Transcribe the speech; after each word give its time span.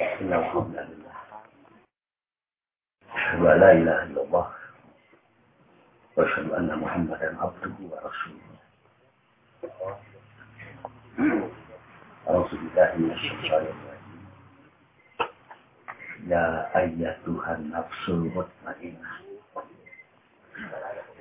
الحمد 0.00 0.76
لله. 0.76 1.16
أشهد 3.14 3.42
أن 3.46 3.60
لا 3.60 3.72
إله 3.72 4.02
إلا 4.02 4.22
الله. 4.22 4.46
وأشهد 6.16 6.50
أن 6.50 6.78
محمدا 6.78 7.28
عبده 7.42 7.74
ورسوله. 7.90 8.48
أعوذ 12.30 12.50
بالله 12.50 12.90
من 12.96 13.10
الشيطان 13.10 13.64
الرجيم. 13.74 14.22
يا 16.30 16.46
أيتها 16.78 17.50
النفس 17.58 18.02
المطمئنة. 18.08 19.10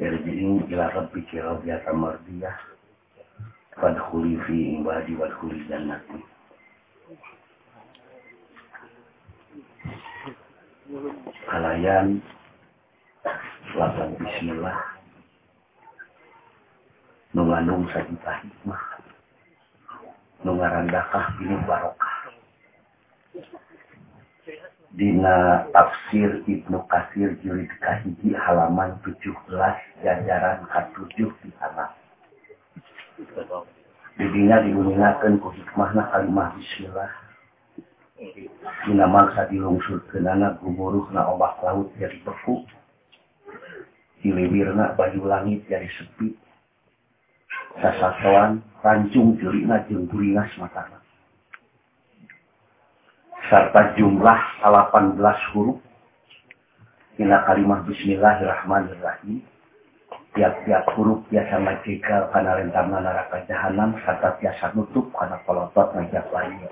ارجعي 0.02 0.45
إلى 0.70 0.85
ربك 0.88 1.35
راضية 1.35 1.85
مرضية. 1.91 2.53
فادخلي 3.81 4.38
في 4.45 4.77
عبادي 4.77 5.16
وادخلي 5.16 5.59
جنتي. 5.66 6.21
kalayan 11.48 12.23
lapan 13.76 14.09
bismillah. 14.16 14.80
Nunganung 17.36 17.84
sajita 17.91 18.40
hikmah. 18.40 18.84
Nungarandakah 20.48 21.26
ini 21.44 21.55
barokah. 21.68 22.16
Dina 24.98 25.68
tafsir 25.76 26.41
Ibnu 26.48 26.82
Kasir 26.90 27.35
jilid 27.44 27.70
kahiji 27.84 28.34
halaman 28.34 28.98
17 29.05 29.22
jajaran 30.02 30.66
ke-7 30.72 31.18
di 31.44 31.49
anak. 31.62 31.94
Didinya 34.18 34.57
digunakan 34.66 35.38
ku 35.38 35.54
hikmahna 35.54 36.10
kalimah 36.10 36.49
bismillah. 36.57 37.26
Dina 38.18 39.05
mangsa 39.05 39.46
dilungsurkeunana 39.46 40.57
gumuruhna 40.57 41.29
ombak 41.29 41.62
laut 41.62 41.93
jadi 42.01 42.18
beku. 42.26 42.65
Dilewirna 44.26 44.98
baju 44.98 45.21
langit 45.29 45.62
jadi 45.70 45.85
sepi. 45.85 46.34
Sasatoan 47.77 48.65
rancung 48.82 49.38
jelina 49.38 49.85
jeung 49.85 50.10
guringas 50.10 50.49
matana. 50.57 50.98
Serta 53.54 53.93
jumlah 53.93 54.41
18 54.65 55.54
huruf. 55.54 55.77
Dina 57.21 57.45
kalimah 57.45 57.85
Bismillahirrahmanirrahim. 57.85 59.45
Tiap-tiap 60.34 60.90
huruf 60.98 61.21
biasa 61.29 61.62
ngajekal 61.62 62.34
karena 62.34 62.57
rentarna 62.57 62.98
neraka 62.98 63.45
jahanam 63.45 63.93
serta 64.01 64.41
biasa 64.41 64.73
nutup 64.73 65.06
karena 65.13 65.38
polotot 65.45 65.94
ngajak 65.94 66.25
lainnya. 66.34 66.69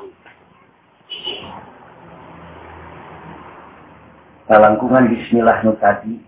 Kalangkungan 4.45 5.09
bismillah 5.09 5.65
nu 5.65 5.73
tadi 5.81 6.21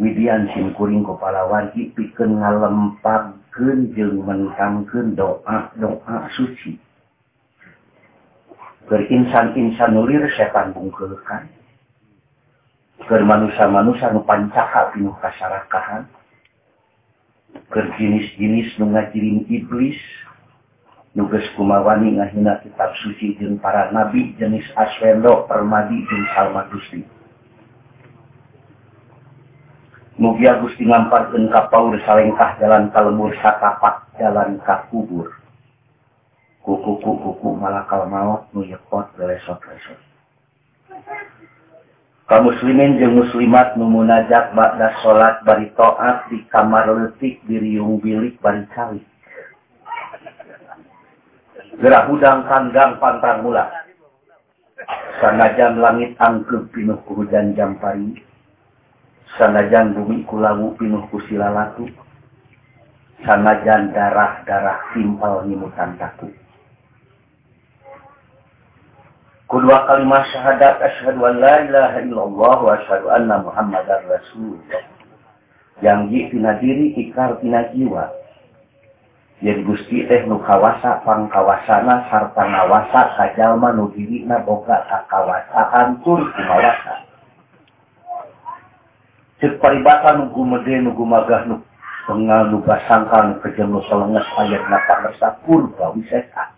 Widian 0.00 0.48
simkuring 0.56 1.04
kepala 1.04 1.44
wargi 1.44 1.92
pikeun 1.92 2.40
ngalempagkeun 2.40 3.92
jeung 3.92 4.24
mentangkeun 4.24 5.12
doa-doa 5.12 6.24
suci. 6.32 6.80
Keur 8.88 9.04
insan-insan 9.12 9.92
nulir 9.92 10.24
setan 10.40 10.72
bungkeulkan. 10.72 11.52
Keur 13.04 13.22
manusia-manusia 13.28 14.08
nu 14.16 14.24
pancaka 14.24 14.96
pinuh 14.96 15.12
kasarakahan. 15.20 16.08
Keur 17.68 17.92
jenis-jenis 18.00 18.80
nu 18.80 18.96
ngajirin 18.96 19.44
iblis 19.52 20.00
nugas 21.14 21.44
kumawani 21.58 22.18
ngahina 22.18 22.62
kitab 22.62 22.94
suci 23.02 23.34
jeung 23.38 23.58
para 23.58 23.90
nabi 23.90 24.34
jenis 24.38 24.66
aswendo 24.78 25.46
permadi 25.50 26.06
jeung 26.06 26.26
salma 26.34 26.66
gusti 26.70 27.02
Mugia 30.20 30.60
Gusti 30.60 30.84
ngamparkeun 30.84 31.48
ka 31.48 31.72
paur 31.72 31.96
salengkah 32.04 32.60
jalan 32.60 32.92
kalemur 32.92 33.32
satapak 33.40 34.04
jalan 34.20 34.60
ka 34.68 34.84
kubur. 34.92 35.32
Kuku 36.60 37.00
kuku 37.00 37.12
kuku 37.24 37.48
malakal 37.56 38.04
maut 38.04 38.44
nu 38.52 38.60
yekot 38.60 39.08
lesot-lesot. 39.16 39.96
Ka 42.28 42.36
muslimin 42.44 43.00
jeung 43.00 43.16
muslimat 43.16 43.80
nu 43.80 43.88
munajat 43.88 44.52
ba'da 44.52 44.92
salat 45.00 45.40
bari 45.40 45.72
taat 45.72 46.28
di 46.28 46.44
kamar 46.52 46.84
leutik 46.84 47.40
di 47.48 47.56
riung 47.56 47.96
bilik 48.04 48.36
bari 48.44 48.68
calik. 48.76 49.09
Gerah 51.80 52.04
hudang 52.12 52.44
kandang 52.44 53.00
pantang 53.00 53.40
mula. 53.40 53.64
Sanajan 55.20 55.80
langit 55.80 56.12
angkep 56.20 56.68
pinuh 56.76 57.00
ku 57.08 57.24
hujan 57.24 57.56
jampari. 57.56 58.20
Sanajan 59.40 59.96
bumi 59.96 60.24
kulawu 60.28 60.76
pinuh 60.76 61.08
ku 61.08 61.20
silalatu. 61.24 61.88
Sanajan 63.24 63.96
darah-darah 63.96 64.92
timpal 64.92 65.44
nimutan 65.48 65.96
taku. 65.96 66.28
Kedua 69.50 69.82
kalimat 69.88 70.24
syahadat 70.30 70.78
asyhadu 70.78 71.26
an 71.26 71.42
la 71.42 71.54
ilaha 71.66 71.96
illallah 72.06 72.56
wa 72.60 72.70
asyhadu 72.76 73.06
anna 73.10 73.42
muhammadar 73.42 74.04
rasulullah. 74.06 74.84
Yang 75.80 76.00
ji 76.12 76.20
tina 76.28 76.60
diri 76.60 76.92
ikrar 76.96 77.40
tina 77.40 77.72
jiwa 77.72 78.19
Yen 79.40 79.64
Gusti 79.64 80.04
teh 80.04 80.28
nu 80.28 80.36
kawasa 80.44 81.00
pangkawasana 81.00 82.12
sarta 82.12 82.44
ngawasa 82.44 83.16
kajalma 83.16 83.72
nu 83.72 83.88
dirina 83.96 84.36
boga 84.44 84.84
kakawasaan 84.84 86.04
tur 86.04 86.20
kumawasa. 86.36 87.08
Cek 89.40 89.56
paribata 89.64 90.20
nu 90.20 90.28
gumede 90.36 90.84
nu 90.84 90.92
gumagah 90.92 91.48
nu 91.48 91.64
pengal 92.04 92.52
nu 92.52 92.60
basangkal 92.60 93.32
nu 93.32 93.34
kejeng 93.40 93.72
nu 93.72 93.80
selenges 93.88 94.28
ayat 94.36 94.60
napa 94.68 95.08
ngersa 95.08 95.40
purba 95.48 95.88
wisesa. 95.96 96.52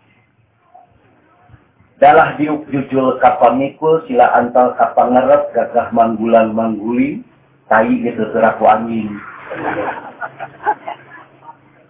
Dalah 2.03 2.35
diuk 2.35 2.67
jujul 2.67 3.15
kapamikul 3.23 4.03
sila 4.11 4.27
antal 4.35 4.75
kapangerep 4.75 5.55
gagah 5.55 5.87
manggulan 5.95 6.51
mangguli 6.51 7.23
tai 7.71 7.95
gitu 8.03 8.27
teraku 8.35 8.67
angin 8.67 9.07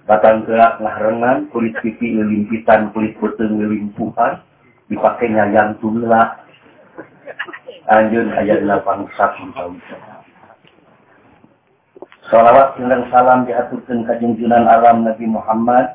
batang 0.04 0.44
gerak 0.44 0.80
ngarengan, 0.84 1.48
kulit 1.52 1.76
pipi 1.80 2.20
ngelimpitan, 2.20 2.92
kulit 2.92 3.16
putih 3.20 3.48
ngelimpuhan, 3.48 4.44
dipakai 4.92 5.32
nyayang 5.32 5.80
tumila. 5.80 6.44
Anjun 7.84 8.32
ayat 8.32 8.64
lapang 8.64 9.12
sakum 9.20 9.52
Salawat 12.32 12.80
dan 12.80 13.04
salam 13.12 13.44
diaturkan 13.44 14.08
kajengjunan 14.08 14.64
alam 14.64 15.04
Nabi 15.04 15.28
Muhammad 15.28 15.92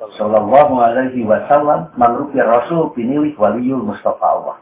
Sallallahu 0.00 0.80
alaihi 0.80 1.24
wasallam 1.24 1.88
mangrupi 1.96 2.40
Rasul 2.40 2.92
pinilih 2.92 3.36
waliyul 3.40 3.84
Mustafa 3.84 4.20
Allah. 4.20 4.56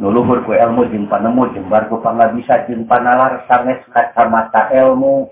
Nuluhur 0.00 0.44
ku 0.44 0.52
ilmu 0.52 0.88
jeung 0.88 1.08
panemu 1.08 1.52
jeung 1.52 1.68
barku 1.68 2.00
pangabisa 2.00 2.64
jeung 2.68 2.84
panalar 2.88 3.44
sanges 3.48 3.80
kacamata 3.92 4.72
ilmu 4.72 5.28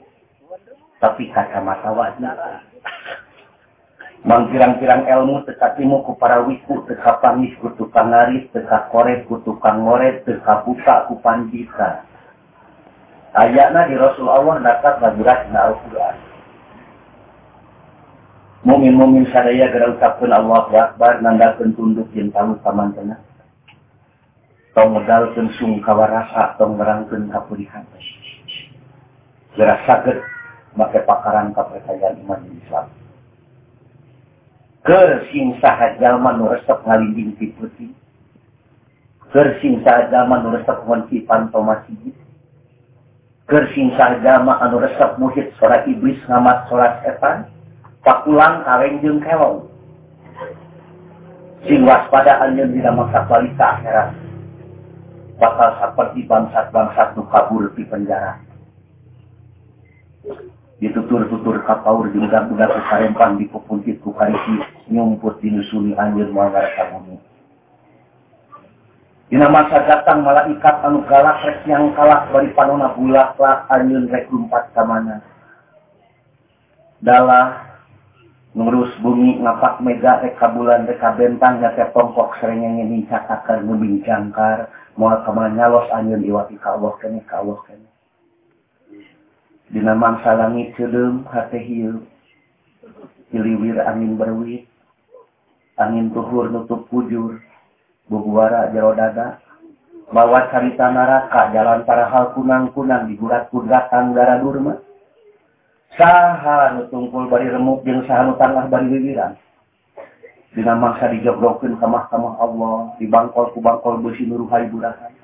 tapi 1.02 1.34
kacamata 1.34 1.90
mang 1.90 2.14
Mangkirang-kirang 4.22 5.10
ilmu 5.10 5.42
tekatimu 5.42 6.06
ku 6.06 6.14
para 6.14 6.46
wiku 6.46 6.86
teka 6.86 7.18
panis 7.18 7.50
ku 7.58 7.74
tukang 7.74 8.14
ngaris 8.14 8.46
teka 8.54 8.86
korek 8.94 9.26
ku 9.26 9.42
tukang 9.42 9.82
ngoret 9.82 10.22
teka 10.22 10.62
buka 10.62 11.10
ku 11.10 11.18
pandita 11.18 12.06
ayatna 13.34 13.90
di 13.90 13.98
Rasul 13.98 14.30
Allah 14.30 14.62
dapat 14.62 15.02
bagurat 15.02 15.50
na 15.50 15.74
Al-Quran. 15.74 16.16
Mumin-mumin 18.62 19.26
sadaya 19.34 19.74
gara 19.74 19.90
ucapkan 19.90 20.30
Allah 20.30 20.70
Akbar 20.70 21.18
nandakan 21.18 21.74
tunduk 21.74 22.06
yang 22.14 22.30
tamu 22.30 22.54
taman 22.62 22.94
tengah. 22.94 23.18
tong 24.72 24.96
medalkan 24.96 25.52
sungkawa 25.60 26.08
kawarasa, 26.08 26.56
tong 26.56 26.80
merangkan 26.80 27.28
kapurihan. 27.28 27.84
Gerasa 29.52 29.84
sakit. 29.84 30.31
maka 30.74 31.04
pakaran 31.04 31.52
kepercayaan 31.52 32.20
iman 32.24 32.40
Islam. 32.56 32.86
Kersing 34.82 35.62
saha 35.62 35.94
jalma 36.02 36.34
nu 36.34 36.50
resep 36.50 36.74
ngalinding 36.82 37.38
ti 37.38 37.54
putih. 37.54 37.94
Kersing 39.30 39.84
saha 39.86 40.10
jalma 40.10 40.42
nu 40.42 40.58
resep 40.58 40.74
wanti 40.88 41.22
pantomasi. 41.22 41.94
Kersing 43.46 43.94
saha 43.94 44.18
jalma 44.26 44.58
anu 44.58 44.82
resep 44.82 45.20
muhit 45.22 45.54
sorak 45.60 45.86
iblis 45.86 46.18
ngamat 46.26 46.66
sorak 46.66 46.98
setan. 47.06 47.46
Pakulang 48.02 48.66
kareng 48.66 48.98
jeung 48.98 49.22
kelong. 49.22 49.70
Sing 51.62 51.86
waspada 51.86 52.42
anjeun 52.42 52.74
dina 52.74 52.90
mangsa 52.90 53.22
kualita 53.30 53.78
akhirat. 53.78 54.10
Bakal 55.38 55.68
seperti 55.78 56.26
bangsat-bangsat 56.26 57.14
nu 57.14 57.22
kabur 57.30 57.70
di 57.78 57.86
penjara. 57.86 58.34
Ditutur-tutur 60.82 61.62
kapaur 61.62 62.10
di 62.10 62.18
budak-budak 62.18 62.74
karempang 62.90 63.38
di 63.38 63.46
kupuntit 63.46 64.02
ku 64.02 64.10
karisi 64.18 64.58
nyumput 64.90 65.38
dinusuli 65.38 65.94
anjir 65.94 66.26
muangar 66.34 66.66
kabumi. 66.74 67.22
Dina 69.30 69.46
masa 69.46 69.78
datang 69.86 70.26
malaikat 70.26 70.82
anu 70.82 71.06
galak 71.06 71.40
rek 71.46 71.62
yang 71.70 71.94
kalah 71.94 72.26
bari 72.34 72.50
panona 72.52 72.92
bulak 72.98 73.38
lah 73.38 73.64
anyun 73.70 74.10
rek 74.10 74.26
lumpat 74.28 74.74
ka 74.74 74.82
mana. 74.82 75.22
Dalah 76.98 77.62
ngurus 78.58 78.90
bumi 78.98 79.38
ngapak 79.38 79.80
mega 79.86 80.18
rek 80.18 80.36
bulan 80.36 80.84
rek 80.84 81.00
bentang 81.14 81.62
nya 81.62 81.72
teh 81.78 81.88
tongkok 81.94 82.36
serengenge 82.42 82.84
nincak 82.84 83.24
akan 83.30 83.70
ngebincangkar 83.70 84.66
moal 84.98 85.16
ka 85.22 85.30
nyalos 85.30 85.86
anyun 85.94 86.26
iwati 86.26 86.58
ka 86.58 86.74
Allah 86.74 86.92
kene 86.98 87.22
ka 87.24 87.40
Allah 87.40 87.56
kene. 87.70 87.81
Dina 89.72 89.96
mangsa 89.96 90.36
langit 90.36 90.76
ceem 90.76 91.24
hate 91.32 91.56
hiu 91.56 92.04
ciliwir 93.32 93.80
angin 93.80 94.20
berwit. 94.20 94.68
Angin 95.80 96.12
tuhur 96.12 96.52
nutup 96.52 96.84
kujur. 96.92 97.40
Bubuara 98.12 98.68
jero 98.76 98.92
dada. 98.92 99.40
Bawa 100.12 100.52
carita 100.52 100.92
naraka 100.92 101.56
jalan 101.56 101.88
para 101.88 102.04
hal 102.12 102.36
kunang-kunang 102.36 103.08
digurat 103.08 103.48
kudratan 103.48 104.12
darah 104.12 104.44
durma. 104.44 104.76
Saha 105.96 106.76
nutungkul 106.76 107.32
bari 107.32 107.48
remuk 107.48 107.80
jeung 107.88 108.04
saha 108.04 108.28
nu 108.28 108.36
tangah 108.36 108.68
bari 108.68 108.92
wiwiran. 108.92 109.40
Dina 110.52 110.76
mangsa 110.76 111.08
dijogrokeun 111.08 111.80
ka 111.80 111.88
mahkamah 111.88 112.36
Allah 112.44 112.92
di 113.00 113.08
bangkol 113.08 113.56
ku 113.56 113.64
bangkol 113.64 114.04
beusi 114.04 114.28
nuruhai 114.28 114.68
burahan 114.68 115.16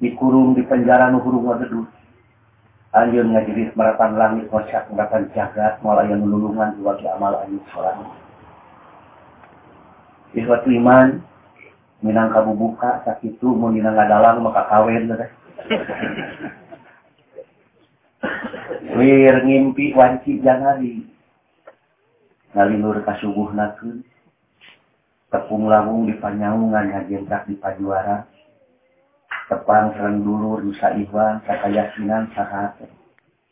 dikurung 0.00 0.52
di 0.52 0.62
penjara 0.64 1.08
nu 1.08 1.24
hurung 1.24 1.48
wadeduh 1.48 1.88
anjeun 2.94 3.34
ngajiris 3.34 3.74
maratan 3.74 4.14
langit 4.14 4.46
ngocak 4.52 4.86
maratan 4.92 5.26
jagat 5.34 5.80
moal 5.80 5.98
aya 5.98 6.14
nulungan 6.14 6.76
dua 6.78 6.94
amal 7.16 7.34
anjeun 7.42 7.64
sorangan 7.72 8.10
Ihwat 10.36 10.68
iman, 10.68 11.24
minang 12.04 12.28
kamu 12.28 12.60
buka 12.60 13.00
sakit 13.08 13.40
itu 13.40 13.56
mau 13.56 13.72
minang 13.72 13.96
maka 14.44 14.68
kawin 14.68 15.08
wir 18.96 19.36
ngimpi 19.44 19.96
wanci 19.96 20.44
jangali 20.44 21.08
ngalinur 22.52 23.00
kasubuh 23.00 23.52
nakun. 23.56 24.04
Tepung 25.26 25.66
lawung 25.66 26.06
di 26.06 26.14
panyaungan 26.22 26.94
ngajentak 26.94 27.50
di 27.50 27.58
pajuara 27.58 28.24
tepang 29.46 29.94
serang 29.94 30.26
dulur 30.26 30.62
nusa 30.62 30.94
iwan 30.98 31.38
sakayasinan 31.46 32.30
sahate 32.34 32.90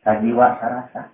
kajiwa 0.03 0.59
sarasa 0.59 1.11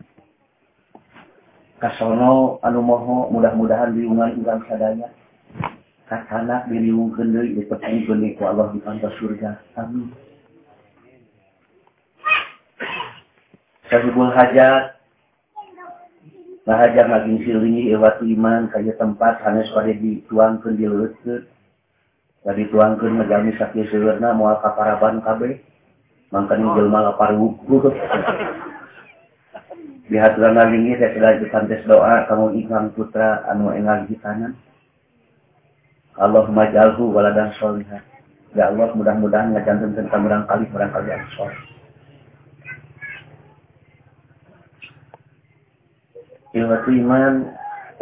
kasono 1.80 2.60
anu 2.64 2.80
moho 2.80 3.28
mudah-mudahan 3.32 3.92
diungan 3.96 4.40
urang 4.40 4.64
sadaya 4.68 5.08
anak 6.10 6.66
diliwungkeun 6.66 7.30
deui 7.30 7.54
dipercayikeun 7.54 8.34
ku 8.34 8.42
Allah 8.42 8.74
di 8.74 8.82
pantas 8.82 9.14
surga. 9.22 9.62
Amin. 9.78 10.10
Sahibul 13.86 14.34
hajat 14.34 14.98
Bahaja 16.60 17.02
ngaging 17.08 17.40
silingi 17.42 17.90
ewatu 17.90 18.22
iman 18.22 18.70
kaya 18.70 18.94
tempat 18.94 19.42
sanes 19.42 19.66
pada 19.72 19.90
dituangkeun 19.90 20.76
di 20.76 20.86
leutkeun. 20.86 21.42
Tadi 22.40 22.62
tuangkeun 22.72 23.20
ngajami 23.20 23.52
sakit 23.60 23.92
sewerna 23.92 24.32
moal 24.32 24.56
kaparaban 24.64 25.20
kabeh. 25.20 25.60
Mangkani 26.32 26.64
jelma 26.78 27.10
lapar 27.10 27.36
wuku. 27.36 27.92
Di 30.10 30.18
haturan 30.18 30.58
ngalingi 30.58 30.98
saya 30.98 31.38
sudah 31.38 31.62
tes 31.70 31.86
doa 31.86 32.26
kamu 32.26 32.58
ikang 32.66 32.90
putra 32.98 33.46
anu 33.46 33.70
engal 33.70 34.08
di 34.10 34.18
kanan. 34.18 34.58
Allahumma 36.18 36.66
jalhu 36.74 37.14
waladan 37.14 37.54
solihan. 37.60 38.02
Ya 38.58 38.66
Allah 38.66 38.90
mudah-mudahan 38.98 39.54
ngajantan 39.54 39.94
tentang 39.94 40.26
barangkali 40.26 40.66
barangkali 40.74 41.06
yang 41.06 41.26
soleh. 41.38 41.60
Ilmu 46.50 46.90
iman 47.06 47.34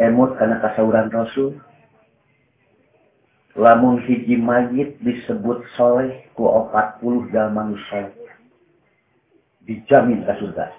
emut 0.01 0.33
karena 0.41 0.57
kasauran 0.57 1.13
Rasul. 1.13 1.61
Lamun 3.59 3.99
hiji 4.07 4.39
mayit 4.39 4.95
disebut 5.03 5.67
soleh 5.75 6.31
ku 6.31 6.47
opat 6.47 7.03
puluh 7.03 7.27
dalam 7.35 7.75
soleh. 7.91 8.15
Dijamin 9.67 10.23
ke 10.23 10.31
surga. 10.39 10.71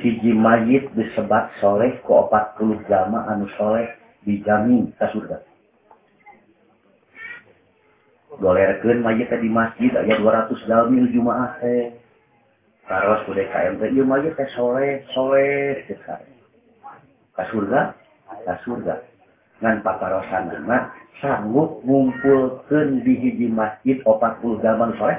Hiji 0.00 0.32
mayit 0.32 0.88
disebut 0.96 1.44
soleh 1.60 2.00
ku 2.08 2.24
opat 2.24 2.56
puluh 2.56 2.80
jama 2.88 3.28
anu 3.28 3.44
soleh 3.60 3.84
dijamin 4.24 4.96
ke 4.96 5.04
surga. 5.12 5.44
Golerkeun 8.40 9.04
mayit 9.04 9.28
di 9.28 9.52
masjid 9.52 9.92
aya 9.92 10.16
200 10.16 10.56
dalmil 10.64 11.04
jumaah 11.12 11.60
teh. 11.60 11.92
Karos 12.88 13.28
ku 13.28 13.36
DKM 13.36 13.76
teh 13.76 13.92
ieu 13.92 14.08
mayit 14.08 14.32
teh 14.40 14.48
soleh, 14.56 15.04
soleh 15.12 15.84
cek 15.84 16.00
Ka 17.36 17.44
Ngan 19.64 19.80
pakarosana 19.80 20.92
sanggup 21.20 21.80
ngumpulkeun 21.84 23.00
di 23.00 23.16
hiji 23.16 23.48
masjid 23.48 23.96
40 24.04 24.60
dalman 24.60 24.92
soleh. 25.00 25.16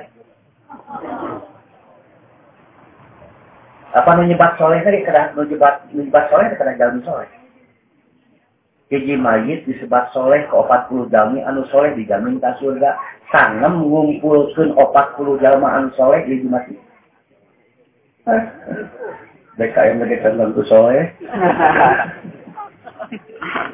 Apa 3.98 4.10
nu 4.14 4.30
nyebat 4.30 4.62
soleh 4.62 4.78
tadi? 4.86 5.02
Kada 5.02 5.34
nu 5.34 5.50
nyebat 5.50 5.90
nyebat 5.90 6.30
soleh 6.30 6.54
kada 6.54 6.78
jalmi 6.78 7.02
soleh? 7.02 7.26
Hiji 8.94 9.18
mayit 9.18 9.66
disebut 9.66 10.14
soleh 10.14 10.46
ke 10.46 10.54
40 10.54 11.10
jalmi 11.10 11.42
anu 11.42 11.66
soleh 11.74 11.98
dijamin 11.98 12.38
ke 12.38 12.52
surga. 12.62 12.94
Sangem 13.34 13.82
ngumpulkeun 13.82 14.78
40 14.78 15.42
jalma 15.42 15.82
anu 15.82 15.90
soleh 15.98 16.22
di 16.30 16.46
mayit 16.46 16.78
BKM 19.58 20.04
lagi 20.04 20.20
tentu 20.20 20.62
soleh 20.68 21.08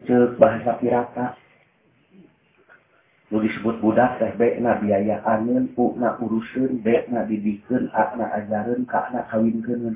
Cek 0.00 0.40
bahasa 0.40 0.80
pirata. 0.80 1.36
Lu 3.30 3.38
disebut 3.44 3.78
budak 3.78 4.18
teh 4.18 4.32
B 4.34 4.58
na 4.58 4.80
biaya 4.80 5.22
angin 5.22 5.70
U 5.78 5.94
na 6.00 6.18
urusun 6.18 6.80
B 6.82 7.04
na 7.12 7.28
didikan 7.28 7.92
A 7.94 8.16
na 8.16 8.26
ajaran 8.34 8.88
K 8.88 8.94
na 9.12 9.28
kawinkan 9.28 9.94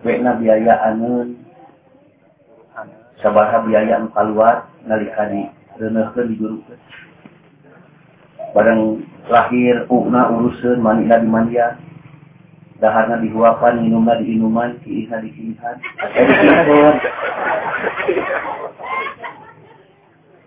B 0.00 0.06
na 0.24 0.32
biaya 0.40 0.74
angin 0.88 1.42
sabaha 3.22 3.62
biaya 3.62 4.02
anu 4.02 4.10
keluar 4.10 4.66
nalika 4.82 5.30
di 5.30 5.46
renehkeun 5.80 6.26
di 6.28 6.36
guru 6.36 6.58
barang 8.52 8.80
lahir 9.32 9.88
U 9.88 10.08
na 10.12 10.28
urusun 10.28 10.82
mani 10.82 11.08
di 11.08 11.28
mandian 11.28 11.92
daharna 12.82 13.22
dihuapan, 13.22 13.78
minumna 13.78 14.18
di 14.18 14.34
inuman, 14.34 14.82
kiihna 14.82 15.22
di 15.22 15.30
kiihan. 15.30 15.78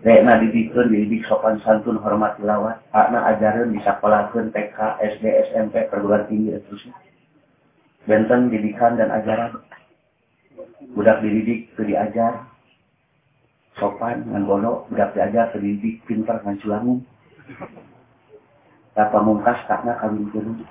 Dekna 0.04 0.38
didikun, 0.44 0.92
dididik 0.92 1.24
sopan 1.26 1.58
santun, 1.64 1.96
hormat 1.98 2.36
lawan. 2.44 2.76
Akna 2.92 3.24
ajaran 3.32 3.72
disapalakeun 3.72 4.52
TK, 4.52 5.00
SD, 5.16 5.24
SMP, 5.50 5.88
perguruan 5.88 6.28
tinggi, 6.28 6.52
dan 6.52 6.62
terusnya. 6.68 6.94
Benten 8.06 8.52
didikan 8.52 9.00
dan 9.00 9.10
ajaran. 9.10 9.56
Budak 10.94 11.24
dididik, 11.24 11.72
ke 11.74 11.88
diajar. 11.88 12.46
Sopan, 13.76 14.24
ngan 14.28 14.48
bono, 14.48 14.88
budak 14.88 15.12
diajar, 15.12 15.52
ke 15.52 15.60
dididik, 15.60 16.00
pintar, 16.08 16.40
ngan 16.40 16.56
culangun. 16.64 17.04
Tapa 18.96 19.20
mungkas, 19.20 19.60
takna 19.68 20.00
kawin 20.00 20.32
kerun 20.32 20.64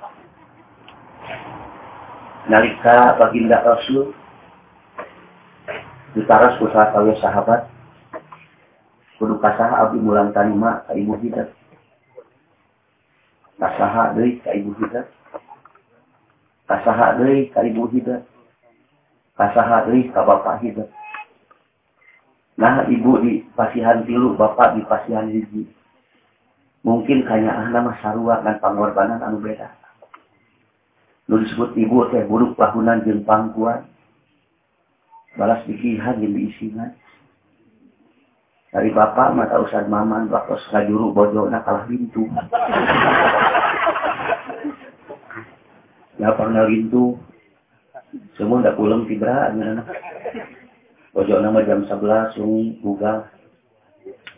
nalika 2.45 3.17
baginda 3.17 3.57
Rasul 3.65 4.13
ditaras 6.13 6.61
usaha 6.61 6.93
kaya 6.93 7.17
sahabat 7.17 7.61
kudu 9.17 9.41
kasaha 9.41 9.89
abdi 9.89 9.97
mulang 9.97 10.29
tanima 10.29 10.85
ka 10.85 10.93
ibu 10.93 11.17
hidat 11.25 11.49
kasaha 13.57 14.13
deui 14.13 14.37
ka 14.45 14.53
ibu 14.53 14.77
hidat 14.77 15.09
kasaha 16.69 17.17
deui 17.17 17.49
ka 17.49 17.65
ibu 17.65 17.89
hidat 17.89 18.21
kasaha 19.33 19.89
deui 19.89 20.05
ka 20.13 20.21
bapak 20.21 20.61
hidat 20.61 20.89
nah 22.55 22.87
ibu 22.87 23.19
di 23.19 23.43
pasihan 23.55 24.07
tilu 24.07 24.39
bapak 24.39 24.79
di 24.79 24.81
pasihan 24.87 25.27
hiji 25.27 25.67
mungkin 26.87 27.27
kanya 27.27 27.51
ahna 27.51 27.91
mah 27.91 27.97
sarua 27.99 28.39
dan 28.45 28.61
pangorbanan 28.61 29.19
anu 29.19 29.41
beda. 29.41 29.73
Lu 31.25 31.41
disebut 31.41 31.73
ibu 31.73 32.05
teh 32.13 32.21
buruk 32.29 32.53
pahunan 32.53 33.01
jeung 33.01 33.25
pangkuan. 33.25 33.89
Balas 35.33 35.65
dikihan 35.65 36.21
jeung 36.21 36.37
diisingan. 36.37 36.93
dari 38.75 38.91
bapak 38.91 39.31
mata 39.31 39.55
usah 39.63 39.87
maman 39.87 40.27
waktu 40.27 40.59
ngajuru 40.67 41.15
bojo 41.15 41.47
nak 41.47 41.63
kalah 41.63 41.87
pintu 41.87 42.27
ya 46.19 46.27
pernah 46.37 46.67
pintu 46.67 47.15
semua 48.35 48.59
udah 48.59 48.75
pulang 48.75 49.07
tibra 49.07 49.55
anak 49.55 49.87
bojo 51.15 51.39
nama 51.39 51.63
jam 51.63 51.87
11 51.87 52.35
sungi 52.35 52.75
buka 52.83 53.31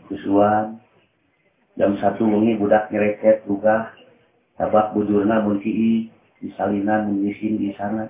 kusuan 0.06 0.78
jam 1.74 1.98
satu 1.98 2.22
wengi 2.22 2.54
budak 2.54 2.94
nyereket 2.94 3.42
buka 3.50 3.90
tabak 4.62 4.94
bujurna 4.94 5.42
munci 5.42 6.06
di 6.38 6.48
salinan 6.54 7.10
menyisin 7.10 7.58
di 7.58 7.74
sana 7.74 8.06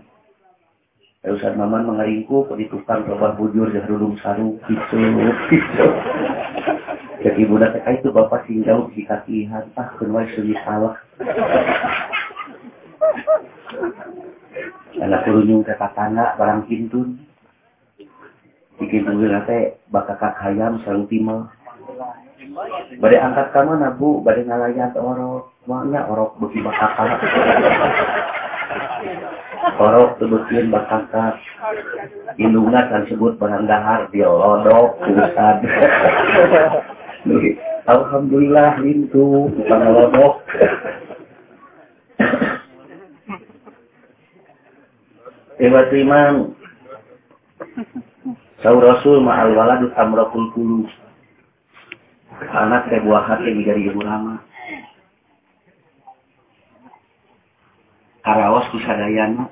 Ya 1.23 1.31
Ustaz 1.31 1.55
Maman 1.55 1.87
mengaringku 1.87 2.43
tukang 2.71 3.03
bapak 3.07 3.39
bujur 3.39 3.71
dan 3.71 3.87
rulung 3.89 4.17
sarung 4.19 4.59
gitu 4.63 4.97
gitu. 5.51 5.87
Jadi 7.27 7.41
budak 7.49 7.73
teka 7.73 7.91
itu 7.99 8.09
bapak 8.15 8.45
singgau 8.45 8.87
di 8.95 9.03
kaki 9.03 9.43
hantah 9.49 9.91
kenwai 9.97 10.29
sunyi 10.35 10.55
salah. 10.61 10.95
Anak 15.03 15.27
kurunyung 15.27 15.67
ke 15.67 15.75
tatana 15.75 16.39
barang 16.39 16.63
pintun. 16.69 17.26
Bikin 18.77 19.09
tunggu 19.09 19.25
nate 19.25 19.81
bakakak 19.89 20.37
hayam 20.41 20.77
sarung 20.85 21.09
timah. 21.09 21.49
Badai 23.01 23.21
angkat 23.21 23.49
kamu 23.53 23.81
nabu, 23.81 24.21
badai 24.21 24.45
ngalayan 24.45 24.93
orok. 24.93 25.49
Maknya 25.65 26.05
orok 26.05 26.37
beki 26.37 26.61
bakakak. 26.61 27.17
Korok 29.77 30.17
sebutin 30.17 30.73
bakangkat. 30.73 31.37
Indungan 32.37 32.89
kan 32.89 33.05
sebut 33.09 33.37
barang 33.37 33.69
dahar. 33.69 34.09
Dia 34.09 34.29
lodok, 34.29 34.97
ustad. 35.05 35.61
Alhamdulillah 37.91 38.81
itu 38.85 39.49
bukan 39.53 39.81
lodok. 39.91 40.35
Hebat 45.57 45.89
Saur 48.65 48.81
Rasul 48.81 49.21
ma'al 49.21 49.53
waladu 49.53 49.93
tamrakul 49.93 50.49
kulu. 50.57 50.89
Anak 52.37 52.89
saya 52.89 53.05
buah 53.05 53.25
hati 53.25 53.53
dari 53.61 53.85
ibu 53.85 54.01
lama. 54.01 54.41
Karawas 58.25 58.65
kusadayana 58.73 59.49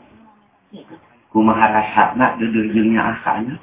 kumaha 1.31 1.65
rasana 1.71 2.35
dudurjungnya 2.41 3.01
asana 3.15 3.55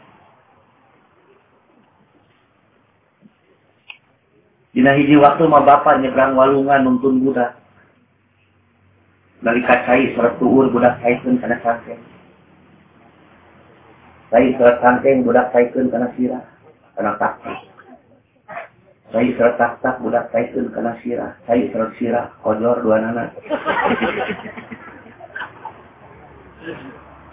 Dina 4.73 4.97
hiji 4.97 5.21
waktu 5.21 5.45
mah 5.53 5.69
bapak 5.69 6.01
nyebrang 6.01 6.33
walungan 6.33 6.81
nuntun 6.81 7.21
budak. 7.21 7.61
Dari 9.45 9.61
kacai 9.69 10.17
surat 10.17 10.41
tuur 10.41 10.73
budak 10.73 10.97
kaitun 11.05 11.37
karena 11.37 11.61
sangkeng. 11.61 12.01
Saya 14.33 14.49
surat 14.57 14.81
sangkeng 14.81 15.29
budak 15.29 15.53
kaitun 15.53 15.93
karena 15.93 16.09
sirah, 16.17 16.41
karena 16.97 17.13
taktik. 17.21 17.59
Saya 19.13 19.29
surat 19.37 19.55
taktak 19.61 20.01
budak 20.01 20.33
kaitun 20.33 20.73
karena 20.73 20.97
sirah. 21.05 21.37
Saya 21.45 21.69
surat 21.69 21.93
sirah, 22.01 22.33
kojor 22.41 22.81
dua 22.81 22.97
nana. 22.97 23.29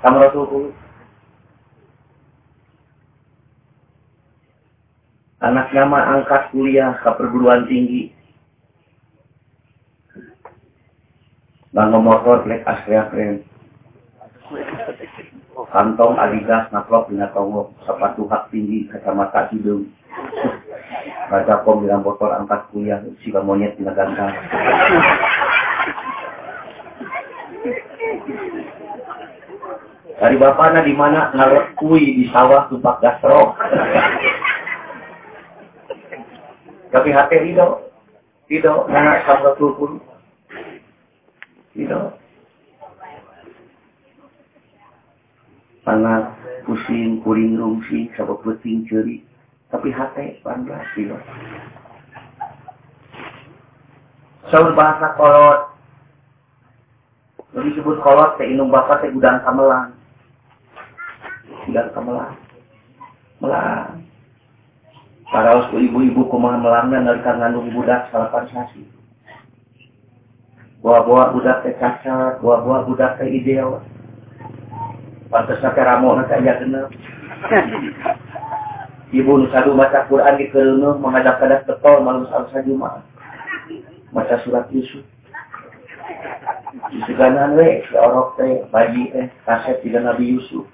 Samratul 0.04 0.76
Anak 5.40 5.72
nama 5.72 6.20
angkat 6.20 6.52
kuliah 6.52 7.00
ke 7.00 7.10
perguruan 7.16 7.64
tinggi. 7.64 8.12
Bangga 11.72 11.96
motor 11.96 12.44
lek 12.44 12.68
asria 12.68 13.08
keren. 13.08 13.49
Kantong 15.70 16.18
adidas 16.18 16.66
naklok 16.74 17.14
dina 17.14 17.30
tonggok 17.30 17.70
sepatu 17.86 18.26
hak 18.26 18.50
tinggi 18.50 18.90
kacamata 18.90 19.46
hidung. 19.54 19.86
Baca 21.30 21.62
kom 21.62 21.86
bilang 21.86 22.02
motor 22.02 22.34
angkat 22.34 22.66
kuliah 22.74 22.98
si 23.22 23.30
monyet 23.30 23.78
dina 23.78 23.94
gantang. 23.94 24.34
Dari 30.20 30.36
bapaknya 30.36 30.84
di 30.84 30.94
mana 30.98 31.32
ngalekui 31.32 32.18
di 32.18 32.26
sawah 32.34 32.66
tupak 32.68 33.00
gastro. 33.00 33.54
Tapi 36.90 37.10
hati 37.14 37.38
tidak. 37.46 37.94
Tidak. 38.50 38.80
Nana 38.90 39.22
sabda 39.24 39.54
pun. 39.56 40.02
Tidak. 41.78 42.29
Panas, 45.90 46.38
pusing, 46.70 47.18
kuring 47.26 47.58
rungsing, 47.58 48.14
sabab 48.14 48.46
peting 48.46 48.86
ceri. 48.86 49.26
Tapi 49.74 49.90
hati 49.90 50.38
bangga 50.46 50.86
tidak. 50.94 51.26
Saur 54.54 54.78
bahasa 54.78 55.18
kolot. 55.18 55.74
Jadi 57.58 57.74
sebut 57.74 57.98
kolot, 58.06 58.38
teh 58.38 58.46
inung 58.46 58.70
bapak 58.70 59.02
teh 59.02 59.10
gudang 59.10 59.42
kamelang 59.42 59.98
tidak 61.70 61.94
ke 61.94 62.00
melang. 62.02 62.36
Para 65.30 65.62
ibu-ibu 65.70 66.26
kumaha 66.26 66.58
melangnya 66.58 67.14
nalika 67.14 67.38
ngandung 67.38 67.70
budak 67.70 68.10
salapan 68.10 68.50
sasi. 68.50 68.82
Buah-buah 70.82 71.38
budak 71.38 71.62
teh 71.62 71.78
cacat, 71.78 72.42
buah-buah 72.42 72.90
budak 72.90 73.22
teh 73.22 73.30
ideal. 73.30 73.86
Pantes 75.30 75.62
teh 75.62 75.84
ramo 75.86 76.18
na 76.18 76.26
kaya 76.26 76.60
genep. 76.60 76.90
Ibu 79.10 79.32
nu 79.42 79.46
sadu 79.50 79.74
baca 79.74 80.06
Quran 80.06 80.38
di 80.38 80.50
kereuneuh 80.54 80.98
menghadap-hadap 81.02 81.66
betul 81.66 82.02
malam 82.06 82.30
salsa 82.30 82.62
Jumat. 82.66 83.02
Baca 84.14 84.36
surat 84.46 84.70
Yusuf. 84.70 85.06
Di 86.94 87.02
seganan 87.10 87.58
we, 87.58 87.82
si 87.90 87.94
orok 87.98 88.38
teh, 88.38 88.66
bayi 88.70 89.10
teh, 89.10 89.30
kaset 89.46 89.82
tidak 89.82 90.06
Nabi 90.06 90.38
Yusuf 90.38 90.66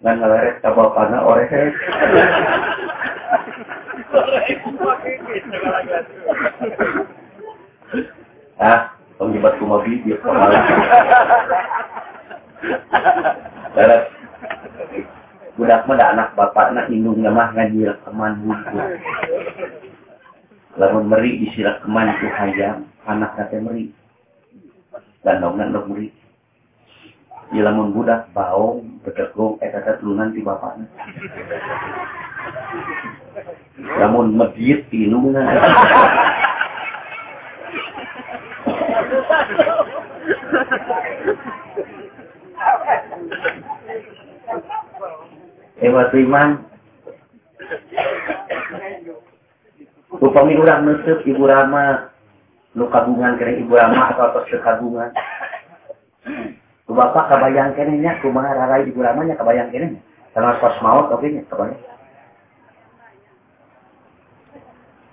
ngan 0.00 0.16
ngeleret 0.16 0.64
ka 0.64 0.72
bapana 0.72 1.20
orehet 1.28 1.76
ah 8.56 8.96
pengibat 9.20 9.60
kumabi 9.60 10.00
dia 10.00 10.16
Darat 10.24 11.89
budak 15.60 15.84
mah 15.84 16.00
anak 16.00 16.32
bapak 16.36 16.72
nak 16.72 16.88
indungnya 16.88 17.28
mah 17.28 17.52
ngajil 17.52 17.92
keman 18.04 18.32
buku 18.44 18.80
lamun 20.80 21.04
meri 21.08 21.44
disirak 21.44 21.84
keman 21.84 22.16
itu 22.16 22.26
hayam 22.32 22.88
anak 23.04 23.36
kate 23.36 23.60
meri 23.60 23.92
dan 25.20 25.44
dong 25.44 25.60
dong 25.60 25.88
meri 25.92 26.08
Ya 27.50 27.66
lamun 27.66 27.90
budak 27.90 28.30
baong 28.30 29.02
bedegong 29.02 29.58
eta 29.58 29.82
teh 29.82 29.98
tulunan 29.98 30.30
ti 30.30 30.38
bapakna. 30.38 30.86
Lamun 33.98 34.38
medit 34.38 34.86
tilungna. 34.86 35.50
Ewa 45.80 46.12
iman. 46.12 46.50
Upami 50.20 50.52
urang 50.58 50.84
nutup 50.84 51.24
Ibu 51.24 51.48
Rama, 51.48 52.12
nu 52.76 52.90
kagungan 52.92 53.40
kira 53.40 53.56
Ibu 53.56 53.72
Rama 53.72 54.12
atau 54.12 54.28
atas 54.28 54.44
kekagungan. 54.52 55.14
Ku 56.84 56.92
bapak 56.98 57.30
kabayang 57.30 57.78
kenenya, 57.78 58.18
ku 58.18 58.34
mga 58.34 58.50
raray 58.50 58.90
ibu 58.90 58.98
ramanya 58.98 59.38
kabayang 59.38 59.70
kenenya. 59.70 60.02
Karena 60.34 60.58
pas 60.58 60.74
maut 60.82 61.06
oke 61.14 61.22
nya 61.22 61.46
kabayang. 61.46 61.78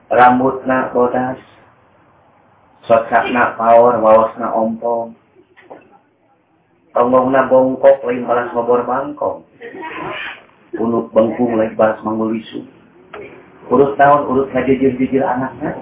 Rambut 0.10 0.66
na 0.66 0.90
bodas, 0.90 1.38
sotsak 2.90 3.30
na 3.30 3.54
power, 3.54 4.02
wawas 4.02 4.34
na 4.42 4.50
ompong. 4.58 5.14
Tonggong 6.98 7.30
na 7.30 7.46
bongkok, 7.46 8.02
lain 8.10 8.26
balas 8.26 8.50
ngobor 8.58 8.82
bangkong. 8.90 9.46
Unuk 10.82 11.14
bengkung, 11.14 11.54
lain 11.54 11.78
balas 11.78 12.02
mangulisu. 12.02 12.66
Urut 13.70 13.94
tahun, 14.02 14.26
urut 14.26 14.50
ngajejir-jejir 14.50 15.22
anaknya. 15.22 15.78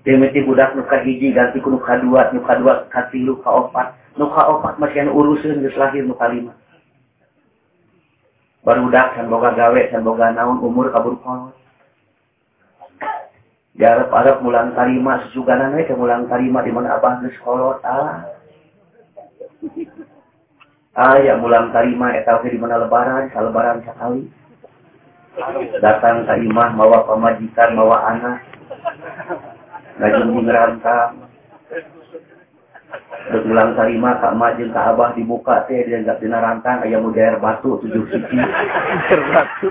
Demeti 0.00 0.40
budak 0.48 0.72
nuka 0.72 1.04
hiji 1.04 1.36
ganti 1.36 1.60
ku 1.60 1.68
nuka 1.68 2.00
dua, 2.00 2.32
nuka 2.32 2.56
dua 2.56 2.88
kasih 2.88 3.28
luka 3.28 3.52
opat. 3.52 3.92
Nuka 4.16 4.40
opat 4.56 4.80
masih 4.80 5.04
anu 5.04 5.20
urusan 5.20 5.60
geus 5.60 5.76
lahir 5.76 6.08
nuka 6.08 6.24
lima. 6.24 6.56
baru 8.60 8.92
dak 8.92 9.16
san 9.16 9.32
boga 9.32 9.56
gawe 9.56 9.80
san 9.88 10.04
boga 10.04 10.36
naon 10.36 10.60
umur 10.60 10.92
kabur 10.92 11.16
kolot 11.24 11.56
Jarap 13.78 14.10
Arab 14.10 14.42
mulang 14.42 14.74
tarima 14.74 15.22
sesuganan 15.28 15.78
ke 15.78 15.94
mulang 15.94 16.26
tarima 16.26 16.58
di 16.66 16.74
mana 16.74 16.98
abah 16.98 17.22
geus 17.22 17.38
kolot 17.38 17.78
ah. 17.86 18.26
Ah 20.98 21.16
ya 21.22 21.38
mulang 21.38 21.70
tarima 21.70 22.10
eta 22.18 22.42
di 22.42 22.58
mana 22.58 22.82
lebaran, 22.82 23.30
salebaran 23.30 23.78
sekali. 23.86 24.26
Datang 25.78 26.26
ke 26.26 26.34
imah 26.50 26.74
mawa 26.74 27.06
pamajikan, 27.06 27.78
mawa 27.78 28.10
anak. 28.10 28.42
Ngajeng 30.02 30.34
ngerantang. 30.34 31.30
Terus 33.30 33.46
mulang 33.46 33.78
tarima 33.78 34.18
kak 34.18 34.34
majeng 34.34 34.74
kak 34.74 34.90
abah 34.90 35.14
dibuka 35.14 35.62
teh 35.70 35.86
dia 35.86 36.02
nggak 36.02 36.18
dina 36.18 36.42
rantang 36.42 36.82
ayam 36.82 37.06
mudair 37.06 37.38
batu 37.38 37.78
tujuh 37.78 38.02
sisi. 38.10 38.34
Batu. 39.30 39.70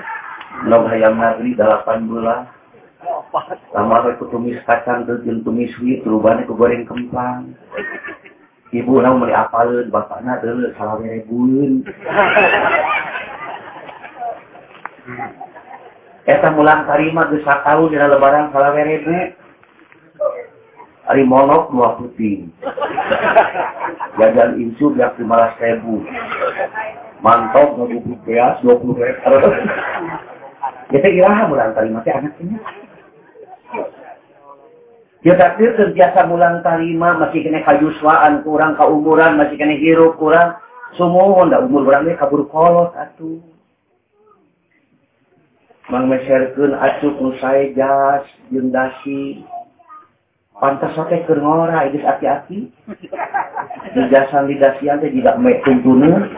Nog 0.71 0.87
hayam 0.87 1.19
negeri 1.19 1.59
delapan 1.59 2.07
bulan. 2.07 2.47
Lama 3.71 4.03
aku 4.03 4.27
tumis 4.27 4.59
kacang 4.67 5.07
jeung 5.07 5.39
tumis 5.47 5.71
wit 5.79 6.03
rubahnya 6.03 6.43
ku 6.43 6.57
goreng 6.57 6.83
kempang. 6.83 7.55
Ibu 8.75 8.99
nang 8.99 9.23
meuli 9.23 9.31
apaleun 9.31 9.87
bapakna 9.87 10.37
deuleu 10.43 10.75
salah 10.75 10.99
rebueun. 10.99 11.87
Eta 16.27 16.53
mulang 16.53 16.85
karima 16.85 17.31
geus 17.31 17.47
tahun 17.47 17.89
dina 17.89 18.11
lebaran 18.11 18.51
salah 18.51 18.75
rebu. 18.75 19.15
Ari 21.09 21.23
monok 21.25 21.73
dua 21.73 21.97
puting. 21.97 22.51
Jajan 24.19 24.59
insub 24.59 24.93
yang 24.99 25.15
lima 25.17 25.55
ribu. 25.57 26.03
Mantap 27.23 27.79
ngebubuk 27.79 28.21
beas 28.27 28.59
dua 28.59 28.75
puluh 28.75 28.99
meter. 28.99 29.33
Kita 30.93 31.07
kira 31.09 31.47
mulang 31.47 31.73
karima 31.73 32.03
teh 32.05 32.13
anaknya. 32.13 32.59
Ya 35.19 35.35
takdir 35.35 35.75
terbiasa 35.75 36.31
bulan 36.31 36.63
tarima 36.63 37.19
masih 37.19 37.43
kena 37.43 37.59
kayuswaan 37.67 38.39
kurang 38.47 38.79
keumuran 38.79 39.35
masih 39.35 39.59
kena 39.59 39.75
hirup 39.75 40.15
kurang 40.15 40.55
semua 40.95 41.43
ndak 41.43 41.67
umur 41.67 41.83
berangnya 41.83 42.15
kabur 42.15 42.47
kolot 42.47 42.95
atuh. 42.95 43.43
Mang 45.91 46.07
meserkeun 46.07 46.71
acuk 46.71 47.19
nu 47.19 47.35
jas 47.41 48.23
jeung 48.47 48.71
dasi. 48.71 49.43
Pantas 50.55 50.95
oke 50.95 51.17
keur 51.27 51.43
ngora 51.43 51.91
geus 51.91 52.05
hati-hati. 52.07 52.71
Dijasan 53.91 54.47
di 54.47 54.55
dasian 54.55 55.03
teh 55.03 55.11
tidak 55.11 55.35
mek 55.41 55.59
tuntuneun. 55.67 56.31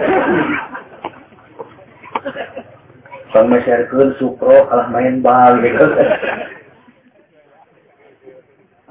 Mang 3.35 3.45
meserkeun 3.45 4.17
sukro 4.17 4.65
kalah 4.73 4.89
main 4.89 5.21
bal 5.21 5.61
gitu. 5.61 5.85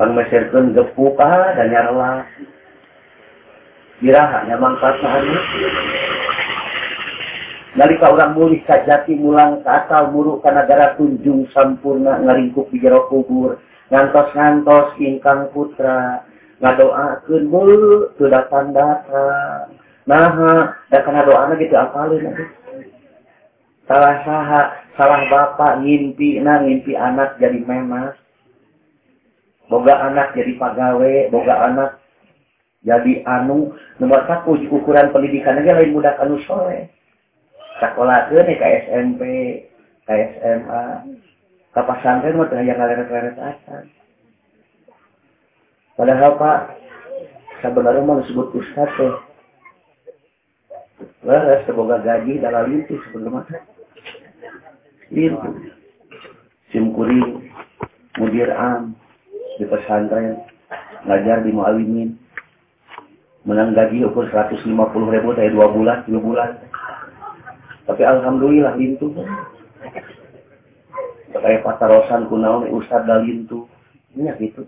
Kang 0.01 0.17
mesirkeun 0.17 0.73
gepuk 0.73 1.21
ah 1.21 1.53
dan 1.53 1.69
nyarela. 1.69 2.25
Biraha 4.01 4.49
nyaman 4.49 4.81
pasahannya. 4.81 5.41
Nalika 7.77 8.09
orang 8.09 8.33
mulih 8.33 8.65
kajati 8.65 9.13
mulang 9.21 9.61
ke 9.61 9.69
asal 9.69 10.09
muruk 10.09 10.41
ke 10.41 10.49
negara 10.49 10.97
tunjung 10.97 11.45
sampurna 11.53 12.17
ngaringkuk 12.25 12.73
di 12.73 12.81
jero 12.81 13.13
kubur. 13.13 13.61
Ngantos-ngantos 13.93 14.97
ingkang 15.05 15.53
putra. 15.53 16.25
Ngadoakeun 16.65 17.53
mulu 17.53 18.17
tu 18.17 18.25
datang-datang. 18.25 19.77
Nah, 20.09 20.33
dan 20.89 21.01
karena 21.05 21.29
doanya 21.29 21.61
gitu 21.61 21.77
apalin. 21.77 22.41
Salah 23.85 24.17
saha, 24.25 24.63
salah 24.97 25.29
bapak 25.29 25.85
ngimpi, 25.85 26.41
nah 26.41 26.65
ngimpi 26.65 26.97
anak 26.97 27.37
jadi 27.37 27.61
memas 27.69 28.20
boga 29.71 29.95
anak 30.11 30.35
jadi 30.35 30.59
pegawai, 30.59 31.31
boga 31.31 31.55
anak 31.71 31.91
jadi 32.83 33.23
anu. 33.25 33.73
Nomor 34.03 34.27
satu 34.27 34.59
ukuran 34.69 35.15
pendidikan 35.15 35.63
aja 35.63 35.79
lain 35.79 35.95
mudah 35.95 36.19
anu 36.19 36.43
soleh 36.45 36.91
sekolah 37.81 38.29
ke 38.29 38.41
nih 38.45 38.57
ke 38.61 38.67
SMP 38.87 39.23
ke 40.05 40.15
SMA 40.37 40.85
ke 41.73 41.81
pesantren 41.81 42.37
mah 42.37 42.53
yang 42.61 42.77
ngaleret-leret 42.77 43.37
asan 43.41 43.85
padahal 45.97 46.37
pak 46.37 46.77
sebenarnya 47.65 48.05
mau 48.05 48.21
disebut 48.21 48.53
ustad 48.55 48.89
teh 49.01 49.15
Wah, 51.25 51.65
semoga 51.65 52.01
gaji 52.01 52.41
dalam 52.45 52.77
itu 52.77 52.97
sebenarnya. 53.09 53.61
Itu. 55.09 55.37
Sim 56.73 56.93
kuring, 56.93 57.49
mudir 58.21 58.53
am, 58.53 59.00
di 59.61 59.69
pesantren, 59.69 60.41
ngajar 61.05 61.45
di 61.45 61.53
muawimin, 61.53 62.17
menang 63.45 63.77
gaji 63.77 64.09
ukur 64.09 64.25
150 64.33 64.65
ribu 65.13 65.37
dari 65.37 65.53
dua 65.53 65.69
bulan, 65.69 66.01
tiga 66.09 66.21
bulan. 66.21 66.51
Tapi 67.85 68.03
alhamdulillah 68.05 68.81
lintu. 68.81 69.13
Kayak 71.37 71.65
patarosan 71.65 72.29
kunaon 72.29 72.73
ustad 72.73 73.05
dalintu. 73.05 73.69
Ini 74.17 74.33
gitu. 74.41 74.65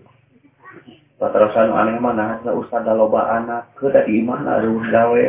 Patarosan 1.17 1.73
aneh 1.73 1.97
mana 1.97 2.41
ustad 2.53 2.85
loba 2.85 3.33
anak, 3.41 3.73
ke 3.77 3.89
di 3.89 4.21
mana 4.21 4.61
aduh 4.61 4.77
gawe. 4.93 5.23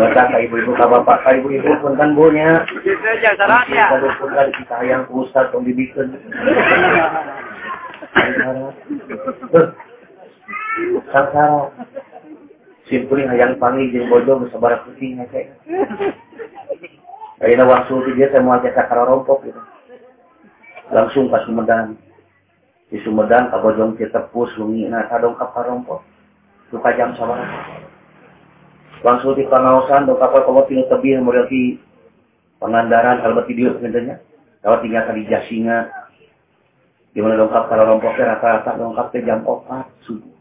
Baca 0.00 0.32
ka 0.32 0.38
ibu-ibu 0.40 0.72
ka 0.72 0.88
bapak 0.88 1.28
ka 1.28 1.36
ibu-ibu 1.36 1.76
pun 1.84 1.92
kan 2.00 2.16
bunya. 2.16 2.64
Ya. 3.20 3.36
Kalau 3.36 4.08
pun 4.16 4.30
kan 4.32 4.48
kita 4.48 4.76
yang 4.88 5.04
pusat 5.12 5.52
yang 5.52 5.60
dibikin. 5.60 6.16
Sangsara. 11.12 11.68
Simpulin 12.88 13.28
hayang 13.28 13.60
panggil 13.60 13.92
jeung 13.92 14.08
bojo 14.08 14.48
sabar 14.48 14.80
putih 14.88 15.20
ngece. 15.20 15.52
Ayeuna 17.44 17.68
waktu 17.68 18.16
dia 18.16 18.32
saya 18.32 18.40
mau 18.40 18.56
ajak 18.56 18.72
sakara 18.72 19.04
rompok 19.04 19.44
gitu. 19.44 19.60
Langsung 20.88 21.28
ke 21.28 21.38
Sumedang. 21.44 22.00
Di 22.88 22.98
Sumedang 23.04 23.52
ka 23.52 23.60
bojong 23.60 24.00
tepus 24.00 24.56
lungi 24.56 24.88
na 24.88 25.04
kadong 25.12 25.36
ka 25.36 25.52
rompok. 25.60 26.00
Luka 26.72 26.90
jam 26.96 27.12
sabar 27.20 27.44
langsung 29.00 29.32
di 29.32 29.48
pengawasan 29.48 30.04
do 30.04 30.16
kapal 30.20 30.44
kalau 30.44 30.64
tilu 30.68 30.84
tebih 30.88 31.20
model 31.24 31.48
di 31.48 31.80
pengandaran 32.60 33.24
kalau 33.24 33.44
di 33.48 33.52
dieu 33.56 33.72
sebenarnya. 33.76 34.20
Kalau 34.60 34.76
tinggal 34.84 35.08
kali 35.08 35.24
jasinga 35.24 35.88
di 37.10 37.18
mana 37.18 37.40
lengkap 37.40 37.64
kalau 37.66 37.84
rompoknya 37.96 38.36
rata-rata 38.36 38.76
lengkap 38.76 39.06
teh 39.10 39.22
jam 39.24 39.40
4 39.42 40.06
subuh. 40.06 40.34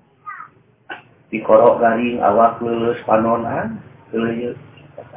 Di 1.29 1.39
korok 1.39 1.79
garing 1.79 2.19
awak 2.19 2.59
lulus 2.59 2.99
panonan 3.07 3.47
ah, 3.47 3.65
lulus. 4.11 4.59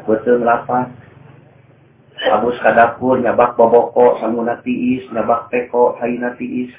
Betul 0.07 0.47
lapan. 0.47 0.95
Abus 2.23 2.55
kadapur 2.63 3.19
nyabak 3.19 3.59
boboko 3.59 4.23
sanguna 4.23 4.63
tiis 4.63 5.03
nyabak 5.11 5.51
teko 5.51 5.99
hayuna 5.99 6.39
tiis. 6.39 6.71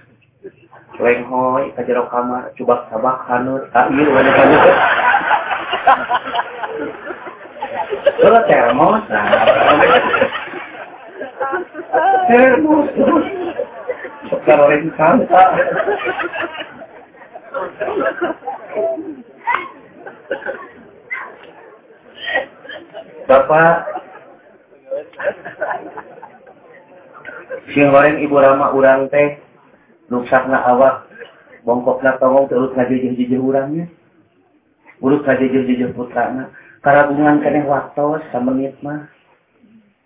lenghoy 1.01 1.73
ka 1.73 1.82
jero 1.86 2.06
kamar 2.12 2.53
coba 2.58 2.86
sabak 2.91 3.17
hanut 3.29 3.65
takil 3.73 4.08
wala 4.13 4.32
kanut 4.34 4.75
Kalau 8.23 8.41
termos, 8.47 9.03
termos, 12.32 12.88
kalau 14.47 14.65
lain 14.71 14.88
santa. 14.95 15.43
Bapak, 23.27 23.75
sing 27.71 27.91
goreng 27.91 28.23
ibu 28.23 28.36
rama 28.39 28.71
urang 28.71 29.12
teh 29.12 29.42
nuksakna 30.13 30.62
awak 30.69 31.10
bongkokna 31.65 32.21
tongong 32.21 32.45
terus 32.45 32.69
ngajejeh-jejeh 32.78 33.41
urangnya 33.41 33.89
urut 35.02 35.26
ngajejeh-jejeh 35.26 35.89
putrana 35.97 36.54
karagungan 36.86 37.41
kene 37.41 37.65
waktu 37.65 38.21
samenit 38.30 38.78
mah. 38.86 39.10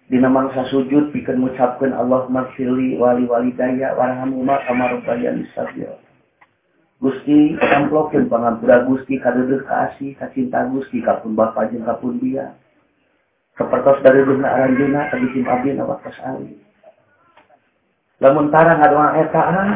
Dina 0.07 0.31
mangsa 0.31 0.63
sujud 0.71 1.11
pikeun 1.11 1.43
ngucapkeun 1.43 1.91
Allah 1.91 2.31
magfirli 2.31 2.95
wali 2.95 3.27
walidaya 3.27 3.91
warhamhuma 3.91 4.63
kama 4.63 4.95
rabbayani 4.95 5.43
saghira. 5.51 5.99
Gusti 7.03 7.59
amplopkeun 7.59 8.31
pangampura 8.31 8.87
Gusti 8.87 9.19
kadeudeuk 9.19 9.67
ka 9.67 9.91
asih 9.91 10.15
ka 10.15 10.31
cinta 10.31 10.63
Gusti 10.71 11.03
ka 11.03 11.19
pun 11.19 11.35
bapa 11.35 11.67
jeung 11.67 11.83
dia. 12.23 12.55
Sapertos 13.57 13.99
dari 14.05 14.21
dunia 14.23 15.11
ka 15.11 15.17
bisim 15.17 15.43
abdi 15.43 15.73
na 15.73 15.83
waktos 15.83 16.15
ali 16.21 16.55
lamun 18.21 18.53
tarang 18.53 18.81
ngadoa 18.81 19.17
eta 19.17 19.41
ah 19.41 19.71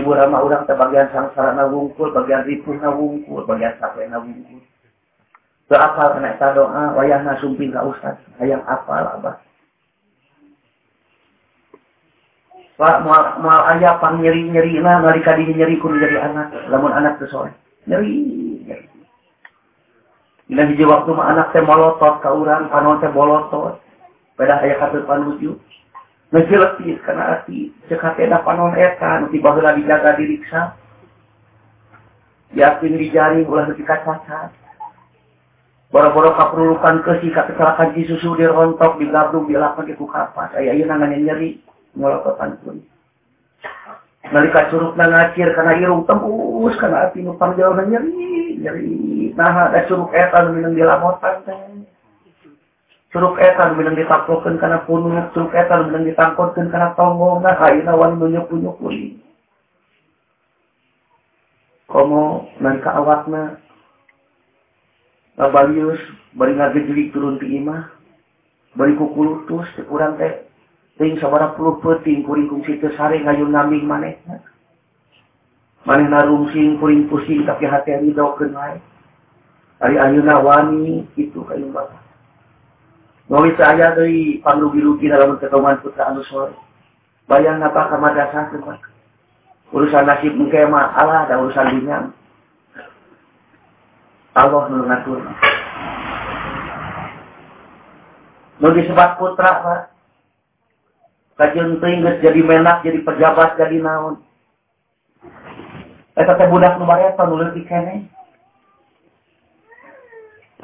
ibu 0.00 0.12
ramah 0.12 0.44
orang 0.44 0.64
teh 0.68 0.76
bagian 0.76 1.08
sangsara 1.10 1.56
na 1.56 1.64
wungkul, 1.66 2.12
bagian 2.12 2.44
ripuh 2.44 2.76
na 2.76 2.92
wungkul, 2.92 3.44
bagian 3.48 3.74
sape 3.80 4.04
na 4.06 4.20
wungkul. 4.20 4.60
Ke 5.66 5.74
apal 5.74 6.14
kena 6.14 6.38
ta 6.38 6.54
doa, 6.54 6.94
wayah 6.94 7.20
na 7.26 7.34
sumping 7.42 7.74
ka 7.74 7.82
ustaz, 7.82 8.16
hayang 8.38 8.62
apal 8.70 9.02
abah. 9.02 9.42
Pak, 12.76 13.08
mual, 13.08 13.62
ayah 13.72 13.96
pang 13.96 14.20
nyeri-nyeri 14.20 14.76
na, 14.84 15.00
nalika 15.00 15.32
di 15.32 15.48
nyeri 15.48 15.80
kun 15.80 15.96
jadi 15.96 16.28
anak, 16.28 16.52
lamun 16.68 16.92
anak 16.92 17.16
sesuai. 17.24 17.48
Nyeri, 17.88 18.14
nyeri. 18.68 18.86
Bila 20.46 20.62
hiji 20.68 20.84
waktu 20.84 21.10
mah 21.16 21.26
anak 21.32 21.56
teh 21.56 21.64
molotot 21.64 22.20
ka 22.20 22.30
urang, 22.36 22.68
panon 22.68 23.00
teh 23.00 23.08
bolotot. 23.10 23.80
Pada 24.36 24.60
ayah 24.60 24.76
kata 24.76 25.08
panuju. 25.08 25.56
Ngejelepis 26.34 26.98
karena 27.06 27.38
hati. 27.38 27.70
Cekate 27.86 28.26
dah 28.26 28.42
panon 28.42 28.74
eta, 28.74 29.22
nanti 29.22 29.38
bahula 29.38 29.78
dijaga 29.78 30.18
diriksa. 30.18 30.74
Yakin 32.54 32.98
dijaring 32.98 33.46
ulah 33.46 33.70
nanti 33.70 33.86
kacacat. 33.86 34.50
Boro-boro 35.86 36.34
kaperlukan 36.34 37.06
kesi, 37.06 37.30
kecelakaan 37.30 37.94
di 37.94 38.10
susu 38.10 38.34
dirontok, 38.34 38.98
digabrung, 38.98 39.46
dilapan, 39.46 39.86
di 39.86 39.94
kapas. 39.94 40.50
Ayah 40.58 40.74
iya 40.74 40.84
nangannya 40.90 41.22
nyeri 41.22 41.62
ngolototan 41.94 42.58
pun. 42.60 42.82
Nalika 44.26 44.66
curug 44.74 44.98
na 44.98 45.06
ngacir 45.06 45.54
karena 45.54 45.78
irung 45.78 46.02
tembus 46.02 46.74
karena 46.82 47.06
hati 47.06 47.22
nu 47.22 47.38
pangjauh 47.38 47.78
na 47.78 47.86
nyeri 47.86 48.58
nyeri. 48.58 49.30
Nah 49.38 49.70
ada 49.70 49.86
curug 49.86 50.10
eta 50.10 50.42
nu 50.42 50.58
minang 50.58 50.74
dilamotan 50.74 51.46
teh. 51.46 51.86
Curug 53.16 53.40
etan 53.40 53.80
bilang 53.80 53.96
ditapokan 53.96 54.60
karena 54.60 54.84
punung, 54.84 55.16
curug 55.32 55.48
etan 55.56 55.88
bilang 55.88 56.04
ditangkotkan 56.04 56.68
karena 56.68 56.92
tonggong, 57.00 57.40
nah 57.40 57.56
kain 57.56 57.88
awan 57.88 58.20
nunjuk-nunjuk 58.20 58.76
kuning. 58.76 59.16
Komo 61.88 62.52
nan 62.60 62.76
awakna 62.84 63.56
ngabalius, 65.40 65.96
bari 66.36 66.60
ngagejeli 66.60 67.08
turun 67.16 67.40
ti 67.40 67.56
imah, 67.56 67.88
bari 68.76 68.92
kukulutus, 69.00 69.64
ti 69.72 69.82
kurang 69.88 70.20
teh, 70.20 70.44
ting 71.00 71.16
sabara 71.16 71.56
puluh 71.56 71.80
peting, 71.80 72.20
kuring 72.20 72.52
kungsi 72.52 72.76
situ 72.76 72.92
sari 73.00 73.24
ngayun 73.24 73.48
naming 73.48 73.88
manehna 73.88 74.44
Maneh 75.88 76.04
narungsing, 76.04 76.76
kuring 76.76 77.08
pusing, 77.08 77.48
tapi 77.48 77.64
hati 77.64 77.96
yang 77.96 78.12
didaukan 78.12 78.52
lain. 78.52 78.84
Ari 79.80 79.96
ayuna 79.96 80.44
wani, 80.44 81.08
itu 81.16 81.40
kayu 81.48 81.72
bakar. 81.72 82.05
Nulis 83.26 83.58
saya 83.58 83.90
dari 83.98 84.38
pangrugi-rugi 84.38 85.10
dalam 85.10 85.34
ketemuan 85.42 85.82
putra 85.82 86.14
anu 86.14 86.22
sore. 86.30 86.54
Bayang 87.26 87.58
apa 87.58 87.90
ke 87.90 87.96
madrasah 87.98 88.54
ke 88.54 88.58
Urusan 89.74 90.06
nasib 90.06 90.38
mungkin 90.38 90.70
mah 90.70 90.94
Allah 90.94 91.26
dan 91.26 91.42
urusan 91.42 91.74
dunia. 91.74 92.14
Allah 94.38 94.62
nu 94.70 94.86
ngatur. 94.86 95.18
Nu 98.62 98.68
disebut 98.72 99.10
putra, 99.18 99.50
Pak. 99.60 99.80
Kajian 101.36 101.82
tinggal 101.82 102.22
jadi 102.22 102.40
menak, 102.40 102.80
jadi 102.86 103.02
pejabat, 103.02 103.58
jadi 103.58 103.82
naon. 103.82 104.22
Eta 106.16 106.32
teh 106.32 106.48
budak 106.48 106.80
nu 106.80 106.88
bareta 106.88 107.28
nu 107.28 107.36
leutik 107.36 107.68
keneh. 107.68 108.08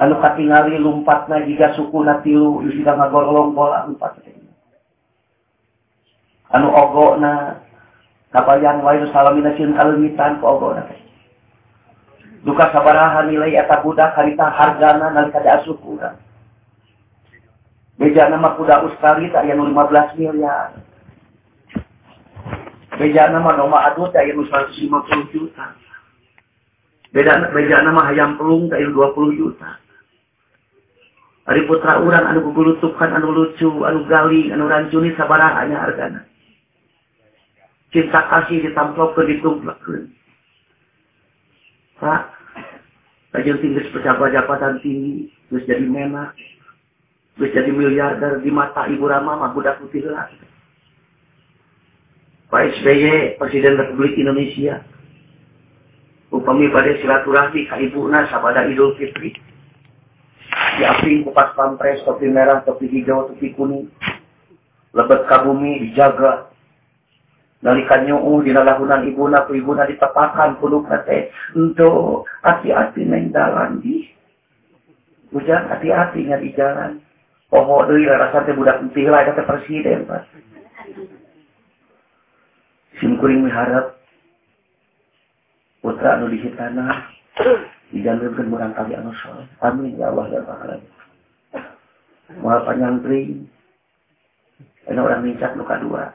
Anu 0.03 0.19
katingali 0.19 0.75
lumpatna 0.83 1.47
jika 1.47 1.71
suku 1.79 2.03
na 2.03 2.19
tilu 2.19 2.59
isida 2.67 2.91
ngagorlong 2.91 3.55
bola 3.55 3.87
lumpat. 3.87 4.19
Anu 6.51 6.67
ogona 6.75 7.63
kapayan 8.35 8.83
wae 8.83 8.99
nu 8.99 9.07
salamina 9.15 9.55
sieun 9.55 9.71
kaleumitan 9.71 10.43
ku 10.43 10.51
ogona. 10.51 10.83
Duka 12.43 12.67
sabaraha 12.75 13.23
nilai 13.31 13.55
eta 13.55 13.79
budak 13.79 14.19
harita 14.19 14.51
hargana 14.51 15.07
nalika 15.07 15.39
diasuh 15.39 15.79
urang. 15.87 16.19
Beja 17.95 18.27
nama 18.27 18.59
kuda 18.59 18.83
Australia 18.83 19.31
tak 19.31 19.47
yang 19.47 19.63
15 19.63 20.19
miliar. 20.19 20.83
Beja 22.99 23.31
nama 23.31 23.55
Noma 23.55 23.87
Adut 23.87 24.11
tak 24.11 24.27
yang 24.27 24.43
150 24.43 25.31
juta. 25.31 25.79
Beda 27.15 27.47
beja 27.55 27.79
nama 27.87 28.03
Hayam 28.11 28.35
Pelung 28.35 28.67
tak 28.67 28.83
yang 28.83 28.91
20 28.91 29.39
juta. 29.39 29.79
Hari 31.43 31.67
putra 31.67 31.99
urang 31.99 32.23
anu 32.23 32.39
gugulutukan 32.51 33.19
anu 33.19 33.35
lucu, 33.35 33.67
anu 33.83 34.07
gali, 34.07 34.47
anu 34.47 34.71
rancuni 34.71 35.11
sabarang 35.19 35.59
hanya 35.59 35.83
hargana. 35.83 36.21
Cinta 37.91 38.25
kasih 38.31 38.63
ditamplok 38.63 39.13
ke 39.19 39.27
ditumplak 39.27 39.77
ke. 39.83 40.07
Pak, 41.99 42.21
kajian 43.35 43.59
tinggi 43.59 43.91
pejabat-jabatan 43.91 44.79
tinggi, 44.79 45.29
terus 45.51 45.67
jadi 45.67 45.83
menak, 45.83 46.33
bisa 47.37 47.59
jadi 47.59 47.71
miliarder 47.75 48.39
di 48.39 48.49
mata 48.49 48.87
Ibu 48.87 49.03
Rama 49.03 49.39
mah 49.39 49.51
budak 49.51 49.83
putih 49.83 50.09
lah. 50.09 50.31
Pak 52.49 52.61
SBY, 52.79 53.35
Presiden 53.41 53.77
Republik 53.81 54.13
Indonesia, 54.15 54.85
upami 56.33 56.69
pada 56.69 56.93
silaturahmi 56.97 57.65
ka 57.69 57.77
ibuna 57.81 58.29
sabada 58.29 58.65
Idul 58.65 58.97
Fitri. 58.97 59.33
Di 60.73 60.83
aping 60.83 61.27
kupas 61.27 61.53
pampres, 61.53 62.01
topi 62.01 62.27
merah, 62.29 62.65
topi 62.65 62.89
hijau, 62.89 63.29
topi 63.29 63.53
kuning. 63.53 63.89
Lebet 64.93 65.25
ka 65.29 65.45
bumi, 65.45 65.89
dijaga. 65.89 66.49
Nalikan 67.63 68.09
nyu'u, 68.09 68.43
dinalahunan 68.43 69.07
ibuna, 69.07 69.47
ku 69.47 69.55
ibuna 69.55 69.87
ditepakan, 69.87 70.59
kudu 70.59 70.83
kate. 70.83 71.31
Untuk 71.55 72.27
hati-hati 72.43 73.07
neng 73.07 73.31
dalan 73.31 73.79
di. 73.79 74.09
Hujan 75.33 75.71
hati-hati 75.71 76.27
di 76.29 76.49
jalan. 76.53 77.01
Poho 77.53 77.85
deui 77.85 78.09
rasa 78.09 78.49
teh 78.49 78.57
budak 78.57 78.81
putih 78.81 79.13
lah 79.13 79.29
kata 79.29 79.45
presiden 79.45 80.09
Pak. 80.09 80.25
Sim 82.97 83.13
kuring 83.21 83.45
miharap 83.45 83.93
putra 85.85 86.17
anu 86.17 86.33
di 86.33 86.41
tanah 86.57 87.13
dijalurkeun 87.93 88.49
urang 88.49 88.73
kali 88.73 88.97
anu 88.97 89.13
soleh. 89.21 89.45
Amin 89.61 89.93
ya 89.95 90.09
Allah 90.09 90.25
ya 90.33 90.41
Rahman. 90.41 90.81
Moal 92.41 92.65
panyantri. 92.65 93.45
Ini 94.89 94.99
orang 94.99 95.21
mincak 95.21 95.53
nuka 95.53 95.77
dua. 95.79 96.09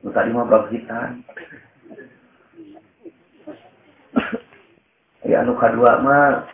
Nuka 0.00 0.24
lima 0.24 0.48
bagitan. 0.48 1.20
Ya 5.28 5.44
anu 5.44 5.54
kadua 5.60 6.00
mah 6.00 6.48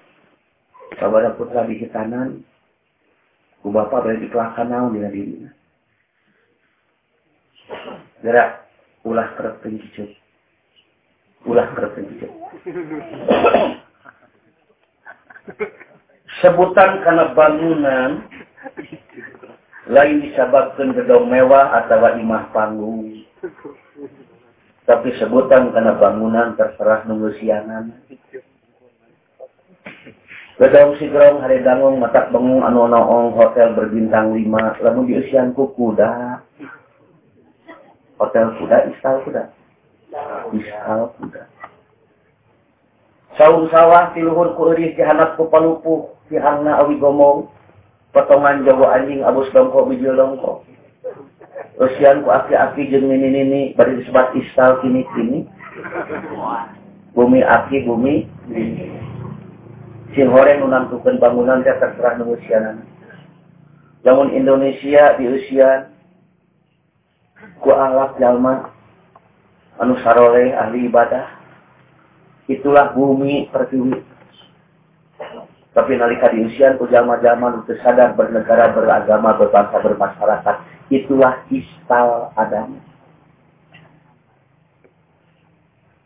sabada 0.99 1.33
putra 1.39 1.65
di 1.65 1.79
hitanan 1.81 2.43
Ku 3.59 3.75
bapak 3.75 4.07
berarti 4.07 4.23
dikelahkan 4.23 4.71
naon 4.71 4.95
dina 4.95 5.11
diri. 5.11 5.43
Gerak 8.23 8.71
ulah 9.03 9.35
kerep 9.35 9.59
pencucut. 9.63 10.11
Ulah 11.43 11.67
kerep 11.75 11.91
pencucut. 11.99 12.31
Sebutan 16.45 17.03
karena 17.03 17.33
bangunan 17.33 18.11
lain 19.89 20.17
disebabkan 20.21 20.93
gedung 20.93 21.33
mewah 21.33 21.73
atau 21.83 22.05
imah 22.15 22.53
panggung. 22.53 23.25
Tapi 24.85 25.09
sebutan 25.17 25.73
karena 25.73 25.97
bangunan 25.97 26.57
terserah 26.57 27.09
nunggu 27.09 27.33
siangan. 27.41 27.93
Gedong 30.59 30.99
sigrong 30.99 31.39
hari 31.39 31.63
dangung 31.63 32.03
matak 32.03 32.35
bengung 32.35 32.67
anu 32.67 32.91
noong 32.91 33.31
hotel 33.39 33.79
berbintang 33.79 34.35
lima 34.35 34.75
lamun 34.83 35.07
di 35.07 35.15
usianku 35.15 35.71
kuda 35.79 36.43
hotel 38.19 38.59
kuda 38.59 38.91
istal 38.91 39.23
kuda 39.23 39.55
istal 40.51 41.15
kuda 41.15 41.43
saung 43.39 43.71
sawah 43.71 44.11
tiluhur 44.13 44.59
ku 44.59 44.75
euris 44.75 44.99
dihanap 44.99 45.39
ku 45.39 45.47
palupuh 45.47 46.13
hangna 46.35 46.83
awi 46.83 46.99
gomong. 46.99 47.49
Potongan 48.09 48.65
jawa 48.65 48.99
anjing 48.99 49.21
abus 49.21 49.53
dongko 49.53 49.85
bijil 49.85 50.17
dongko 50.17 50.65
usian 51.79 52.27
ku 52.27 52.35
aki-aki 52.35 52.91
jeung 52.91 53.07
nini-nini 53.07 53.73
bari 53.79 54.03
disebut 54.03 54.35
istal 54.35 54.83
kini-kini. 54.83 55.47
Bumi 57.15 57.41
aki 57.43 57.87
bumi 57.87 58.27
Sin 60.15 60.31
horeng 60.31 60.67
menentukan 60.67 61.19
bangunan 61.23 61.63
dia 61.63 61.79
terserah 61.79 62.19
usia 62.23 62.79
Namun 64.03 64.35
Indonesia 64.35 65.15
di 65.19 65.25
usia 65.27 65.91
ku 67.63 67.71
alap 67.75 68.19
jalma 68.19 68.71
anu 69.79 69.95
sarole 70.03 70.55
ahli 70.55 70.91
ibadah 70.91 71.38
itulah 72.49 72.97
bumi 72.97 73.47
pertiwi 73.53 74.19
tapi 75.79 75.95
nalika 75.95 76.35
di 76.35 76.43
usia 76.43 76.75
ku 76.75 76.91
jalma-jalma 76.91 77.55
nu 77.55 77.63
sadar 77.85 78.19
bernegara 78.19 78.75
beragama 78.75 79.39
berbangsa 79.39 79.79
bermasyarakat 79.79 80.57
itulah 80.91 81.39
istal 81.55 82.35
adanya. 82.35 82.83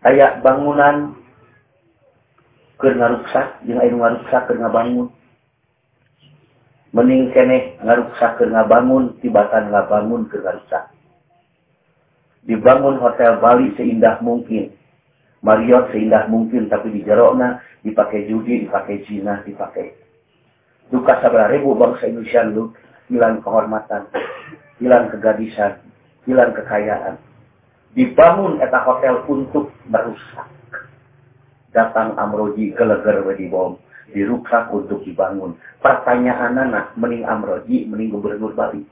Kayak 0.05 0.45
bangunan 0.45 1.17
ke 2.77 2.91
ngaruksak 2.91 3.65
jeung 3.65 3.81
air 3.81 3.95
ngaruksak 3.97 4.51
ke 4.51 4.59
bangun 4.59 5.09
mending 6.93 7.33
kene 7.33 7.79
ngaruksak 7.81 8.37
ke 8.37 8.45
bangun 8.51 9.15
tibatan 9.25 9.71
bangun 9.71 10.29
ke 10.29 10.37
ngaruksak 10.37 10.91
dibangun 12.45 12.99
hotel 12.99 13.39
Bali 13.39 13.71
seindah 13.79 14.19
mungkin 14.21 14.75
Marriott 15.43 15.91
seindah 15.91 16.31
mungkin 16.31 16.71
tapi 16.71 16.95
di 16.95 17.03
jerokna 17.03 17.59
dipakai 17.83 18.31
judi 18.31 18.63
dipakai 18.63 19.03
Cina 19.11 19.43
dipakai. 19.43 19.91
Duka 20.95 21.19
sabar 21.19 21.51
ribu 21.51 21.75
bangsa 21.75 22.07
Indonesia 22.07 22.47
lu 22.47 22.71
hilang 23.11 23.43
kehormatan 23.43 24.07
hilang 24.79 25.11
kegadisan 25.11 25.83
hilang 26.27 26.55
kekayaan. 26.55 27.19
Dibangun 27.93 28.63
eta 28.63 28.87
hotel 28.87 29.21
untuk 29.29 29.75
merusak. 29.91 30.49
Datang 31.75 32.17
Amroji 32.17 32.73
geleger 32.73 33.21
di 33.37 33.51
bom. 33.51 33.77
Dirusak 34.13 34.69
untuk 34.71 35.03
dibangun. 35.03 35.57
Pertanyaan 35.81 36.57
anak 36.57 36.93
mending 36.95 37.25
Amroji 37.25 37.89
mending 37.89 38.13
gubernur 38.13 38.53
Bali. 38.55 38.85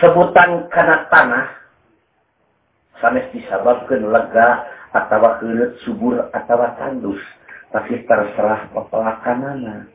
Sebutan 0.00 0.68
karena 0.68 1.06
tanah 1.08 1.63
sanes 3.02 3.26
disababkan 3.34 4.06
lega 4.10 4.66
atau 4.94 5.26
kelet 5.42 5.74
subur 5.82 6.30
atau 6.30 6.62
tandus. 6.78 7.22
Tapi 7.74 8.06
terserah 8.06 8.70
pepelakanana 8.70 9.90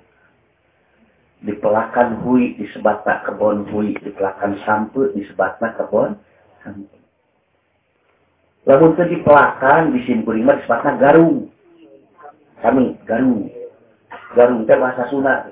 dipelakan 1.40 2.20
hui 2.28 2.60
disebatna 2.60 3.24
kebon 3.24 3.64
hui 3.72 3.96
dipelakan 3.96 4.60
sampu 4.68 5.08
disebatna 5.16 5.72
kebon 5.80 6.20
sampu 6.60 7.00
lamun 8.68 8.94
teu 9.00 9.08
dipelakan 9.08 9.96
di 9.96 10.04
simpulima 10.04 10.60
disebutna 10.60 11.00
garung. 11.00 11.50
Kami 12.60 13.00
garung. 13.08 13.48
Garung 14.36 14.68
teh 14.68 14.78
bahasa 14.78 15.08
Sunda. 15.08 15.48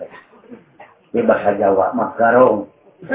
Di 1.16 1.24
bahasa 1.24 1.56
Jawa 1.56 1.96
mah 1.96 2.14
garong. 2.20 2.68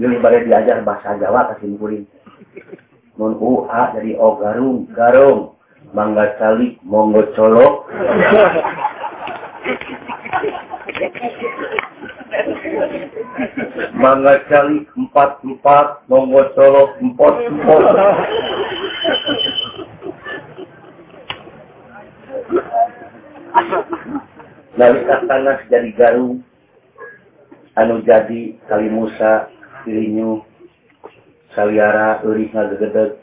Jadi 0.00 0.14
balik 0.22 0.46
diajar 0.46 0.84
bahasa 0.86 1.16
Jawa 1.18 1.50
ke 1.50 1.64
simpulin 1.64 2.04
mun 3.20 3.36
UA 3.36 4.00
jadi 4.00 4.12
O 4.16 4.40
garung 4.40 4.88
garung 4.96 5.60
mangga 5.92 6.36
cali 6.40 6.80
monggo 6.86 7.26
colok 7.36 7.84
Mangga 14.00 14.40
cali 14.48 14.88
empat 14.96 15.44
empat, 15.44 16.08
monggo 16.08 16.40
colok 16.56 16.96
empat 17.04 17.34
empat. 17.52 17.82
Dari 24.80 25.00
tanah 25.04 25.58
jadi 25.68 25.90
garung, 25.96 26.40
anu 27.76 28.00
jadi 28.00 28.56
kali 28.64 28.88
Musa, 28.88 29.52
Saliara, 31.54 32.22
Uri 32.22 32.46
ngagegedeg, 32.54 33.18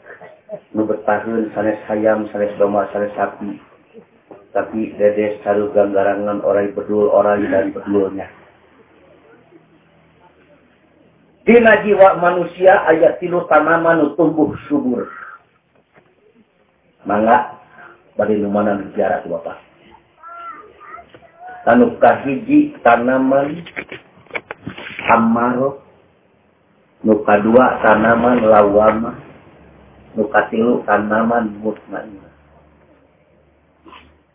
nu 0.76 0.84
bertahun 0.84 1.48
sanes 1.56 1.80
hayam, 1.88 2.28
sanes 2.28 2.52
domba, 2.60 2.84
sanes 2.92 3.12
sapi. 3.16 3.56
Tapi 4.52 4.96
dedes 4.96 5.40
caru 5.44 5.72
ganggarangan 5.72 6.44
orang 6.44 6.72
bedul, 6.76 7.08
orang 7.12 7.44
dari 7.48 7.72
bedulnya. 7.72 8.28
Dina 11.48 11.80
jiwa 11.80 12.20
manusia 12.20 12.84
ayat 12.84 13.24
tilu 13.24 13.48
tanaman 13.48 14.04
nu 14.04 14.12
tumbuh 14.20 14.52
subur. 14.68 15.08
Mangga 17.08 17.56
bagi 18.20 18.36
lumana 18.36 18.76
negara 18.76 19.24
tu 19.24 19.32
Bapak. 19.32 19.56
Anu 21.64 21.96
kahiji 21.96 22.76
tanaman 22.84 23.64
amaro 25.08 25.87
nuka 27.04 27.34
dua 27.42 27.78
tanaman 27.84 28.42
lawama 28.42 29.12
nuka 30.18 30.40
tilu 30.50 30.82
tanaman 30.86 31.54
mutmainah 31.62 32.28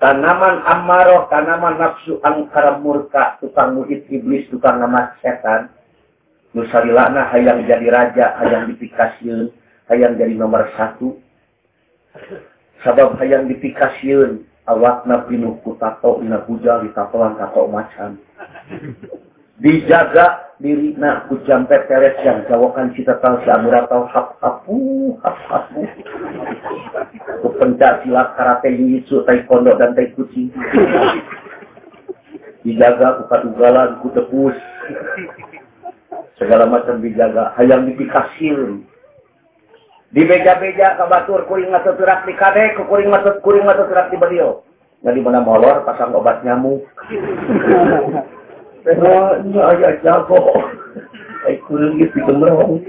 tanaman 0.04 0.60
amaro 0.68 1.32
tanaman 1.32 1.80
nafsu 1.80 2.20
angkara 2.28 2.76
murka 2.84 3.40
tukang 3.40 3.80
muhid 3.80 4.04
iblis 4.12 4.44
tukang 4.52 4.84
nama 4.84 5.16
setan. 5.24 5.72
Nusarilana 6.54 7.34
hayang 7.34 7.66
jadi 7.66 7.88
raja 7.90 8.38
hayang 8.38 8.70
dipikasiun 8.70 9.50
hayang 9.88 10.20
jadi 10.20 10.36
nomor 10.36 10.70
satu. 10.76 11.18
Sabab 12.84 13.16
hayang 13.18 13.48
dipikasiun 13.48 14.44
awakna 14.68 15.24
pinuh 15.26 15.56
ku 15.64 15.80
tato 15.80 16.20
ina 16.20 16.44
hujal 16.46 16.84
ditatoan 16.84 17.40
tato 17.40 17.68
macan 17.72 18.20
dijaga 19.60 20.53
diri 20.64 20.96
na 20.96 21.28
ku 21.28 21.44
jampe 21.44 21.76
teres 21.92 22.16
yang 22.24 22.48
jawakan 22.48 22.96
cita 22.96 23.20
tahu 23.20 23.36
si 23.44 23.52
amura 23.52 23.84
tahu 23.92 24.08
hap 24.08 24.40
hapu 24.40 24.80
hap 25.20 25.36
hapu. 25.52 25.84
Ku 27.44 27.52
pencak 27.60 28.08
silat 28.08 28.32
karate 28.40 28.72
yujitsu 28.72 29.28
taekwondo 29.28 29.76
dan 29.76 29.92
tai 29.92 30.16
kucing. 30.16 30.56
Dijaga 32.64 33.20
ku 33.20 33.24
kadugalan 33.28 34.00
ku 34.00 34.08
tebus 34.16 34.56
segala 36.40 36.64
macam 36.72 37.04
dijaga. 37.04 37.52
Hayang 37.60 37.84
dipikasir 37.84 38.88
di 40.16 40.24
beja-beja 40.24 40.96
ke 40.96 41.04
batur 41.12 41.44
kuring 41.44 41.76
atau 41.76 41.92
terak 42.00 42.24
di 42.24 42.40
kade 42.40 42.80
kuring 42.80 43.12
atau 43.12 43.36
kuring 43.44 43.68
atau 43.68 43.84
terak 43.92 44.08
di 44.08 44.16
beliau. 44.16 44.64
Nggak 45.04 45.12
di 45.12 45.22
mana 45.28 45.44
molor 45.44 45.84
pasang 45.84 46.16
obat 46.16 46.40
nyamuk 46.48 46.88
ini 48.84 49.60
ayah 49.64 49.96
jago 50.04 50.60
ay 51.48 51.56
kuring 51.64 52.04
gitu 52.04 52.20
gemerong 52.28 52.84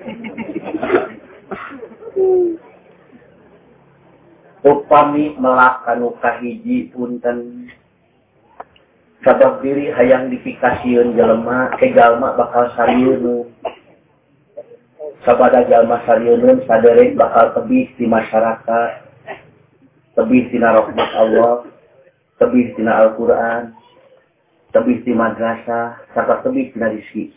upami 4.67 5.39
melakukan 5.39 6.03
kahiji 6.19 6.91
punten. 6.91 7.71
Sabab 9.23 9.65
diri 9.65 9.89
hayang 9.89 10.29
dipikasiun 10.35 11.17
jelema 11.17 11.73
ke 11.79 11.95
jalma 11.95 12.37
bakal 12.37 12.69
sariunu. 12.77 13.49
Sabada 15.25 15.65
jalma 15.65 16.03
sariunun 16.05 16.61
saderek 16.69 17.17
bakal 17.17 17.55
tebih 17.57 17.89
di 17.97 18.05
masyarakat. 18.05 18.91
Tebih 20.19 20.53
tina 20.53 20.77
rahmat 20.77 21.11
Allah. 21.17 21.65
Tebih 22.37 22.77
tina 22.77 23.01
Al-Quran 23.01 23.84
tebih 24.75 25.07
di 25.07 25.15
madrasah 25.15 26.03
serta 26.11 26.43
tebih 26.43 26.75
tina 26.75 26.91
rizki 26.91 27.31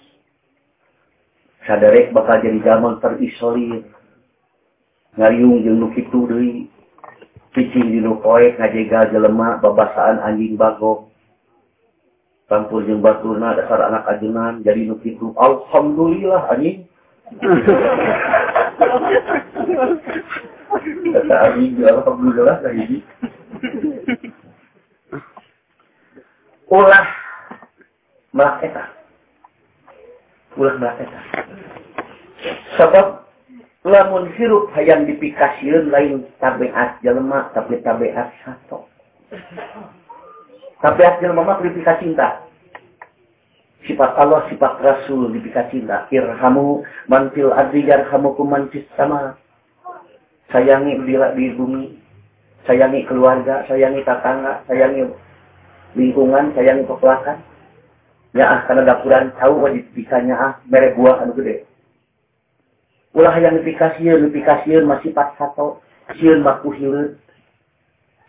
saderek 1.67 2.15
bakal 2.15 2.39
jadi 2.39 2.63
jalma 2.63 2.95
terisolir. 3.03 3.83
Ngariung 5.19 5.65
jeung 5.65 5.77
nu 5.81 5.87
kitu 5.91 6.29
deui 6.29 6.71
picing 7.51 7.91
di 7.91 7.99
nu 7.99 8.21
poek 8.23 8.55
ngajegal 8.55 9.11
jelema 9.11 9.59
babasaan 9.59 10.23
anjing 10.23 10.55
bagong. 10.55 11.11
Campur 12.47 12.87
jeung 12.87 13.03
baturna 13.03 13.57
dasar 13.59 13.83
anak 13.91 14.07
ajengan 14.07 14.63
jadi 14.63 14.87
nu 14.87 14.95
kitu 15.03 15.35
alhamdulillah 15.35 16.47
anjing. 16.53 16.87
Kata 21.11 21.35
anjing 21.51 21.81
alhamdulillah 21.83 22.57
ini 22.71 23.03
ulah 26.67 27.05
melak 28.37 28.61
ulah 30.53 30.75
melak 30.77 31.01
sebab 32.77 33.25
lamun 33.81 34.29
hirup 34.37 34.69
hayang 34.77 35.09
dipikasieun 35.09 35.89
lain 35.89 36.29
tabiat 36.37 37.01
jelema 37.01 37.49
tapi 37.57 37.81
tabiat 37.81 38.29
satu 38.45 38.85
tapi 40.77 41.01
hasil 41.01 41.33
mama 41.33 41.57
dipikah 41.65 41.97
cinta. 41.97 42.45
Sifat 43.85 44.13
Allah, 44.19 44.45
sifat 44.51 44.77
Rasul 44.83 45.33
dipikah 45.33 45.65
cinta. 45.73 46.05
Irhamu 46.13 46.85
manfil 47.09 47.49
adri 47.49 47.81
yarhamukum 47.87 48.45
manfis 48.45 48.85
sama. 48.93 49.33
Sayangi 50.53 51.01
bila 51.01 51.33
di 51.33 51.49
bumi. 51.57 51.97
Sayangi 52.69 53.07
keluarga, 53.09 53.65
sayangi 53.65 54.05
tetangga, 54.05 54.61
sayangi 54.69 55.07
lingkungan, 55.97 56.53
sayangi 56.53 56.85
kepelakan. 56.85 57.41
Ya 58.35 58.67
karena 58.67 58.83
dapuran 58.83 59.31
tahu 59.39 59.63
wajib 59.63 59.87
pikahnya 59.95 60.35
ah, 60.35 60.53
mere 60.67 60.95
buah 60.95 61.23
anu 61.23 61.35
gede. 61.37 61.63
Ulah 63.15 63.33
yang 63.39 63.57
dipikasiun, 63.63 64.29
dipikasiun 64.29 64.83
masih 64.85 65.15
pas 65.15 65.31
satu. 65.39 65.79
Siun 66.19 66.43
baku 66.43 66.75
hilut. 66.75 67.17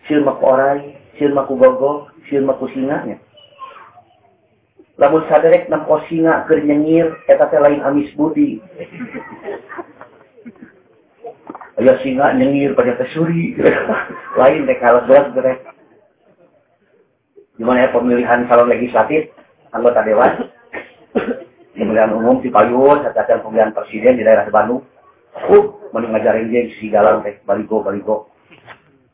Siun 0.07 0.25
maku 0.25 0.43
orai, 0.47 0.97
siun 1.19 1.35
maku 1.35 1.59
gogo, 1.59 2.09
siun 2.31 2.49
maku 2.49 2.71
singanya. 2.73 3.21
Lamun 4.99 5.23
saderek 5.31 5.71
nampo 5.71 6.03
singa 6.11 6.43
keur 6.51 6.59
nyengir 6.59 7.15
eta 7.31 7.47
teh 7.47 7.63
lain 7.63 7.79
amis 7.87 8.11
budi. 8.19 8.59
Ayo 11.79 11.95
singa 12.03 12.35
nyengir 12.35 12.75
pada 12.75 12.99
kesuri. 12.99 13.55
Lain 14.41 14.67
deh 14.67 14.75
kalau 14.83 15.07
berat 15.07 15.31
berat. 15.39 15.63
Gimana 17.55 17.87
ya 17.87 17.95
pemilihan 17.95 18.51
calon 18.51 18.71
legislatif, 18.71 19.31
anggota 19.72 20.00
dewan, 20.04 20.48
pemilihan 21.76 22.14
umum 22.14 22.42
di 22.42 22.50
Payun, 22.50 23.07
catatan 23.07 23.44
pemilihan 23.44 23.72
presiden 23.72 24.18
di 24.18 24.26
daerah 24.26 24.48
Bandung. 24.50 24.83
Uh, 25.38 25.70
mending 25.94 26.12
ngajarin 26.16 26.50
dia 26.50 26.66
si 26.81 26.90
galang 26.90 27.22
teh, 27.22 27.38
baligo, 27.46 27.85
baligo. 27.85 28.33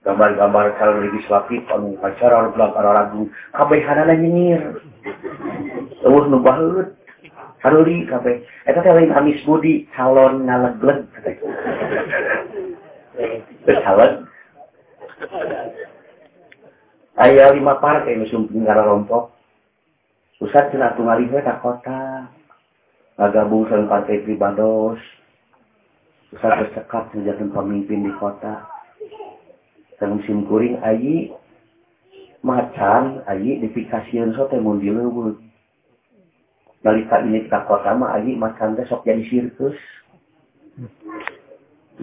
Gambar-gambar 0.05 0.77
calon 0.77 1.09
legislatif, 1.09 1.65
anu 1.73 1.97
pacara, 2.01 2.45
anu 2.45 2.53
bilang 2.53 2.77
ragu. 2.77 3.23
Kabehanana 3.57 4.15
nyengir. 4.17 4.85
Terus 6.01 6.29
nubaheut. 6.29 6.97
Haruli 7.65 8.05
kabeh. 8.05 8.45
Eta 8.69 8.85
teh 8.85 8.93
lain 8.93 9.17
Amis 9.17 9.41
Budi 9.49 9.89
calon 9.97 10.45
ngalegleg. 10.45 11.09
Terus 13.65 13.81
calon. 13.81 14.29
Aya 17.17 17.55
lima 17.57 17.81
partai 17.81 18.21
nu 18.21 18.29
sumping 18.29 18.69
rompok. 18.69 19.34
Pusat 20.45 20.77
cenah 20.77 20.93
tungali 20.93 21.25
we 21.33 21.41
ka 21.41 21.57
kota. 21.65 22.29
Ngagabung 23.17 23.65
sareng 23.65 23.89
partai 23.89 24.21
Pribados. 24.29 25.01
Pusat 26.29 26.53
bersekat 26.61 27.05
menjadi 27.17 27.49
pemimpin 27.49 28.05
di 28.05 28.13
kota. 28.21 28.69
Dan 29.97 30.21
musim 30.21 30.45
kuring 30.45 30.85
ayi 30.85 31.33
macan 32.45 33.25
ayi 33.25 33.57
dipikasian 33.65 34.37
so 34.37 34.45
teh 34.53 34.61
mun 34.61 34.85
dileuweut 34.85 35.41
balita 36.85 37.25
ini 37.25 37.49
kita 37.49 37.65
kota 37.65 37.97
mah 37.97 38.13
aji 38.21 38.37
macan 38.37 38.77
sok 38.85 39.09
jadi 39.09 39.25
sirkus 39.25 39.81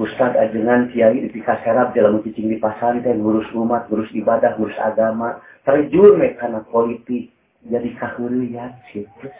Ustad 0.01 0.33
ajengan 0.33 0.89
kiai 0.89 1.29
di 1.29 1.39
serap 1.45 1.93
dalam 1.93 2.25
cicing 2.25 2.47
di 2.47 2.57
pasar 2.57 2.95
dan 3.03 3.19
ngurus 3.19 3.51
umat, 3.51 3.91
ngurus 3.91 4.07
ibadah, 4.15 4.55
ngurus 4.55 4.79
agama, 4.79 5.43
terjun 5.67 6.15
karena 6.39 6.63
politik, 6.71 7.27
jadi 7.67 7.89
kahurian 7.97 8.73
sirkus. 8.89 9.35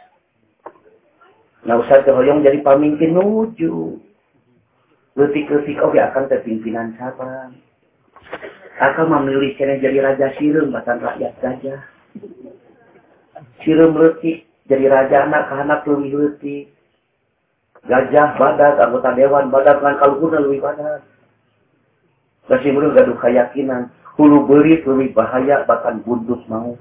Nah 1.65 1.77
Ustad 1.77 2.05
Hoyong 2.09 2.41
jadi 2.41 2.61
pemimpin 2.61 3.13
nuju. 3.13 3.97
Letik-letik 5.13 5.77
oke 5.81 5.99
akan 5.99 6.29
terpimpinan 6.29 6.97
cabang. 6.97 7.53
Akan 8.81 9.13
memilih 9.13 9.53
kena 9.59 9.77
jadi 9.77 10.01
raja 10.01 10.33
sirum, 10.39 10.73
batan 10.73 11.03
rakyat 11.03 11.37
gajah. 11.37 11.81
Sirum 13.61 13.93
letik, 13.93 14.49
jadi 14.65 14.89
raja 14.89 15.29
anak 15.29 15.53
anak 15.53 15.85
lebih 15.85 16.17
letih. 16.17 16.61
Gajah, 17.85 18.37
badak, 18.37 18.77
anggota 18.77 19.13
dewan, 19.17 19.49
badak 19.49 19.81
dengan 19.81 19.97
kalunguna 19.97 20.37
lebih 20.41 20.61
badak. 20.65 21.01
Kasih 22.49 22.73
murid 22.73 22.93
gaduh 22.97 23.17
keyakinan. 23.21 23.89
Hulu 24.17 24.45
berit 24.49 24.85
lebih 24.85 25.13
bahaya 25.13 25.65
bahkan 25.65 26.01
buntut 26.05 26.41
mau. 26.45 26.77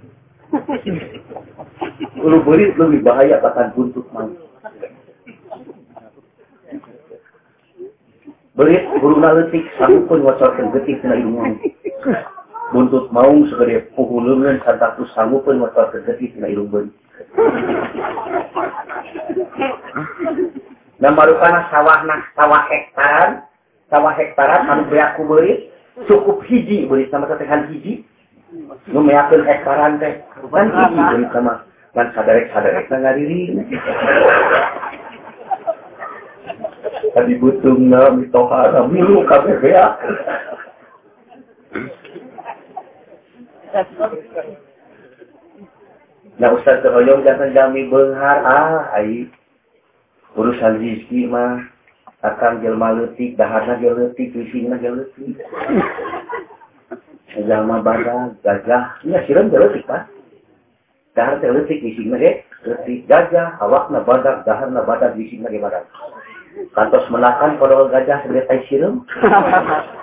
Hulu 2.21 2.39
berit 2.43 2.75
lebih 2.75 3.01
bahaya 3.07 3.39
bahkan 3.39 3.71
buntut 3.73 4.07
mau. 4.11 4.27
Berit 8.59 8.85
guruna 8.99 9.39
letik 9.39 9.65
pun 10.11 10.21
wacorkan 10.27 10.75
getik 10.75 11.01
na 11.07 11.15
ilmu. 11.17 11.55
Buntut 12.75 13.09
mau 13.15 13.31
segede 13.47 13.89
puhulungan 13.95 14.59
santakus 14.67 15.11
sanggup 15.15 15.47
pun 15.47 15.63
wacorkan 15.63 16.03
getik 16.05 16.35
na 16.37 16.51
ilmu. 16.51 16.91
Dan 21.01 21.17
baru 21.17 21.41
karena 21.41 21.65
sawah 21.73 22.05
nah 22.05 22.21
sawah 22.37 22.63
hektaran, 22.69 23.49
sawah 23.89 24.13
hektaran 24.13 24.69
anu 24.69 24.85
beaku 24.93 25.25
beri 25.25 25.73
cukup 26.05 26.45
hiji 26.45 26.85
beri 26.85 27.09
sama 27.09 27.31
tetehan 27.31 27.73
hiji. 27.73 28.05
lumayakin 28.89 29.45
ekaran 29.45 30.01
teh 30.01 30.25
kan 30.49 30.73
ini 31.21 31.29
sama 31.29 31.61
kan 31.93 32.09
sadarek 32.17 32.49
sadarek 32.49 32.89
na 32.89 32.97
ngariri 33.05 33.53
tadi 37.13 37.35
butung 37.43 37.93
na 37.93 38.09
mitohara 38.17 38.89
milu 38.89 39.21
kabeh 39.29 39.61
ya 39.69 40.01
nah 46.41 46.57
ustaz 46.57 46.81
hoyong 46.81 47.21
jangan 47.21 47.53
jami 47.53 47.85
benghar 47.93 48.41
ah 48.49 48.89
ai 48.97 49.29
urusan 50.41 50.81
rizki 50.81 51.29
mah 51.29 51.69
akan 52.25 52.65
jelma 52.65 52.97
letik 52.97 53.37
daharna 53.37 53.77
gel 53.77 53.93
letik 53.93 54.33
wisina 54.33 54.81
gel 54.81 55.05
letik 55.05 55.37
Jalma 57.39 57.79
badak, 57.79 58.43
gajah, 58.43 58.99
ini 59.07 59.15
siram 59.27 59.55
gel 59.55 59.63
letik, 59.71 59.87
Pak. 59.87 60.11
Dahar 61.15 61.39
teh 61.39 61.47
letik, 61.47 61.79
visingna 61.79 62.19
ge, 62.19 62.43
letik 62.67 63.07
gajah, 63.07 63.55
awakna 63.63 64.03
badak, 64.03 64.43
daharna 64.43 64.83
badak, 64.83 65.15
visingna 65.15 65.47
ge 65.47 65.63
badak. 65.63 65.87
Kantos 66.75 67.07
menakan 67.07 67.55
kodol 67.63 67.87
gajah 67.87 68.27
sebagai 68.27 68.51
tai 68.51 68.67
siram. 68.67 69.07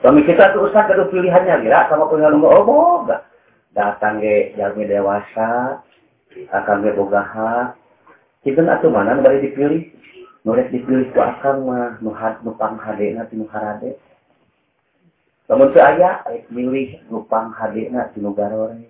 Kami 0.00 0.24
kita 0.24 0.56
tuh 0.56 0.64
usah 0.68 0.88
kedua 0.88 1.12
pilihannya 1.12 1.60
kira 1.60 1.88
sama 1.92 2.08
punya 2.08 2.32
lu 2.32 2.40
oh 2.44 2.64
boga. 2.64 3.28
Datang 3.76 4.24
ke 4.24 4.56
jalmi 4.56 4.88
dewasa, 4.88 5.80
akan 6.50 6.76
ke 6.84 6.96
bogaha. 6.96 7.76
Kita 8.40 8.64
atuh 8.64 8.88
mana 8.88 9.20
bari 9.20 9.44
dipilih. 9.44 9.99
Nurek 10.40 10.72
dipilih 10.72 11.12
ku 11.12 11.20
akan 11.20 11.56
mah 11.68 11.90
nuhat 12.00 12.40
nupang 12.40 12.80
hade 12.80 13.12
na 13.12 13.28
tinu 13.28 13.44
harade. 13.52 14.00
Saya 15.50 16.24
ayat 16.24 16.48
milih 16.48 16.96
nupang 17.12 17.52
hade 17.52 17.92
na 17.92 18.08
tinu 18.16 18.32
garore. 18.32 18.80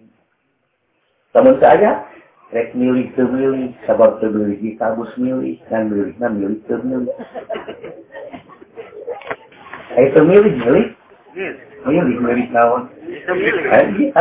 Saya 1.34 2.06
rek 2.54 2.74
milih 2.74 3.10
teu 3.18 3.26
milih 3.26 3.74
sabab 3.86 4.22
teu 4.22 4.30
milih 4.30 4.78
kabus 4.78 5.10
milih 5.18 5.58
dan 5.66 5.90
milih 5.90 6.14
na 6.22 6.30
milih 6.30 6.62
teu 6.70 6.78
milih. 6.86 7.14
Ayat 9.98 10.10
teu 10.14 10.22
milih 10.22 10.54
milih 10.54 10.86
Milih, 11.80 12.20
milih. 12.20 12.52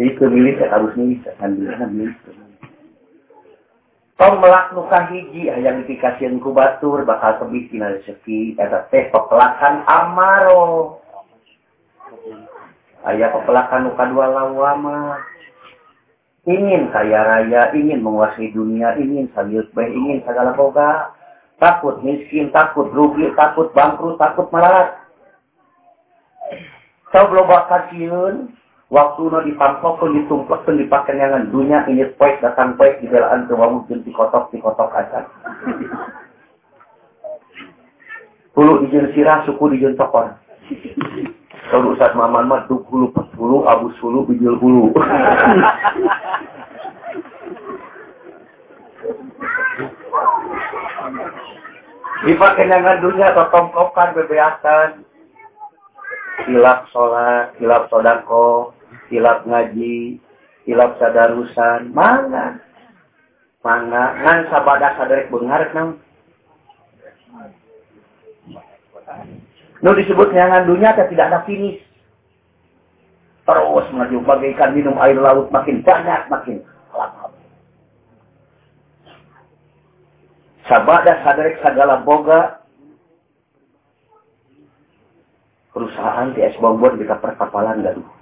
Jadi 0.00 0.16
kemilih 0.16 0.56
saya 0.56 0.80
harus 0.80 0.96
milih, 0.96 1.20
alhamdulillah 1.36 1.88
milih. 1.92 2.16
Tong 2.24 2.39
melak 4.20 4.76
nuka 4.76 5.08
hiji 5.08 5.48
yang 5.48 5.80
dipikasian 5.80 6.44
ku 6.44 6.52
batur 6.52 7.08
bakal 7.08 7.40
tebih 7.40 7.72
tina 7.72 7.96
rezeki 7.96 8.52
eta 8.60 8.84
teh 8.92 9.08
pepelakan 9.08 9.80
amaro. 9.88 11.00
Aya 13.00 13.32
pepelakan 13.32 13.88
nuka 13.88 14.04
dua 14.12 14.28
lawama. 14.28 15.24
Ingin 16.44 16.92
kaya 16.92 17.20
raya, 17.24 17.72
ingin 17.72 18.04
menguasai 18.04 18.52
dunia, 18.52 18.96
ingin 19.00 19.32
sambil 19.32 19.64
baik, 19.72 19.92
ingin 19.92 20.20
segala 20.24 20.52
boga 20.52 21.16
takut 21.60 22.00
miskin, 22.00 22.48
takut 22.52 22.88
rugi, 22.92 23.28
takut 23.36 23.72
bangkrut, 23.76 24.16
takut 24.16 24.48
melarat. 24.48 24.96
Kau 27.12 27.28
belum 27.28 27.46
bakal 27.46 27.80
siun, 27.92 28.34
waktu 28.90 29.22
no 29.30 29.38
dipangkok 29.46 30.02
ditumplak 30.02 30.66
pun 30.66 30.74
dipakai 30.74 31.14
dengan 31.14 31.46
dunia 31.54 31.86
ini 31.86 32.10
poik 32.18 32.42
datang 32.42 32.74
poik 32.74 32.98
di 32.98 33.06
belaan 33.06 33.46
ke 33.46 33.54
wawu 33.54 33.86
kotok 33.86 34.50
di 34.50 34.58
kotok 34.58 34.90
aja. 34.92 35.30
Hulu 38.58 38.82
dijun 38.84 39.14
sirah, 39.14 39.46
suku 39.46 39.78
dijun 39.78 39.94
tokon. 39.94 40.34
Kalau 41.70 41.94
saat 41.94 42.18
maman 42.18 42.50
mah 42.50 42.66
duk 42.66 42.82
hulu 42.90 43.14
pas 43.14 43.30
hulu, 43.38 43.62
abus 43.62 43.94
bijul 44.26 44.58
hulu. 44.58 44.90
Dipakai 52.26 52.68
dengan 52.68 52.98
dunia 52.98 53.32
atau 53.32 53.48
tongkokan 53.54 54.18
bebeasan. 54.18 55.06
Hilap 56.50 56.90
sholat, 56.90 57.54
hilap 57.62 57.86
sodako, 57.86 58.74
hilap 59.10 59.44
ngaji, 59.44 60.16
hilap 60.64 60.96
sadarusan. 60.96 61.92
Mana? 61.92 62.62
Mana? 63.60 64.16
Ngan 64.24 64.40
sabada 64.48 64.96
sadarek 64.96 65.28
bengar 65.28 65.68
nang. 65.76 66.00
Nu 69.80 69.90
disebut 69.96 70.30
nyangan 70.30 70.70
dunia 70.70 70.94
tidak 70.94 71.28
ada 71.28 71.42
finish. 71.44 71.82
Terus 73.44 73.86
maju 73.90 74.16
bagaikan 74.22 74.72
minum 74.72 74.94
air 75.02 75.18
laut 75.18 75.50
makin 75.50 75.82
banyak, 75.82 76.30
makin 76.30 76.62
lama. 76.94 77.30
sabada 80.70 81.18
sadarek 81.26 81.58
segala 81.66 81.98
boga 82.06 82.62
perusahaan 85.74 86.30
es 86.38 86.54
bombon 86.62 86.94
di 86.94 87.10
perkapalan 87.10 87.82
gaduh 87.82 88.19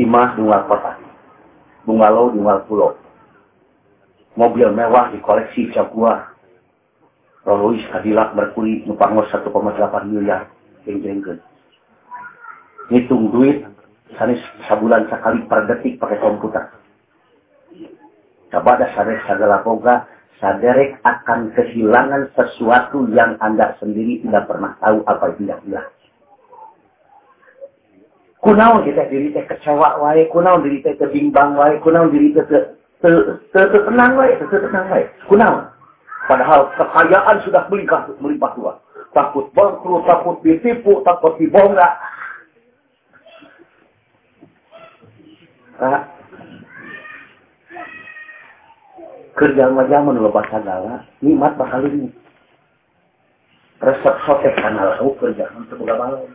imah 0.00 0.36
dungal 0.36 0.62
kota 0.68 0.98
bungalow 1.84 2.32
dungal 2.32 2.60
pulau 2.68 2.92
mobil 4.34 4.68
mewah 4.74 5.10
di 5.14 5.18
koleksi 5.22 5.70
Jaguar. 5.70 6.34
Rolls 7.44 7.84
Cadillac 7.92 8.32
Mercury 8.32 8.82
nupangos 8.88 9.28
1,8 9.28 9.52
miliar 10.08 10.48
jeng-jengkeun. 10.88 11.36
Ngitung 12.88 13.28
duit 13.36 13.68
sanis 14.16 14.40
sabulan 14.64 15.04
sekali 15.12 15.44
per 15.44 15.68
detik 15.68 16.00
pakai 16.00 16.18
komputer. 16.24 16.72
Coba 18.48 18.80
ada 18.80 18.88
sadar 18.96 19.18
segala 19.28 19.60
boga, 19.60 20.08
sadarek 20.40 20.96
akan 21.04 21.52
kehilangan 21.52 22.32
sesuatu 22.32 23.12
yang 23.12 23.36
Anda 23.44 23.76
sendiri 23.76 24.24
tidak 24.24 24.48
pernah 24.48 24.80
tahu 24.80 25.04
apa 25.04 25.36
yang 25.36 25.36
tidak 25.44 25.58
hilang. 25.68 25.88
Kunaon 28.44 28.84
kita 28.84 29.08
diri 29.08 29.32
teh 29.32 29.48
kecewa 29.48 30.04
wae, 30.04 30.28
kunaon 30.28 30.60
diri 30.60 30.84
teh 30.84 30.92
kebimbang 31.00 31.56
wae, 31.56 31.80
kunaon 31.80 32.12
diri 32.12 32.36
teh 32.36 32.44
tenang 33.00 34.12
wae, 34.20 34.36
tenang 34.36 34.86
wae. 34.92 35.08
Kunaon? 35.24 35.72
Padahal 36.28 36.68
kekayaan 36.76 37.40
sudah 37.44 37.64
melimpah, 37.72 38.04
melimpah 38.20 38.52
Tuhan. 38.52 38.76
Takut 39.16 39.48
bangkrut, 39.56 40.04
takut 40.04 40.36
ditipu, 40.44 41.00
takut 41.08 41.40
dibongkar. 41.40 41.96
Nah, 45.80 46.04
kerja 49.40 49.72
zaman 49.72 50.20
lepas 50.20 50.46
segala, 50.52 51.04
nikmat 51.24 51.56
bakal 51.56 51.80
ini. 51.88 52.12
Resep 53.80 54.16
sotek 54.24 54.54
karena 54.60 54.96
lau 54.96 55.12
kerja 55.16 55.48
untuk 55.56 55.80
udah 55.80 55.96
balon. 55.98 56.32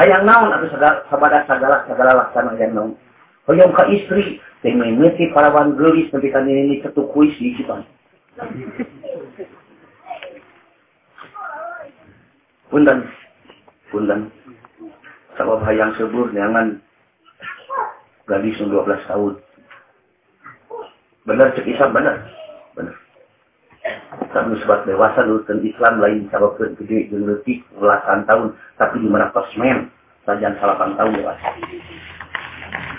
Hayang 0.00 0.24
naon 0.24 0.52
atau 0.52 0.68
segala, 0.72 1.04
sabada 1.12 1.44
segala 1.44 1.84
segala 1.84 2.12
laksana 2.16 2.56
yang 2.56 2.72
naon. 2.72 2.92
Hayang 3.48 3.74
ke 3.76 3.84
istri, 3.92 4.40
Temimiti 4.62 5.26
parawan 5.34 5.74
gelis 5.74 6.06
nanti 6.14 6.30
kan 6.30 6.46
ini 6.46 6.78
satu 6.86 7.10
kuis 7.10 7.34
di 7.42 7.50
kita. 7.58 7.82
Pundan, 12.70 13.10
pundan. 13.90 14.30
Sabab 15.34 15.66
hayang 15.66 15.98
sebur 15.98 16.30
jangan 16.30 16.78
gadis 18.30 18.54
12 18.54 18.70
tahun. 19.10 19.34
Benar 21.26 21.58
cek 21.58 21.66
benar. 21.66 21.90
Benar. 21.90 22.16
Tapi 24.12 24.52
sebab 24.60 24.84
dewasa 24.84 25.24
dulu 25.24 25.40
Islam 25.64 26.00
lain 26.00 26.28
sabab 26.28 26.60
gede 26.60 27.08
jeung 27.08 27.24
leutik 27.24 27.64
belasan 27.76 28.28
tahun 28.28 28.52
tapi 28.76 29.00
di 29.00 29.08
mana 29.08 29.32
kosmen 29.32 29.88
sajian 30.28 30.56
8 30.60 30.96
tahun 31.00 31.16
dewasa. 31.16 31.48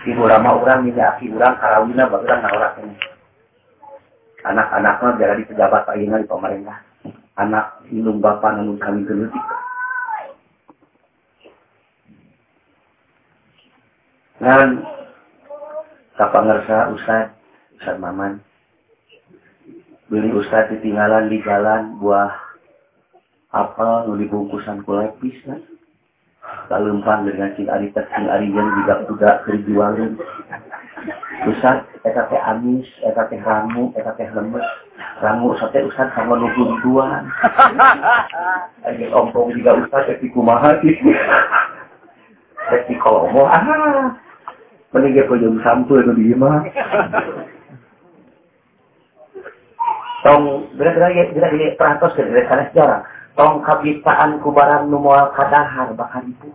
Ibu 0.03 0.24
lama 0.26 0.59
orang 0.59 0.84
minta 0.84 1.16
aki 1.16 1.30
orang 1.32 1.55
karawina 1.61 2.09
orang 2.09 2.74
ini. 2.82 2.95
Anak-anaknya 4.43 5.09
jadi 5.16 5.43
pejabat 5.47 5.88
ayeuna 5.95 6.20
di 6.20 6.28
pemerintah. 6.28 6.78
Anak 7.39 7.80
indung 7.88 8.20
bapak 8.20 8.59
namun 8.59 8.76
kami 8.76 9.07
gelutik. 9.07 9.39
Dan 14.43 14.84
kapangersa 16.20 16.91
Ustad, 16.91 17.32
Ustad 17.80 17.95
Maman. 18.03 18.43
Beli 20.14 20.30
Ustad 20.30 20.70
ditinggalan 20.70 21.26
di 21.26 21.41
jalan 21.41 21.97
buah 21.97 22.30
apa 23.49 24.05
nu 24.05 24.14
dibungkusan 24.14 24.86
kulepis 24.86 25.41
kan 25.41 25.57
kalempang 26.70 27.26
dengan 27.26 27.49
cing 27.57 27.66
ari 27.66 27.89
tes 27.97 28.05
cing 28.14 28.30
ari 28.30 28.45
yang 28.53 28.70
juga 28.78 29.09
juga 29.09 29.30
berjualin 29.41 30.14
Ustaz, 31.49 31.84
eta 32.05 32.30
teh 32.30 32.39
amis, 32.39 32.88
eta 33.03 33.28
teh 33.28 33.41
ramu, 33.41 33.91
eta 33.99 34.16
teh 34.16 34.30
lemes. 34.32 34.64
Ramu 35.20 35.57
sate 35.59 35.84
Ustaz 35.84 36.14
sama 36.16 36.39
nunggu 36.39 36.80
duan. 36.86 37.28
Ayo 38.88 39.11
ompong 39.11 39.51
juga 39.51 39.82
Ustaz, 39.82 40.07
tapi 40.07 40.32
kumaha 40.32 40.80
gitu. 40.80 41.11
Kalau 43.01 43.28
mau, 43.36 43.49
ah, 43.49 44.16
mending 44.95 45.20
gue 45.20 45.41
jam 45.41 45.59
sampul 45.66 45.99
itu 45.99 46.16
di 46.16 46.32
mah. 46.38 46.64
Tong, 50.24 50.71
benar-benar 50.80 51.76
peratos 51.76 52.15
dari 52.15 52.47
sana 52.47 52.71
sejarah. 52.71 53.01
Tong 53.36 53.65
kabitaan 53.65 54.39
ku 54.39 54.53
barang 54.55 54.88
nu 54.88 55.01
moal 55.01 55.34
kadahar 55.36 55.91
bahkan 55.97 56.32
itu. 56.32 56.53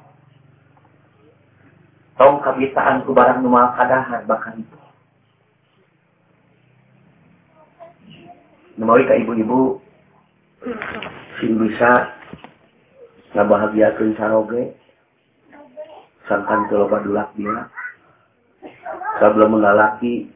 Tong 2.16 2.41
kabitaan 2.41 3.05
ku 3.05 3.12
barang 3.12 3.45
nu 3.45 3.53
moal 3.53 3.75
kadahar 3.77 4.25
bahkan 4.25 4.62
itu. 4.62 4.79
Nemawi 8.79 9.11
ka 9.11 9.19
ibu-ibu 9.19 9.83
sing 11.43 11.59
bisa 11.59 12.14
ngabahagiakeun 13.35 14.14
saroge 14.14 14.73
sangkan 16.31 16.71
ke 16.71 16.75
loba 16.79 17.03
dulak 17.03 17.29
dia 17.35 17.66
sebelum 19.19 19.59
mengalaki 19.59 20.31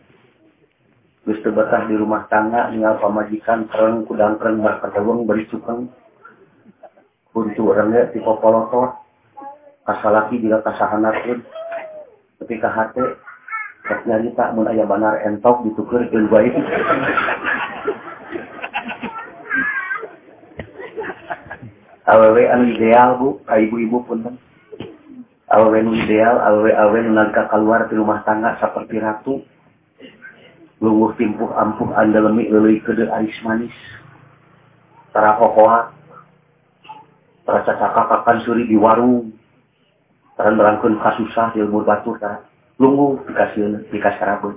Gus 1.23 1.39
betah 1.39 1.87
di 1.87 1.95
rumah 1.95 2.27
tangga 2.27 2.67
tinggal 2.75 2.99
pamajikan 2.99 3.71
keren 3.71 4.03
kudang 4.11 4.43
keren 4.43 4.59
berkatawang 4.59 5.23
beri 5.23 5.47
cukeng. 5.47 5.87
Untuk 7.33 7.71
orangnya 7.71 8.11
di 8.11 8.19
popolotor 8.19 8.99
kasalaki 9.87 10.43
bila 10.43 10.59
pun. 10.67 11.39
Ketika 12.43 12.69
hati 12.75 13.07
nyari 14.03 14.35
tak 14.35 14.59
mun 14.59 14.67
ayah 14.67 14.83
banar 14.83 15.23
entok 15.23 15.63
ditukar 15.63 16.03
ke 16.11 16.19
baik 16.27 16.55
awewe 22.11 22.43
anu 22.51 22.65
ideal 22.67 23.15
bu. 23.23 23.39
Ibu-ibu 23.47 23.99
pun 24.11 24.27
kan 24.27 24.35
awewe 25.55 25.87
anu 25.87 25.95
ideal 26.03 26.43
awewe 26.43 26.75
awewe 26.75 27.07
nalika 27.07 27.47
keluar 27.47 27.87
di 27.87 27.95
rumah 27.95 28.27
tangga 28.27 28.59
seperti 28.59 28.99
ratu 28.99 29.39
lungguh 30.83 31.15
timpuh 31.15 31.55
ampuh 31.55 31.95
andalemi 31.95 32.51
leuleui 32.51 32.83
kede 32.83 33.07
aris 33.07 33.39
manis. 33.47 33.75
Tara 35.15 35.39
rasa 37.43 37.73
cakap 37.79 38.07
akan 38.11 38.37
suri 38.43 38.67
di 38.67 38.75
warung. 38.75 39.31
Terang 40.35 40.59
berangkun 40.59 40.99
kasusah 40.99 41.55
di 41.55 41.63
umur 41.63 41.87
batu 41.87 42.17
kan 42.19 42.43
lunggu 42.81 43.21
dikasih 43.31 43.87
dikasih 43.95 44.25
rabut 44.27 44.57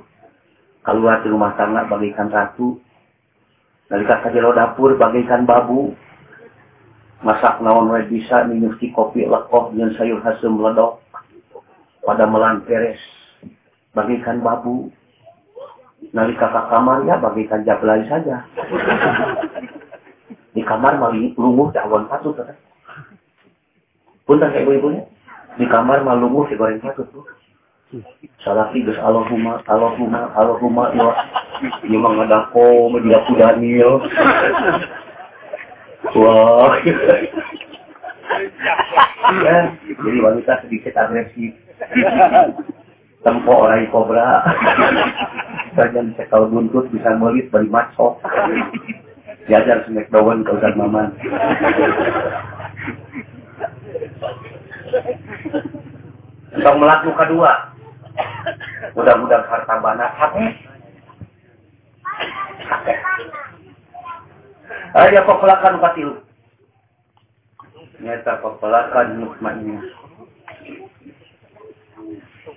keluar 0.86 1.26
di 1.26 1.34
rumah 1.34 1.58
tangga 1.58 1.90
bagikan 1.90 2.30
ratu. 2.30 2.78
Dari 3.86 4.06
kata 4.06 4.34
jero 4.34 4.54
dapur 4.54 4.94
bagikan 4.98 5.46
babu. 5.46 5.94
Masak 7.26 7.58
naon 7.62 7.90
wae 7.90 8.06
bisa 8.06 8.46
minum 8.46 8.78
kopi 8.78 9.26
lekoh 9.26 9.74
dengan 9.74 9.98
sayur 9.98 10.22
hasil 10.22 10.46
meledok. 10.46 11.02
Pada 12.06 12.30
melan 12.30 12.62
peres 12.70 13.02
bagikan 13.98 14.46
babu 14.46 14.94
nalika 16.14 16.52
ke 16.52 16.62
kamar 16.70 17.02
ya 17.08 17.16
bagikan 17.18 17.64
jablay 17.64 18.04
saja 18.06 18.44
di 20.52 20.62
kamar 20.62 21.00
malah 21.00 21.16
lungguh 21.36 21.72
dawan 21.72 22.06
satu 22.12 22.36
kan 22.36 22.54
Punten 24.26 24.50
kayak 24.50 24.66
ibu-ibunya. 24.66 25.06
Di 25.56 25.66
kamar 25.70 26.02
malumu 26.02 26.50
si 26.50 26.58
goreng 26.58 26.82
satu 26.82 27.06
tuh. 27.14 27.26
Salah 28.42 28.74
tiga 28.74 28.98
Allahumma, 28.98 29.62
Allahumma, 29.70 30.34
Allahumma, 30.34 30.90
ya. 30.98 31.10
Ini 31.86 31.96
mah 31.96 32.12
ngadako, 32.18 32.90
menjadi 32.92 33.34
Daniel. 33.38 34.02
Wah. 36.18 36.74
ya, 39.46 39.58
jadi 39.86 40.18
wanita 40.20 40.66
sedikit 40.66 40.98
agresif. 40.98 41.54
Tempo 43.22 43.54
orang 43.54 43.88
kobra. 43.94 44.42
Saja 45.76 46.00
bisa 46.00 46.24
kalau 46.32 46.48
buntut 46.48 46.88
bisa 46.88 47.12
melit 47.20 47.52
bari 47.52 47.68
macok. 47.68 48.24
Jajar 49.52 49.84
snack 49.86 50.08
daun 50.10 50.42
ke 50.42 50.56
Ustaz 50.56 50.74
Maman. 50.80 51.12
Tong 56.64 56.78
melaku 56.80 57.12
kedua. 57.14 57.52
Mudah-mudahan 58.96 59.44
harta 59.52 59.76
bana 59.84 60.08
hati. 60.16 60.46
Ayo 64.96 65.28
kok 65.28 65.42
pelakan 65.44 65.84
patilu. 65.84 66.16
Nyata 68.00 68.40
kok 68.40 68.64
pelakan 68.64 69.08
mutmainah. 69.20 70.05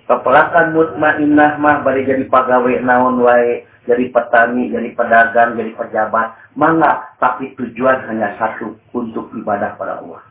Kepelakan 0.09 0.73
mutmainah 0.73 1.61
mah 1.61 1.85
bari 1.85 2.01
jadi 2.01 2.25
pegawai 2.25 2.81
naon 2.81 3.21
wae, 3.21 3.61
jadi 3.85 4.09
petani, 4.09 4.73
jadi 4.73 4.89
pedagang, 4.97 5.53
jadi 5.53 5.69
pejabat. 5.77 6.33
Mangga, 6.57 7.13
tapi 7.21 7.53
tujuan 7.53 8.09
hanya 8.09 8.33
satu 8.41 8.73
untuk 8.89 9.29
ibadah 9.37 9.77
pada 9.77 10.01
Allah. 10.01 10.25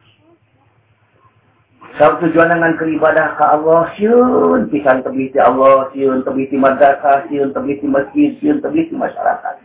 Sabab 1.95 2.27
tujuan 2.27 2.51
dengan 2.51 2.75
beribadah 2.75 3.39
ke 3.39 3.45
Allah, 3.47 3.87
siun 3.95 4.67
pisan 4.67 5.07
tebih 5.07 5.31
di 5.31 5.39
Allah, 5.39 5.91
siun 5.95 6.27
tebih 6.27 6.51
di 6.51 6.59
madrasah, 6.59 7.31
siun 7.31 7.55
tebih 7.55 7.79
di 7.79 7.87
masjid, 7.87 8.35
siun 8.43 8.59
tebih 8.59 8.91
di 8.91 8.95
masyarakat. 8.99 9.63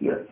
Siun. 0.00 0.24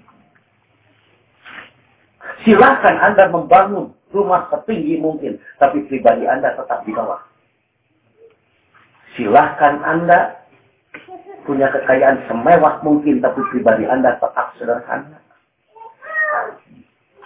Silahkan 2.49 2.97
Anda 2.97 3.29
membangun 3.29 3.93
rumah 4.09 4.49
setinggi 4.49 4.99
mungkin, 4.99 5.37
tapi 5.61 5.85
pribadi 5.85 6.25
Anda 6.25 6.57
tetap 6.57 6.81
di 6.89 6.97
bawah. 6.97 7.32
Silahkan 9.13 9.85
Anda 9.85 10.41
punya 11.45 11.69
kekayaan 11.69 12.25
semewah 12.31 12.81
mungkin, 12.81 13.21
tapi 13.21 13.41
pribadi 13.53 13.85
Anda 13.85 14.17
tetap 14.17 14.57
sederhana. 14.57 15.19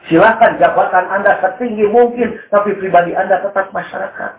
Silahkan 0.07 0.59
jabatan 0.63 1.07
Anda 1.11 1.39
setinggi 1.43 1.87
mungkin, 1.91 2.39
tapi 2.51 2.75
pribadi 2.79 3.15
Anda 3.15 3.43
tetap 3.43 3.71
masyarakat. 3.71 4.33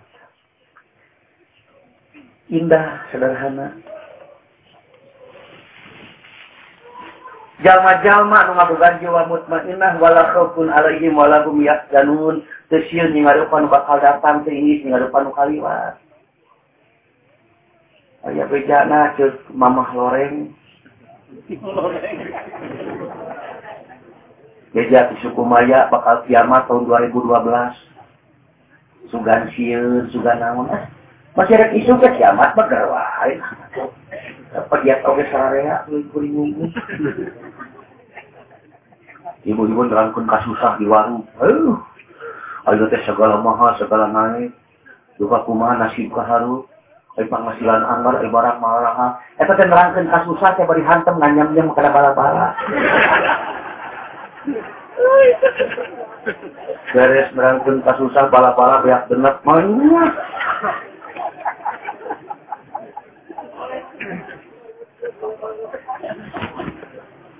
Indah, 2.51 3.03
sederhana. 3.11 3.75
Jalma-jalma 7.57 8.45
nu 8.45 8.53
ngabogaan 8.53 9.01
jiwa 9.01 9.25
mutmainnah 9.25 9.97
wala 9.97 10.29
khaufun 10.29 10.69
alaihim 10.69 11.17
wala 11.17 11.41
hum 11.41 11.57
yahzanun. 11.65 12.45
Teu 12.69 12.85
sieun 12.85 13.17
ningarupan 13.17 13.65
bakal 13.65 13.97
datang 13.97 14.45
teu 14.45 14.53
ini 14.53 14.85
ningarupan 14.85 15.25
nu 15.25 15.33
kaliwat. 15.33 15.97
Aya 18.27 18.43
bejana 18.51 19.15
ceuk 19.15 19.39
mamah 19.55 19.87
loreng. 19.95 20.51
Beja 24.75 25.07
di 25.07 25.15
suku 25.23 25.41
Maya 25.47 25.87
bakal 25.87 26.27
kiamat 26.27 26.67
tahun 26.67 26.91
2012. 26.91 27.23
Sugan 29.07 29.47
sieun, 29.55 30.11
sugan 30.11 30.43
naon. 30.43 30.67
Eh, 30.67 30.83
masih 31.39 31.55
ada 31.55 31.71
isu 31.71 31.95
ke 32.03 32.19
kiamat 32.19 32.51
bagerwae. 32.51 33.39
Apa 34.51 34.75
dia 34.83 34.99
tahu 34.99 35.23
ke 35.23 35.31
sararea 35.31 35.87
kuring 36.11 36.67
Ibu-ibu 39.47 39.87
nerangkan 39.87 40.27
kasusah 40.27 40.75
di 40.75 40.83
warung. 40.83 41.23
Aduh, 41.39 41.79
ayo 42.67 42.91
teh 42.91 42.99
segala 43.07 43.39
mahal, 43.39 43.79
segala 43.79 44.11
naik. 44.11 44.51
Juga 45.15 45.47
kumaha 45.47 45.79
nasib 45.79 46.11
kaharu. 46.11 46.67
Ayo 47.17 47.33
penghasilan 47.33 47.81
anggar, 47.81 48.21
ayo 48.21 48.29
barang 48.29 48.61
mahal. 48.61 49.17
Eta 49.41 49.57
teh 49.57 49.65
nerangkan 49.65 50.05
kasusah 50.05 50.53
teh 50.53 50.69
bari 50.69 50.85
hantem 50.85 51.17
nganyam-nyam 51.17 51.73
bala-bala. 51.73 52.53
Beres 56.93 57.33
nerangkan 57.33 57.81
kasusah 57.81 58.29
bala-bala 58.29 58.85
beak 58.85 59.09
bener. 59.09 59.33
Mana? 59.41 60.13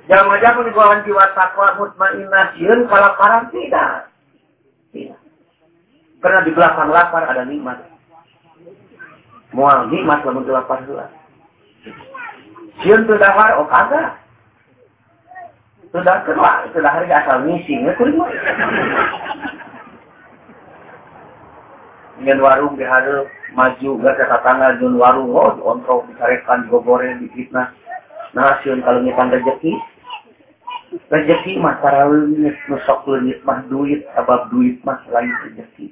Jangan-jangan 0.08 0.66
di 0.66 0.74
bawah 0.74 0.98
jiwa 1.06 1.26
takwa 1.38 1.78
mutmainnah 1.78 2.56
sieun 2.58 2.90
kalaparan 2.90 3.54
tidak. 3.54 4.10
Tidak. 4.90 5.20
Karena 6.18 6.42
di 6.42 6.52
belakang 6.56 6.90
lapar 6.90 7.30
ada 7.30 7.46
nikmat. 7.46 7.97
Mual 9.58 9.90
nikmat 9.90 10.22
lamun 10.22 10.46
lapar 10.46 10.86
heula. 10.86 11.10
Sieun 12.86 13.10
teu 13.10 13.18
dahar 13.18 13.58
oh 13.58 13.66
kagak. 13.66 14.22
Sudah 15.90 16.22
kedua, 16.22 16.70
sudah 16.76 16.92
hari 16.94 17.10
asal 17.10 17.42
misi, 17.42 17.74
ya 17.82 17.96
kuring 17.98 18.22
mah. 18.22 18.30
Ingin 22.22 22.38
warung 22.38 22.78
dihadap 22.78 23.26
maju 23.58 23.90
gak 24.06 24.22
kata 24.22 24.38
tanggal 24.46 24.78
jun 24.78 25.02
warung 25.02 25.34
oh 25.34 25.58
dikontrol 25.58 26.06
dicarekan 26.12 26.70
digogoreng 26.70 27.24
difitnah 27.26 27.74
nah 28.36 28.60
sieun 28.62 28.84
kalau 28.84 29.00
nyipan 29.02 29.32
rezeki 29.32 29.74
Rezeki 31.08 31.60
mah 31.60 31.80
tara 31.84 32.08
leungit, 32.08 32.56
nusok 32.72 33.08
leungit 33.08 33.40
mah 33.44 33.60
duit, 33.68 34.08
sebab 34.16 34.48
duit 34.52 34.80
mah 34.88 35.04
lain 35.12 35.32
rezeki. 35.44 35.92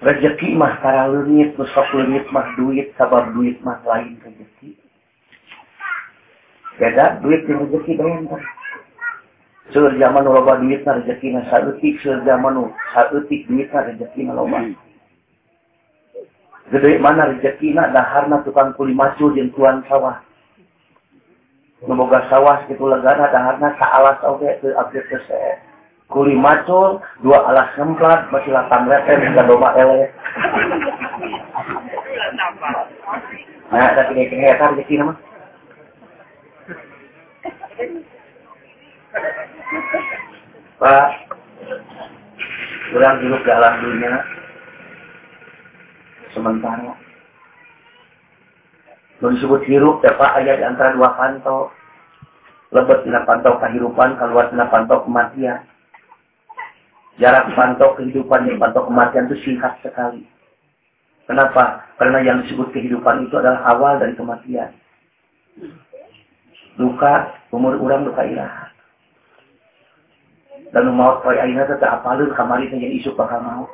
Rezeki 0.00 0.56
mah 0.56 0.80
tara 0.80 1.12
leungit, 1.12 1.60
nusok 1.60 1.92
leungit 1.92 2.24
mah 2.32 2.56
duit, 2.56 2.88
sebab 2.96 3.36
duit 3.36 3.60
mah 3.60 3.84
lain 3.84 4.16
rezeki. 4.24 4.72
Beda 6.80 7.20
duit 7.20 7.44
dan 7.44 7.68
rezeki 7.68 8.00
benten. 8.00 8.40
Seur 9.76 9.92
zaman 10.00 10.24
nu 10.24 10.32
loba 10.32 10.56
duit 10.56 10.80
na 10.88 10.96
rezeki 11.04 11.36
na 11.36 11.44
saeutik, 11.52 12.00
seur 12.00 12.24
zaman 12.24 12.56
nu 12.56 12.72
saeutik 12.96 13.44
duit 13.44 13.68
na 13.68 13.92
rezeki 13.92 14.24
na 14.24 14.40
loba. 14.40 14.64
Gede 16.72 16.96
mana 16.96 17.36
rezeki 17.36 17.76
na 17.76 17.92
daharna 17.92 18.40
tukang 18.40 18.72
kuli 18.80 18.96
macu 18.96 19.36
jeung 19.36 19.52
tuan 19.52 19.84
sawah. 19.84 20.24
Semoga 21.84 22.24
sawah 22.32 22.64
itu 22.72 22.84
legana 22.88 23.28
daharna 23.28 23.76
sa 23.76 24.00
alas 24.00 24.16
oge 24.24 24.48
teu 24.64 24.72
update 24.80 25.20
se. 25.28 25.69
Kuli 26.10 26.34
macul, 26.34 26.98
dua 27.22 27.38
alas 27.46 27.70
semplat, 27.78 28.26
masih 28.34 28.50
latang 28.50 28.90
leten 28.90 29.30
hingga 29.30 29.46
domba 29.46 29.78
ele. 29.78 30.10
Nah, 33.70 33.94
ada 33.94 34.10
kini-kini 34.10 34.50
ya 34.50 34.58
rezeki 34.58 34.98
nama. 34.98 35.14
Pak, 40.82 41.08
kurang 42.90 43.22
hidup 43.22 43.42
dalam 43.46 43.74
dunia 43.78 44.18
sementara 46.34 46.98
Lalu 49.20 49.36
disebut 49.36 49.60
hirup, 49.68 50.00
dapat 50.00 50.42
ayat 50.42 50.58
di 50.58 50.64
antara 50.64 50.96
dua 50.96 51.12
pantau. 51.12 51.68
Lebet 52.72 53.04
tina 53.04 53.20
pantau 53.28 53.60
kehidupan, 53.60 54.16
keluar 54.16 54.48
tina 54.48 54.64
pantau 54.72 55.04
kematian. 55.04 55.69
Jarak 57.20 57.52
pantau 57.52 57.94
kehidupan 58.00 58.48
dan 58.48 58.56
pantau 58.56 58.88
kematian 58.88 59.28
itu 59.28 59.36
singkat 59.44 59.76
sekali. 59.84 60.24
Kenapa? 61.28 61.84
Karena 62.00 62.24
yang 62.24 62.42
disebut 62.42 62.72
kehidupan 62.72 63.28
itu 63.28 63.36
adalah 63.36 63.60
awal 63.70 64.00
dari 64.00 64.16
kematian. 64.16 64.72
Luka, 66.80 67.36
umur 67.52 67.76
orang 67.76 68.08
luka 68.08 68.24
ilah. 68.24 68.72
Dan 70.72 70.88
maut 70.96 71.20
poe 71.20 71.36
aina 71.36 71.68
tetap 71.68 72.00
apalun 72.00 72.32
kamari 72.32 72.72
jadi 72.72 72.98
isu 72.98 73.12
bakal 73.18 73.42
maut 73.42 73.70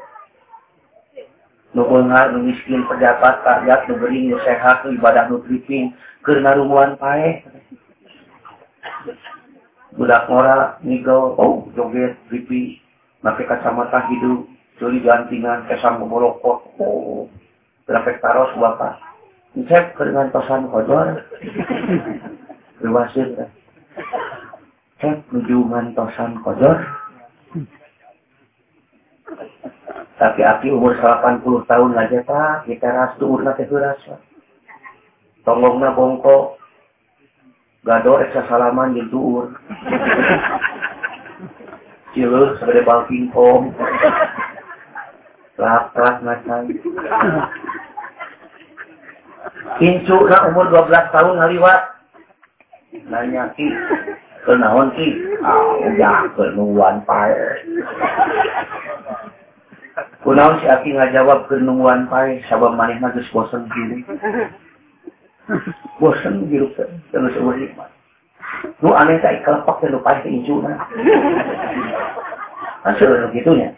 nu 1.76 1.84
beungar 1.84 2.32
nu 2.32 2.40
miskin 2.40 2.88
pejabat 2.88 3.44
rakyat 3.44 3.84
nu 3.84 4.00
gering 4.00 4.32
nu 4.32 4.40
sehat 4.48 4.80
ibadah 4.88 5.28
nu 5.28 5.44
triping 5.44 5.92
keur 6.24 6.40
narumuan 6.40 6.96
pae 6.96 7.44
budak 9.92 10.24
ngora 10.24 10.80
nigel 10.80 11.36
oh 11.36 11.68
joget 11.76 12.16
tripi 12.32 12.80
make 13.26 13.42
kacamata 13.42 14.06
hidup 14.06 14.46
curi 14.78 15.02
gantingan 15.02 15.66
kesam 15.66 15.98
memolokot 15.98 16.62
oh 16.78 17.26
taros 18.22 18.54
bapak 18.54 19.02
cek 19.66 19.98
dengan 19.98 20.30
tosan 20.30 20.70
kojor 20.70 21.26
Berwasir 22.78 23.50
cek 25.02 25.26
nuju 25.34 25.66
tosan 25.98 26.38
kojor 26.46 26.78
tapi 30.16 30.40
aki 30.40 30.72
umur 30.72 30.96
80 30.96 31.44
tahun 31.68 31.92
aja 31.92 32.24
pak, 32.24 32.64
kita 32.64 32.88
ras 32.88 33.20
umur 33.20 33.44
nate 33.44 33.68
beras 33.68 34.00
pak. 34.00 34.20
Tonggongna 35.44 35.92
bongko, 35.92 36.56
gado 37.84 38.16
eksa 38.24 38.48
salaman 38.48 38.96
di 38.96 39.04
tuur. 39.12 39.52
Cilur 42.16 42.56
sebagai 42.56 42.88
bal 42.88 43.04
pingpong. 43.12 43.76
Lap-lap 45.60 46.24
ngacan. 46.24 46.64
Kincu 49.76 50.16
na 50.24 50.48
umur 50.48 50.72
12 50.72 51.12
tahun 51.12 51.36
ngaliwat. 51.36 51.82
Nanya 53.12 53.52
ki, 53.52 53.68
kenaon 54.48 54.96
ki? 54.96 55.08
Ah, 55.44 55.76
udah 55.84 56.32
kenuan 56.32 57.04
pae. 57.04 57.36
Kunaon 60.24 60.60
si 60.60 60.66
Aki 60.72 60.96
ngajawab 60.96 61.52
ke 61.52 61.60
nungguan 61.60 62.08
pae, 62.08 62.40
sabab 62.48 62.72
maneh 62.72 62.96
mah 62.96 63.12
geus 63.12 63.28
bosen 63.32 63.68
diri. 63.68 64.00
bosen 66.00 66.48
hirup 66.48 66.72
terus 67.12 67.36
umur 67.38 67.60
nikmat. 67.60 67.95
Nu 68.84 68.92
aneh 68.92 69.18
tak 69.22 69.42
kelepak 69.42 69.80
teh 69.80 69.88
nu 69.88 70.00
pae 70.00 70.20
teh 70.20 70.32
incuna. 70.32 70.76
Kan 72.84 72.94
seueur 72.98 73.30
gitunya. 73.34 73.72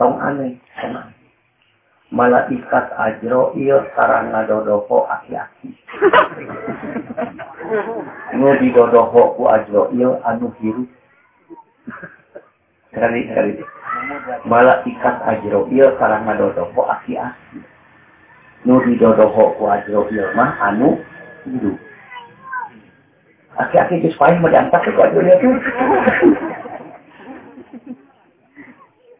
Tong 0.00 0.18
aneh, 0.18 0.56
aneh. 0.80 1.06
Malaikat 2.12 2.92
ajro 2.92 3.56
iya 3.56 3.80
sarang 3.96 4.32
ngadodoho 4.32 5.08
aki-aki. 5.08 5.72
Nu 8.36 8.52
didodoho 8.60 9.32
ku 9.38 9.48
ajro 9.48 9.88
iya 9.96 10.20
anu 10.28 10.52
hirup. 10.60 10.88
Sekali, 12.92 13.24
sekali. 13.32 13.52
malah 14.46 14.82
ikat 14.84 15.16
ajro 15.24 15.70
iya 15.70 15.94
karang 15.96 16.26
ngadodoho 16.26 16.80
aki-aki 16.90 17.62
nu 18.66 18.78
didodoho 18.86 19.54
ku 19.58 19.62
ajro 19.66 20.06
iya 20.10 20.30
mah 20.34 20.54
anu 20.70 20.98
hidup 21.46 21.78
aki-aki 23.58 24.08
mah 24.18 24.50
diangkat 24.52 24.80
ku 24.88 25.00
ajro 25.02 25.20
iya 25.20 25.36
tuh 25.40 25.56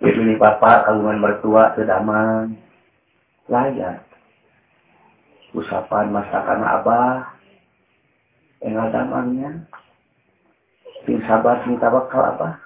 Ibu 0.03 0.19
ini 0.19 0.35
bapak 0.35 0.91
kagungan 0.91 1.23
mertua 1.23 1.79
sedaman. 1.79 2.59
Layak. 3.47 4.03
Usapan 5.55 6.11
masakan 6.11 6.59
abah. 6.59 7.23
Enggak 8.67 8.91
damangnya 8.91 9.63
sing 11.07 11.19
sabar 11.27 11.63
sing 11.67 11.79
tawakal 11.83 12.23
abah 12.23 12.63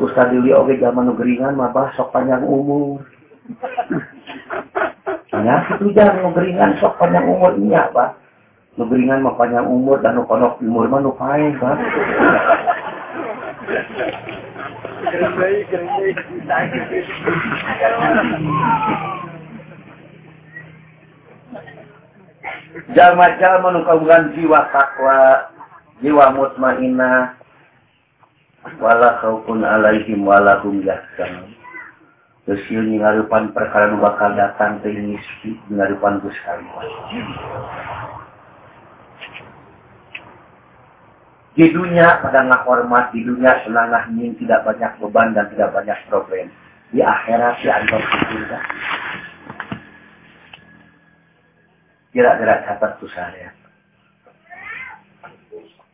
Ustaz 0.00 0.30
Dili 0.30 0.54
oke 0.54 0.78
zaman 0.78 1.10
ngeringan 1.10 1.58
mah 1.58 1.74
sok 1.98 2.14
panjang 2.14 2.46
umur. 2.46 3.02
Ya, 5.32 5.56
itu 5.74 5.90
jangan 5.90 6.30
ngeringan 6.30 6.78
sok 6.78 7.02
panjang 7.02 7.26
umur 7.26 7.58
ini 7.58 7.74
apa? 7.74 8.14
Ngeringan 8.72 9.20
mah 9.20 9.36
panjang 9.36 9.68
umur 9.68 10.00
dan 10.00 10.16
nukonok 10.16 10.56
umur 10.64 10.88
mah 10.88 11.04
nupain, 11.04 11.52
Pak. 11.60 11.76
Jalma-jalma 22.96 23.68
jiwa 24.32 24.60
takwa, 24.72 25.52
jiwa 26.00 26.32
mutmainah, 26.32 27.36
wala 28.80 29.20
khaufun 29.20 29.68
alaihim 29.68 30.24
wala 30.24 30.62
hum 30.64 30.80
yahzanun 30.80 31.52
Terus 32.42 32.66
ngarupan 32.74 33.54
perkara 33.54 33.86
nu 33.86 34.02
bakal 34.02 34.34
datang 34.34 34.82
ke 34.82 34.90
miskin 34.90 35.54
ngarupan 35.70 36.18
Gus 36.26 36.34
kalian. 36.42 36.90
Di 41.52 41.68
dunia 41.68 42.20
pada 42.24 42.48
hormat, 42.64 43.12
di 43.12 43.20
dunia 43.24 43.60
selangah 43.64 44.08
ingin 44.08 44.36
tidak 44.40 44.64
banyak 44.64 44.92
beban 45.00 45.36
dan 45.36 45.52
tidak 45.52 45.70
banyak 45.76 45.98
problem. 46.08 46.48
Di 46.92 47.00
akhirat 47.04 47.54
di 47.60 47.68
antar 47.68 48.00
surga. 48.00 48.58
Kira-kira 52.12 52.54
catat 52.68 53.00
tuh 53.00 53.08
saya 53.12 53.52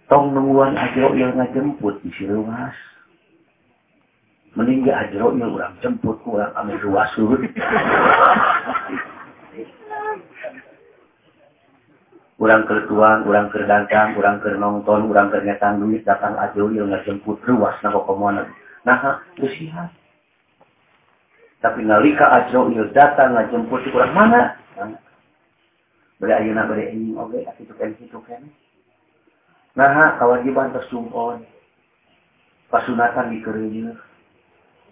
tong 0.08 0.32
nungguan 0.32 0.74
ajro 0.74 1.12
yang 1.14 1.36
ngajemput 1.36 2.00
di 2.00 2.10
Sirumas. 2.16 2.74
Mending 4.56 4.88
gak 4.88 5.12
ajro 5.12 5.36
yang 5.36 5.54
orang 5.54 5.76
jemput, 5.84 6.18
orang 6.24 6.50
ambil 6.56 6.80
ruasur. 6.82 7.38
Orang 12.38 12.70
kertuang, 12.70 13.26
orang 13.26 13.50
kerdagang, 13.50 14.14
orang 14.14 14.38
nonton, 14.62 15.10
orang 15.10 15.34
kernyetan 15.34 15.82
duit, 15.82 16.06
datang 16.06 16.38
ajro 16.38 16.70
yang 16.70 16.94
ngajemput 16.94 17.42
ruas 17.42 17.74
nah 17.82 17.90
komonan. 17.90 18.46
Nah, 18.86 19.18
bersihat. 19.34 19.90
Tapi 21.58 21.82
nalika 21.82 22.46
yang 22.54 22.70
datang 22.94 23.34
ngajemput 23.34 23.82
di 23.82 23.90
kurang 23.90 24.14
mana? 24.14 24.54
Beri 26.22 26.34
ayuna 26.34 26.70
beri 26.70 26.94
ini, 26.94 27.18
oke, 27.18 27.42
itu 27.42 27.74
kan, 27.74 27.90
itu 27.98 28.18
kan. 28.22 28.42
Nah, 29.74 30.14
kewajiban 30.22 30.70
tersumpon. 30.70 31.42
Pasunatan 32.70 33.34
di 33.34 33.42
kerja. 33.42 33.98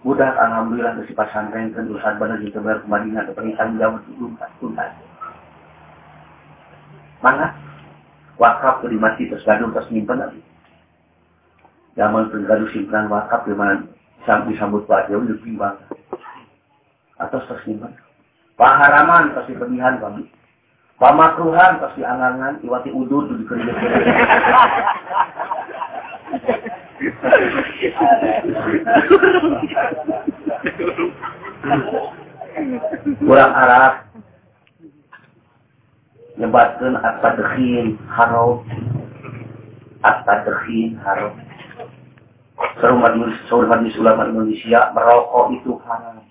Budak 0.06 0.38
alhamdulillah 0.38 1.02
ke 1.02 1.10
si 1.10 1.12
pasantren 1.18 1.74
kan 1.74 1.90
urusan 1.90 2.14
benar 2.20 2.38
di 2.38 2.52
kebar 2.54 2.78
ke 2.78 2.86
Madinah 2.86 3.26
ke 3.26 3.32
pernikahan 3.34 3.74
jauh 3.74 3.98
tuntas 4.14 4.50
tuntas. 4.62 4.94
Mana? 7.24 7.56
Wakaf 8.36 8.84
di 8.84 8.98
masjid 9.00 9.32
terus 9.32 9.46
gaduh 9.48 9.72
terus 9.72 9.88
nyimpen 9.88 10.20
lagi. 10.20 10.40
Zaman 11.96 12.28
gaduh 12.28 12.68
simpanan 12.76 13.08
wakaf 13.08 13.48
di 13.48 13.56
mana 13.56 13.80
disambut 14.44 14.84
Pak 14.84 15.08
Jauh 15.08 15.24
lebih 15.24 15.56
bangga. 15.56 15.88
Atau 17.16 17.40
terus 17.48 17.64
nyimpen. 17.64 17.96
Paharaman 18.60 19.32
pasti 19.32 19.56
pemilihan 19.56 20.00
kami. 20.00 20.28
Pamakruhan 20.96 21.76
pasti 21.76 22.00
angangan, 22.00 22.56
iwati 22.64 22.88
udud 22.88 23.28
di 23.36 23.44
kerja 23.44 23.72
Kurang 33.20 33.52
Arab 33.52 34.05
nyebatkan 36.36 37.00
at-tadkhin 37.00 38.00
haram 38.08 38.64
at-tadkhin 40.04 40.96
haram 41.02 41.34
Serumat 42.80 43.16
majelis 43.16 43.96
ulama 44.00 44.28
Indonesia 44.28 44.92
merokok 44.96 45.52
itu 45.56 45.76
haram 45.84 46.24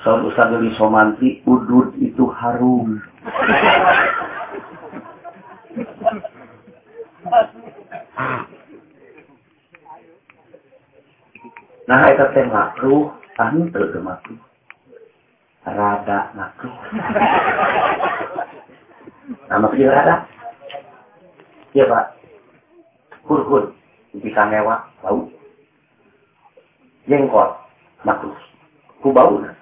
Soal 0.00 0.24
Ustaz 0.24 0.48
dari 0.48 0.72
Somanti, 0.80 1.44
udud 1.44 1.92
itu 2.00 2.24
harum. 2.32 3.04
Nah, 11.84 12.06
itu 12.08 12.24
teh 12.32 12.46
makruh, 12.48 13.12
anu 13.36 13.68
teu 13.68 14.00
makruh. 14.00 14.40
Rada 15.68 16.32
makruh. 16.32 16.76
Nama 19.30 19.66
dia 19.74 19.90
rada. 19.90 20.16
Iya, 21.70 21.86
Pak. 21.86 22.06
Kur-kur. 23.26 23.74
Bisa 24.10 24.42
ngewa, 24.50 24.90
bau. 25.06 25.30
Jengkol, 27.06 27.54
makruh. 28.02 28.34
Ku 29.00 29.14
bau, 29.14 29.38
nah. 29.38 29.54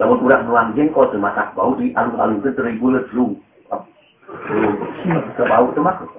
Lamun 0.00 0.18
kurang 0.24 0.50
nuang 0.50 0.74
jengkol 0.74 1.12
masak 1.22 1.54
bau 1.54 1.78
di 1.78 1.94
alung-alung 1.94 2.42
itu 2.42 2.50
lu. 3.14 3.38
Ke 5.38 5.44
bau 5.46 5.70
itu 5.70 5.80
masuk. 5.84 6.10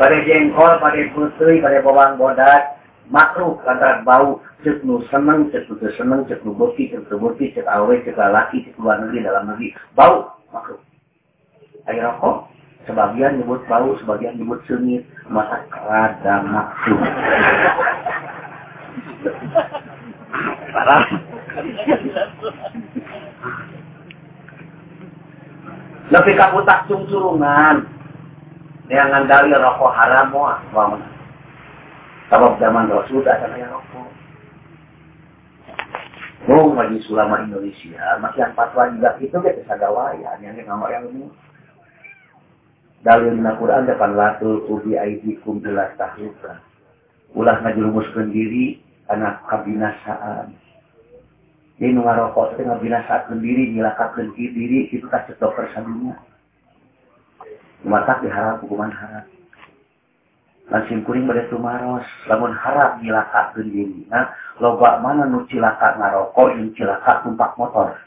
Pada 0.00 0.16
jengkol, 0.24 0.72
pada 0.80 1.02
putri, 1.12 1.60
pada 1.60 1.84
bawang 1.84 2.16
bodat, 2.16 2.79
makruh 3.10 3.58
antara 3.66 4.06
bau 4.06 4.38
cek 4.62 4.86
nu 4.86 5.02
seneng, 5.10 5.50
cek 5.50 5.66
nu 5.66 5.74
seneng, 5.98 6.24
cek 6.30 6.46
nu 6.46 6.54
bukti, 6.54 6.88
cek 6.88 7.10
nu 7.10 7.18
bukti, 7.18 7.50
cek 7.52 7.66
awe, 7.66 7.90
cek 8.06 8.16
laki, 8.16 8.64
cek 8.64 8.78
luar 8.78 9.02
negeri, 9.02 9.26
dalam 9.26 9.50
negeri. 9.50 9.74
Bau, 9.98 10.38
makruh. 10.54 10.78
Air 11.90 12.06
rokok, 12.06 12.46
sebagian 12.86 13.42
nyebut 13.42 13.66
bau, 13.66 13.98
sebagian 13.98 14.38
nyebut 14.38 14.62
sengit, 14.70 15.02
masa 15.26 15.66
rada 15.74 16.34
makruh. 16.46 17.02
Parah. 20.70 21.02
Lebih 26.10 26.34
kamu 26.34 26.58
tak 26.66 26.86
surungan. 26.90 27.86
Yang 28.90 29.08
ngandali 29.14 29.54
rokok 29.54 29.94
haram 29.94 30.34
wah. 30.34 30.58
Sebab 32.30 32.62
zaman 32.62 32.86
Rasul 32.86 33.26
tak 33.26 33.42
ada 33.42 33.58
yang 33.58 33.74
rokok. 33.74 34.08
Oh, 36.50 36.72
bagi 36.72 37.02
sulama 37.04 37.42
Indonesia, 37.44 38.16
masih 38.22 38.42
yang 38.42 38.54
fatwa 38.56 38.88
juga 38.94 39.12
itu 39.20 39.34
kita 39.34 39.60
sagawayan, 39.68 40.40
yang 40.40 40.56
nggak 40.56 40.90
yang 40.94 41.04
ini. 41.12 41.26
Dalil 43.04 43.36
Quran 43.36 43.88
depan 43.88 44.12
latul 44.16 44.64
ubi 44.70 44.96
aidikum 44.96 45.60
jelas 45.60 45.92
tahluka. 45.98 46.62
Ulah 47.36 47.60
ngajerumuskan 47.60 48.32
diri 48.32 48.80
karena 49.08 49.42
kabinasaan. 49.50 50.54
Ini 51.80 51.96
ngarokok 51.96 52.56
itu 52.56 52.62
ngabinasakan 52.68 53.40
diri, 53.40 53.72
nyilakakan 53.72 54.36
diri, 54.36 54.92
itu 54.92 55.08
kasih 55.08 55.32
dokter 55.40 55.64
sadunya. 55.72 56.12
Mata 57.88 58.20
diharap 58.20 58.60
hukuman 58.60 58.92
harap. 58.92 59.24
Langsung 60.70 61.02
kuring 61.02 61.26
pada 61.26 61.50
tumaros, 61.50 62.06
lamun 62.30 62.54
harap 62.54 63.02
nyilakakan 63.02 63.66
diri. 63.66 64.06
Nah, 64.06 64.30
loba 64.62 65.02
mana 65.02 65.26
nu 65.26 65.42
cilaka 65.50 65.98
ngarokok, 65.98 66.54
yang 66.54 66.70
cilaka 66.78 67.26
tumpak 67.26 67.58
motor. 67.58 67.98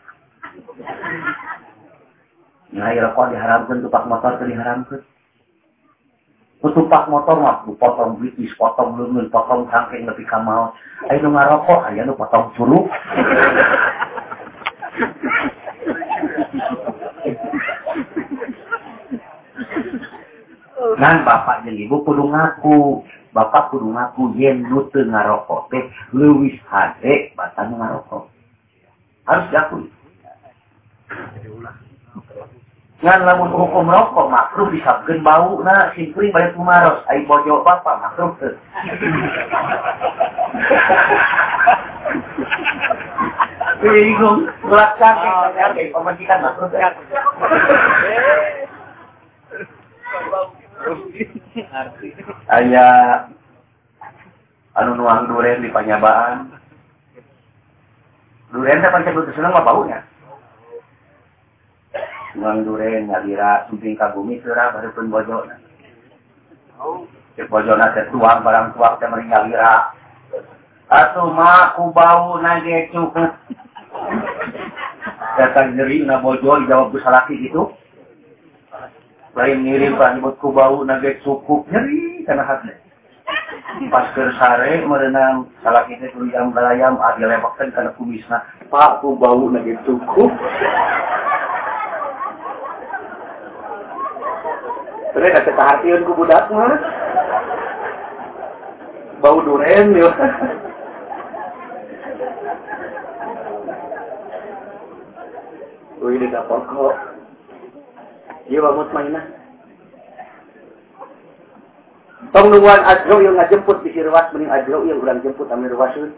Nah, 2.71 2.87
rokok 2.87 3.35
diharamkan, 3.35 3.83
tumpak 3.83 4.07
motor 4.07 4.39
itu 4.39 4.55
diharamkan. 4.55 5.03
Tutupak 6.63 7.11
motor 7.11 7.43
mah 7.43 7.67
potong 7.75 8.23
British, 8.23 8.55
potong 8.55 8.95
lungun, 8.95 9.27
potong 9.27 9.67
cangkeng 9.67 10.07
lebih 10.07 10.23
kamal. 10.31 10.71
Ayo 11.11 11.27
nu 11.27 11.35
ayo 11.35 12.07
nu 12.07 12.15
potong 12.15 12.55
curug. 12.55 12.87
Ngan 20.99 21.25
bapak 21.25 21.65
jeung 21.65 21.77
ibu 21.77 22.01
kudu 22.05 22.29
ngaku. 22.29 23.01
Bapak 23.33 23.73
kudu 23.73 23.89
ngaku 23.89 24.37
yen 24.37 24.61
nu 24.69 24.85
teu 24.93 25.09
ngarokok 25.09 25.73
teh 25.73 25.83
leuwih 26.13 26.53
hade 26.69 27.33
batang 27.33 27.73
ngarokok. 27.73 28.29
Harus 29.25 29.49
diakui. 29.49 29.89
Ngan 33.03 33.19
lamun 33.27 33.51
hukum 33.51 33.89
rokok 33.89 34.31
makruh 34.31 34.69
disabkeun 34.71 35.25
bau 35.25 35.59
na 35.65 35.91
simpring 35.91 36.31
balik 36.31 36.55
kumaros 36.55 37.03
ai 37.09 37.25
bojo 37.27 37.65
bapak 37.65 37.99
makruh 37.99 38.31
teu. 38.39 38.53
Bingung, 43.83 44.47
gelap 44.63 44.95
cantik, 44.95 45.33
cantik, 45.59 45.91
pemajikan 45.91 46.39
makruh 46.39 46.69
teu. 46.71 46.79
Aya 52.51 52.87
anu 54.75 54.91
nuang 54.99 55.31
duren 55.31 55.63
di 55.63 55.71
panyabaan. 55.71 56.51
Duren 58.51 58.83
pancen 58.83 59.15
kudu 59.15 59.31
seneng 59.33 59.55
mah 59.55 59.63
baunya. 59.63 59.99
Nuang 62.35 62.67
duren 62.67 63.07
ngalira 63.07 63.69
sumping 63.69 63.95
kagumi 63.95 64.41
seurah 64.43 64.75
baru 64.75 64.89
pun 64.91 65.07
bojona. 65.07 65.55
Cek 67.39 67.47
bojona 67.49 67.93
teh 67.95 68.09
tuang 68.11 68.43
barang 68.43 68.75
tuang 68.75 68.93
teh 68.99 69.07
mering 69.07 69.29
ngalira. 69.31 69.93
Atuh 70.91 71.31
mah 71.31 71.73
ku 71.79 71.89
bau 71.95 72.37
nage 72.43 72.91
cukup. 72.91 73.31
Datang 75.33 75.73
nyeri 75.73 76.05
na 76.05 76.21
bojo 76.21 76.61
dijawab 76.61 76.93
ku 76.93 76.97
salaki 77.01 77.39
gitu 77.41 77.73
lain 79.33 79.65
ngirim 79.65 79.97
rambut 79.97 80.37
ku 80.37 80.53
bau 80.53 80.85
nage 80.85 81.17
cukup 81.25 81.65
nyeri 81.73 82.21
karena 82.21 82.45
hati. 82.45 82.69
Pas 83.89 84.13
ke 84.13 84.29
sare 84.37 84.85
merenang 84.85 85.49
salah 85.65 85.89
kita 85.89 86.13
tuh 86.13 86.29
yang 86.29 86.53
belayam 86.53 87.01
ada 87.01 87.25
lewakkan 87.25 87.73
karena 87.73 87.89
kumisna. 87.97 88.45
Pak 88.69 89.01
ku 89.01 89.17
bau 89.17 89.49
nage 89.49 89.73
cukup. 89.89 90.29
Terus 95.13 95.33
ada 95.33 95.49
kehatian 95.49 96.05
ku 96.05 96.13
budak 96.13 96.45
mah. 96.53 96.77
Bau 99.17 99.41
duren 99.41 99.97
yo. 99.97 100.13
Wih, 106.03 106.19
ini 106.19 106.27
dapat 106.35 106.67
kok. 106.67 107.12
Iya 108.47 108.59
wa 108.59 108.83
mainah. 108.91 109.25
Tong 112.31 112.47
nungguan 112.49 112.81
ajro 112.87 113.19
yang 113.19 113.35
ngajemput 113.35 113.83
di 113.83 113.91
sirwas 113.91 114.31
mending 114.31 114.49
ajro 114.49 114.87
yang 114.87 115.03
ulang 115.03 115.19
jemput 115.21 115.51
amir 115.51 115.75
wasun. 115.75 116.15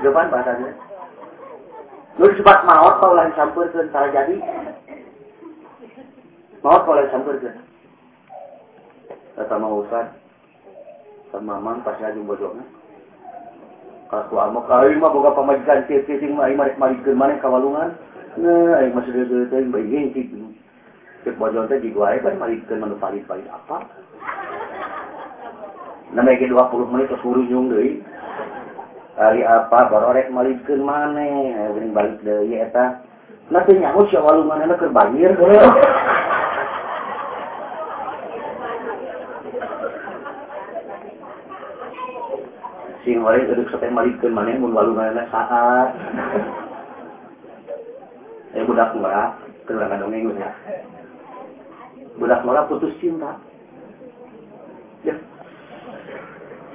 Depan 0.00 0.30
bahasanya. 0.30 0.72
Lu 2.20 2.28
disebut 2.28 2.58
maot 2.68 3.00
kalau 3.00 3.16
lain 3.16 3.34
sampurkeun 3.34 3.88
salah 3.90 4.12
jadi. 4.12 4.36
Maot 6.62 6.82
kalau 6.86 6.98
lain 7.00 7.10
sampurkeun. 7.10 7.56
Kata 9.32 9.54
mau 9.56 9.80
Ustaz, 9.80 10.12
sama 11.32 11.56
mamang 11.56 11.80
pas 11.80 11.96
lagi 11.98 12.20
bodohnya. 12.20 12.62
Kalau 14.12 14.44
amok 14.44 14.68
kali 14.68 15.00
mah 15.00 15.08
boga 15.08 15.32
pamajikan 15.32 15.88
sing 15.88 16.36
mah 16.36 16.52
mah 16.52 16.68
marikeun 16.76 17.16
maneh 17.16 17.40
kawalungan. 17.40 17.96
Nah, 18.36 18.80
aing 18.80 18.92
masih 18.92 19.12
deui 19.12 19.48
teh 19.48 19.64
bae 19.72 20.00
gitu. 20.12 20.51
Cek 21.22 21.38
bojol 21.38 21.70
teh 21.70 21.78
jigo 21.78 22.02
ae 22.02 22.18
bari 22.18 22.34
malikeun 22.34 22.82
manu 22.82 22.98
palit-palit 22.98 23.46
apa. 23.46 23.86
Namanya 26.10 26.42
ge 26.42 26.50
20 26.50 26.90
menit 26.90 27.06
terus 27.14 27.46
nyung 27.46 27.70
deui. 27.70 28.02
Kali 29.14 29.46
apa 29.46 29.86
barorek 29.86 30.34
malikeun 30.34 30.82
maneh, 30.82 31.54
geuning 31.70 31.94
balik 31.94 32.18
deui 32.26 32.58
eta. 32.58 33.06
Nah 33.54 33.62
teu 33.62 33.78
nyaho 33.78 34.02
sia 34.10 34.18
walumanna 34.18 34.74
keur 34.74 34.90
banjir. 34.90 35.30
Sing 43.06 43.22
orang 43.22 43.46
duduk 43.46 43.70
sampai 43.70 43.94
malikeun 43.94 44.34
maneh 44.34 44.58
mun 44.58 44.74
walunganna 44.74 45.30
saat. 45.30 45.94
Eh 48.58 48.66
budak 48.66 48.90
murah, 48.98 49.38
keur 49.70 49.86
dongeng 49.86 50.34
ya. 50.34 50.50
Budak 52.16 52.44
malah 52.44 52.68
putus 52.68 52.92
cinta. 53.00 53.38
Ya. 55.06 55.16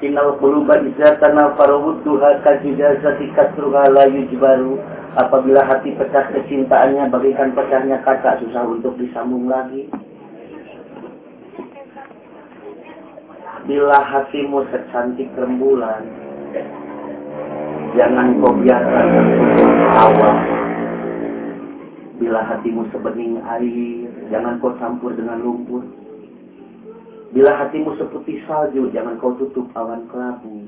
Innal 0.05 0.37
quluba 0.37 0.77
idza 0.85 1.17
tanaffarudduha 1.17 2.45
kajidazati 2.45 3.33
kasruha 3.33 3.89
la 3.89 4.05
yujbaru. 4.05 4.77
Apabila 5.17 5.65
hati 5.65 5.97
pecah 5.97 6.29
kecintaannya 6.29 7.09
bagikan 7.09 7.57
pecahnya 7.57 7.97
kaca 8.05 8.37
susah 8.37 8.69
untuk 8.69 8.93
disambung 9.01 9.49
lagi. 9.49 9.89
Bila 13.65 13.99
hatimu 13.99 14.63
secantik 14.71 15.27
rembulan, 15.35 16.05
jangan 17.99 18.39
kau 18.39 18.55
biarkan 18.63 19.07
awal 19.91 20.37
Bila 22.15 22.41
hatimu 22.47 22.87
sebening 22.95 23.43
air, 23.43 24.06
jangan 24.29 24.59
kau 24.59 24.75
campur 24.77 25.15
dengan 25.15 25.39
lumpur. 25.41 25.83
Bila 27.35 27.51
hatimu 27.59 27.99
seperti 27.99 28.39
salju, 28.47 28.87
jangan 28.95 29.19
kau 29.19 29.35
tutup 29.35 29.67
awan 29.75 30.07
kelabu. 30.07 30.67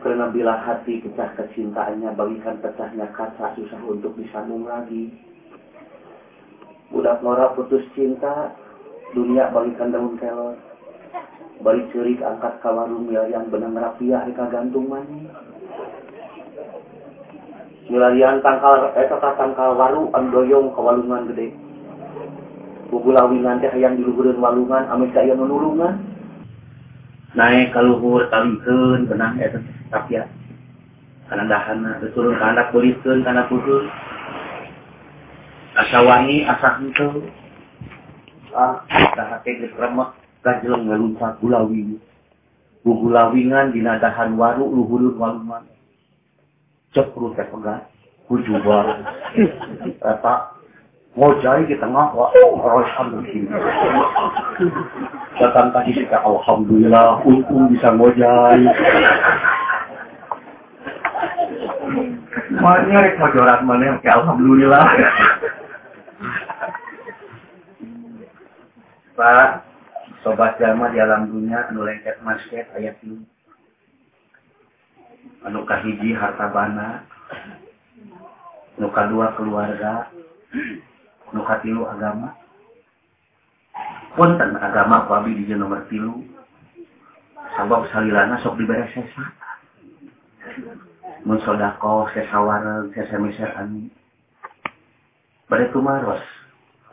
Karena 0.00 0.28
bila 0.28 0.60
hati 0.60 1.00
pecah 1.00 1.32
kecintaannya, 1.32 2.12
bagikan 2.12 2.60
pecahnya 2.60 3.08
kaca 3.16 3.56
susah 3.56 3.80
untuk 3.88 4.12
disambung 4.20 4.68
lagi. 4.68 5.12
Budak 6.92 7.24
norak 7.24 7.56
putus 7.56 7.84
cinta, 7.96 8.52
dunia 9.16 9.48
bagikan 9.48 9.92
daun 9.92 10.20
kelor. 10.20 10.60
Balik 11.64 11.88
cerik 11.96 12.20
angkat 12.20 12.60
kawarung 12.60 13.08
yang 13.08 13.48
benang 13.48 13.72
rapiah 13.72 14.28
eka 14.28 14.44
gantung 14.52 14.92
manis. 14.92 15.32
Milarian 17.88 18.40
tangkal 18.40 18.92
eh, 18.96 19.08
tangkal 19.08 19.76
waru 19.76 20.12
andoyong 20.12 20.72
kawalungan 20.72 21.32
gede. 21.32 21.52
bubulawingan 22.88 23.60
teh 23.60 23.70
hayang 23.72 24.00
diluhureun 24.00 24.40
walungan 24.40 24.84
ame 24.88 25.08
saya 25.12 25.32
nulungan 25.36 26.00
naik 27.34 27.74
ka 27.74 27.82
luhur 27.82 28.30
tamkeun 28.30 29.10
benang 29.10 29.38
eta 29.42 29.58
tapi 29.90 30.18
ya. 30.18 30.24
Kana 31.26 31.48
dahana 31.50 31.98
eh, 32.04 32.10
turun 32.14 32.38
ka 32.38 32.54
anak 32.54 32.70
kulitkeun 32.70 33.26
kana 33.26 33.48
putus 33.50 33.90
asa 35.74 35.98
wangi 36.06 36.46
asa 36.46 36.78
henteu 36.78 37.26
ah 38.54 38.86
dahate 39.18 39.50
geus 39.58 39.74
remek 39.74 40.14
kajeleng 40.46 40.86
ngaluncat 40.86 41.34
gulawing 41.42 41.98
bugulawingan 42.86 43.74
dina 43.74 43.98
dahan 43.98 44.38
waru 44.38 44.70
luhureun 44.70 45.18
walungan. 45.18 45.64
Ceprut 46.94 47.34
teh 47.34 47.48
pegat 47.50 47.90
kujubar 48.30 49.02
eta 49.98 50.34
ngojai 51.14 51.62
di 51.70 51.78
tengah 51.78 52.10
wa 52.10 52.26
alhamdulillah. 52.34 53.62
Datang 55.38 55.70
tadi 55.70 55.90
kita 55.94 56.18
alhamdulillah 56.18 57.22
untung 57.22 57.70
bisa 57.70 57.94
ngojai 57.94 58.62
Maknya 62.54 62.96
rek 63.02 63.18
mojorat 63.18 63.60
mana? 63.66 63.98
Ke 63.98 64.08
alhamdulillah. 64.10 64.86
Pak, 69.14 69.48
sobat 70.26 70.58
jama 70.58 70.90
di 70.90 70.98
alam 70.98 71.30
dunia 71.30 71.70
anu 71.70 71.86
lengket 71.86 72.18
masket 72.26 72.66
ayat 72.74 72.98
ini. 73.06 73.22
Anu 75.46 75.62
kahiji 75.66 76.14
harta 76.14 76.50
bana. 76.50 77.06
Anu 78.78 78.90
dua 78.90 79.26
keluarga 79.38 80.10
anu 81.32 81.42
tilu 81.64 81.88
agama. 81.88 82.34
Punten 84.18 84.58
agama 84.58 85.08
ku 85.08 85.16
abdi 85.16 85.46
di 85.46 85.54
nomor 85.54 85.86
tilu. 85.88 86.20
Sabab 87.54 87.86
salilana 87.94 88.36
sok 88.42 88.58
dibere 88.58 88.90
sesa 88.90 89.24
mun 91.24 91.40
sodako 91.40 92.10
sesawara 92.12 92.84
sesemeser 92.92 93.48
anu 93.56 93.88
bade 95.48 95.72
tumaros. 95.72 96.20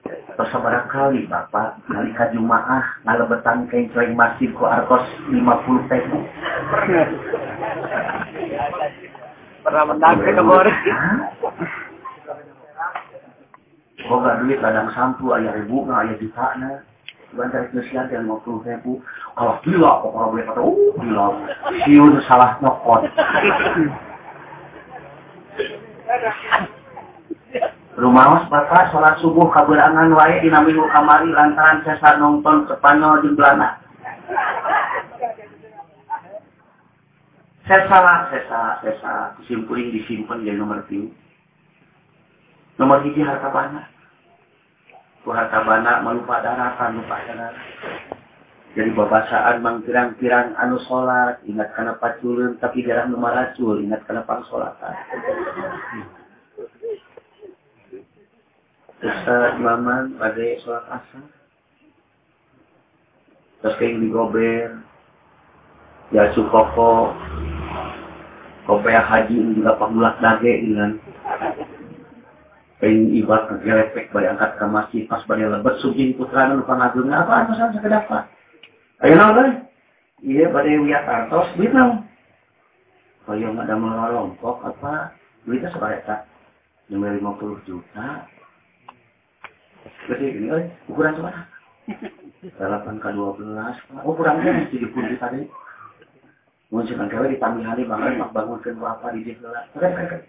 Terus 0.02 0.58
barangkali 0.58 1.30
Bapak. 1.30 1.86
Kali 1.86 2.10
ka 2.18 2.34
Jumaah 2.34 2.82
ngalebetan 3.06 3.70
kenceng 3.70 4.18
masjid 4.18 4.50
ku 4.58 4.66
arkos 4.66 5.06
50 5.30 5.90
peso. 5.92 6.18
Pernah 9.62 9.84
menang 9.94 10.18
ke 10.26 10.32
nomor. 10.34 10.66
Boga 14.10 14.42
duit 14.42 14.62
ladang 14.62 14.90
sampu 14.96 15.34
ayah 15.36 15.54
ribu 15.58 15.86
na 15.86 16.06
ayah 16.06 16.16
juta 16.18 16.48
na. 16.58 16.70
bandar 17.32 17.72
Indonesia 17.72 18.12
dan 18.12 18.28
mau 18.28 18.44
puluh 18.44 18.60
ribu. 18.68 19.00
Kalau 19.40 19.56
gila, 19.64 20.04
kok 20.04 20.12
kalau 20.12 20.36
boleh 20.36 20.44
kata, 20.44 20.60
uh, 20.60 20.92
gila. 21.00 21.28
Siun 21.88 22.20
salah 22.28 22.60
nyokot. 22.60 23.08
Rumah 27.96 28.48
bapak 28.48 28.92
sholat 28.92 29.20
subuh 29.20 29.52
kaberangan 29.52 30.16
wae 30.16 30.40
di 30.42 30.50
minggu 30.50 30.84
kamari 30.90 31.30
lantaran 31.32 31.84
saya 31.86 32.18
nonton 32.18 32.66
Spanyol 32.68 33.22
di 33.24 33.30
salah, 33.36 33.78
saya 38.28 38.48
salah, 38.50 38.76
saya 38.84 38.94
salah. 39.00 39.28
Simpuling 39.48 39.96
disimpan 39.96 40.44
di 40.44 40.52
nomor 40.52 40.84
tiga. 40.92 41.08
Nomor 42.80 43.04
hiji 43.04 43.26
harta 43.26 43.52
banyak. 43.52 43.88
Ku 45.26 45.34
harta 45.36 45.66
banyak 45.66 45.98
melupa 46.06 46.40
daratan, 46.40 47.02
lupa 47.02 47.18
daratan. 47.28 47.66
Jadi 48.72 48.96
babasaan 48.96 49.60
mang 49.60 49.84
pirang-pirang 49.84 50.56
anu 50.56 50.80
sholat, 50.88 51.44
ingat 51.44 51.76
karena 51.76 52.00
paculun, 52.00 52.56
tapi 52.56 52.88
jarang 52.88 53.12
nomor 53.12 53.36
racul, 53.36 53.76
ingat 53.84 54.00
karena 54.08 54.24
pang 54.24 54.48
sholatan. 54.48 54.96
Ustaz 59.04 59.60
Maman 59.60 60.16
pada 60.16 60.46
sholat 60.64 60.86
asar. 60.88 61.26
Terus 63.60 63.76
kayak 63.76 64.00
digober. 64.00 64.82
Ya 66.16 66.32
cukoko. 66.32 67.12
Kopea 68.62 69.02
haji 69.04 69.58
juga 69.58 69.74
panggulat 69.76 70.22
dage 70.22 70.54
dengan 70.64 70.96
pengen 72.82 73.14
ibarat 73.14 73.46
ngegelepek 73.54 74.10
bari 74.10 74.26
angkat 74.26 74.58
ke 74.58 74.66
masjid 74.66 75.04
pas 75.06 75.22
bari 75.30 75.46
lebat 75.46 75.78
suging 75.86 76.18
putra 76.18 76.50
nu 76.50 76.66
pangagungna 76.66 77.22
apa 77.22 77.46
anu 77.46 77.54
saja 77.54 77.78
kedapat. 77.78 78.26
Ayo 79.06 79.14
naon 79.14 79.38
deui? 79.38 79.52
Iya 80.34 80.50
bade 80.50 80.82
wiat 80.82 81.06
artos 81.06 81.54
duit 81.56 81.70
naon? 81.70 82.10
Kaya 83.30 83.54
ada 83.54 83.78
melorompok 83.78 84.66
apa? 84.66 85.14
Duitnya 85.46 85.70
sebareta. 85.70 86.26
Yang 86.90 87.22
50 87.22 87.70
juta. 87.70 88.26
Gede 90.10 90.28
gini, 90.36 90.50
eh, 90.52 90.70
ukuran 90.90 91.16
cuma 91.18 91.32
8 92.58 92.98
ke 92.98 93.10
12. 93.14 93.78
Oh, 94.04 94.14
kurangnya 94.18 94.66
mesti 94.66 94.76
dipundi 94.82 95.16
tadi. 95.22 95.46
Muncul 96.72 96.96
kan 96.96 97.12
di 97.12 97.36
dipanggil 97.36 97.68
hari 97.68 97.84
banget, 97.84 98.16
mak 98.16 98.32
bangunkan 98.32 98.80
apa 98.80 99.12
di 99.12 99.28
gelap. 99.28 99.68
Keren, 99.76 99.92
keren. 99.92 100.22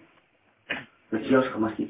Kecios 1.14 1.46
ke 1.50 1.58
masjid. 1.58 1.88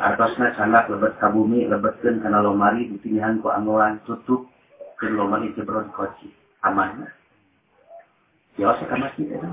Artosnya 0.00 0.56
sangat 0.56 0.88
lebet 0.88 1.20
kabumi, 1.20 1.68
lebetkan 1.68 2.24
karena 2.24 2.40
lomari, 2.40 2.88
ditinihan 2.88 3.38
ku 3.44 3.52
angguan, 3.52 4.00
tutup, 4.08 4.48
ke 4.96 5.06
lomari 5.12 5.52
jebrol 5.54 5.84
koci. 5.92 6.32
Aman. 6.64 7.04
Kios 8.56 8.80
ke 8.80 8.96
masjid 8.96 9.28
itu. 9.36 9.48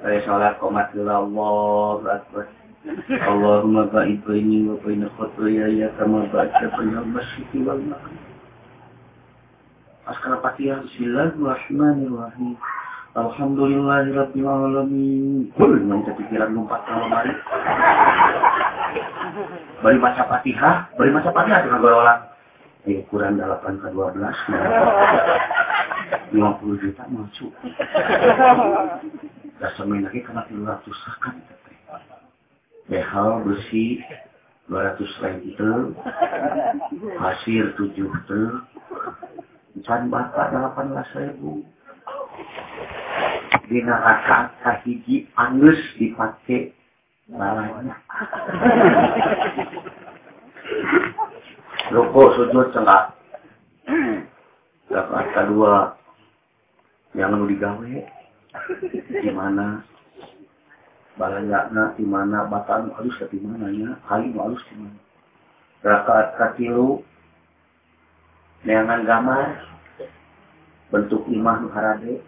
Saya 0.00 0.18
sholat 0.24 0.56
komat 0.60 0.92
Allah, 0.96 2.22
Akbar. 2.22 2.46
Allahumma 3.30 3.86
ba'id 3.86 4.26
baini 4.26 4.66
wa 4.66 4.74
baina 4.82 5.06
khotoyaya 5.14 5.94
kama 5.94 6.26
ba'da 6.34 6.66
baina 6.74 7.06
masjidi 7.06 7.62
wal 7.62 7.78
makam. 7.78 8.18
Askara 10.10 10.42
Fatihah 10.42 10.82
Bismillahirrahmanirrahim. 10.82 12.58
Alhamdulillahirabbil 13.12 14.48
alamin. 14.48 15.52
Kul 15.52 15.84
yang 15.84 16.00
pikiran 16.00 16.56
lompat 16.56 16.80
kalau 16.88 17.12
mari. 17.12 17.28
Bari 19.84 19.98
maca 20.00 20.24
Fatihah, 20.24 20.88
bari 20.96 21.12
maca 21.12 21.28
Fatihah 21.28 21.60
dengan 21.60 21.84
gorolan. 21.84 22.18
Eh, 22.88 23.04
kurang 23.12 23.36
8 23.36 23.84
ke 23.84 23.88
12. 23.92 24.32
50 26.32 26.82
juta 26.82 27.04
maju. 27.12 27.46
Gak 29.60 29.72
semain 29.76 30.02
lagi 30.08 30.20
karena 30.24 30.42
300 30.48 31.04
sakan. 31.04 31.36
behal 32.90 33.46
besi 33.46 34.02
200 34.66 35.40
liter, 35.40 35.96
pasir 37.16 37.64
7 37.78 38.26
ter, 38.26 38.48
can 39.86 40.10
bata 40.10 40.50
18 40.50 41.16
ribu. 41.16 41.62
Dina 43.68 43.94
rakaat 44.00 44.56
kahiji 44.64 45.28
angus 45.36 45.78
dipake 46.00 46.72
balanya. 47.28 47.96
Rukuk 51.92 52.28
sujud 52.36 52.72
cenggak. 52.72 53.12
Rakaat 54.88 55.26
kedua 55.36 55.96
yang 57.12 57.36
lu 57.36 57.44
digawe 57.44 57.92
gimana 59.20 59.84
balanya 61.20 61.92
di 61.96 62.04
mana 62.08 62.48
batang 62.48 62.88
halus 62.96 63.20
di 63.28 63.36
mana 63.40 63.68
ya 63.68 63.92
kayu 64.08 64.32
halus 64.32 64.64
di 64.72 64.74
mana 64.80 65.00
rakaat 65.84 66.40
katilu 66.40 67.04
neangan 68.64 69.04
gambar 69.04 69.60
bentuk 70.88 71.20
imah 71.28 71.68
harade 71.72 72.24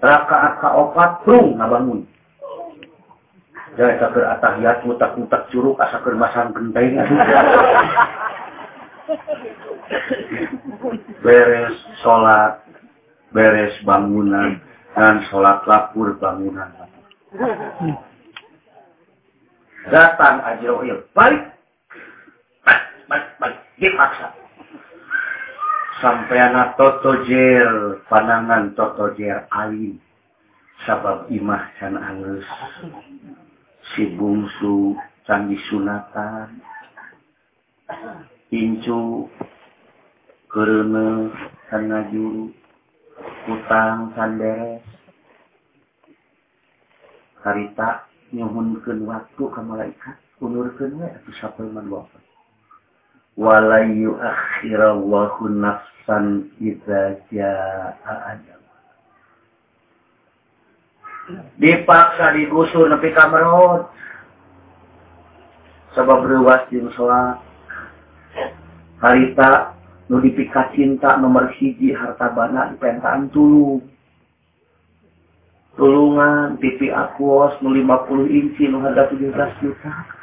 rakaat 0.00 0.60
kaopat 0.60 1.10
prung 1.24 1.56
ngabangun 1.56 2.04
jadi 3.76 4.00
saker 4.00 4.24
atahiyat 4.36 4.84
mutak-mutak 4.88 5.48
curug 5.52 5.76
asaker 5.80 6.16
masang 6.16 6.52
genteng 6.52 6.96
beres 11.24 11.76
sholat 12.04 12.60
beres 13.32 13.76
bangunan 13.84 14.60
dan 14.96 15.20
sholat 15.28 15.60
lapur 15.68 16.16
bangunan 16.16 16.72
Datang 19.86 20.42
Ajroil. 20.42 21.06
Balik. 21.14 21.42
Balik, 22.66 22.82
balik, 23.06 23.28
balik. 23.38 23.60
Dipaksa. 23.78 24.34
sampai 26.00 26.38
anak 26.40 26.76
totojel 26.76 28.02
panangan 28.10 28.76
totojel 28.76 29.48
Alim. 29.52 29.96
Sabab 30.84 31.32
Imah 31.32 31.72
can 31.80 31.96
Angus 31.96 32.44
si 33.94 34.12
bungsu 34.12 34.98
candi 35.24 35.56
sunatan 35.70 36.60
pincu 38.52 39.30
kerene 40.52 41.32
karena 41.70 42.04
juru 42.12 42.50
utang 43.46 44.12
sanderes 44.12 44.82
harita 47.46 48.10
nyuhunkan 48.34 49.06
waktu 49.06 49.44
ke 49.46 49.60
malaikat 49.62 50.16
unurkan 50.42 50.98
we 50.98 51.06
atau 51.06 51.32
sapelman 51.38 51.86
bapak 51.86 52.25
wala 53.36 53.84
yuakhirallahu 53.84 55.52
nafsan 55.52 56.48
idza 56.56 57.20
jaa 57.28 57.92
ajal. 58.32 58.60
Dipaksa 61.60 62.32
digusur 62.32 62.88
nepi 62.88 63.12
ka 63.12 63.28
merot 63.28 63.92
sabab 65.92 66.24
reuwas 66.28 66.64
jeung 66.68 66.92
salat 66.92 67.40
harita 69.00 69.76
nu 70.08 70.20
dipika 70.20 70.70
cinta 70.76 71.16
nomor 71.16 71.50
hiji 71.56 71.92
harta 71.96 72.30
bana 72.30 72.70
dipentaan 72.72 73.32
tulung 73.32 73.82
tulungan 75.76 76.56
TV 76.60 76.92
Aquos 76.92 77.58
nu 77.60 77.72
50 77.72 78.28
inci 78.28 78.68
nu 78.70 78.80
harga 78.80 79.08
17 79.12 79.60
juta 79.60 80.15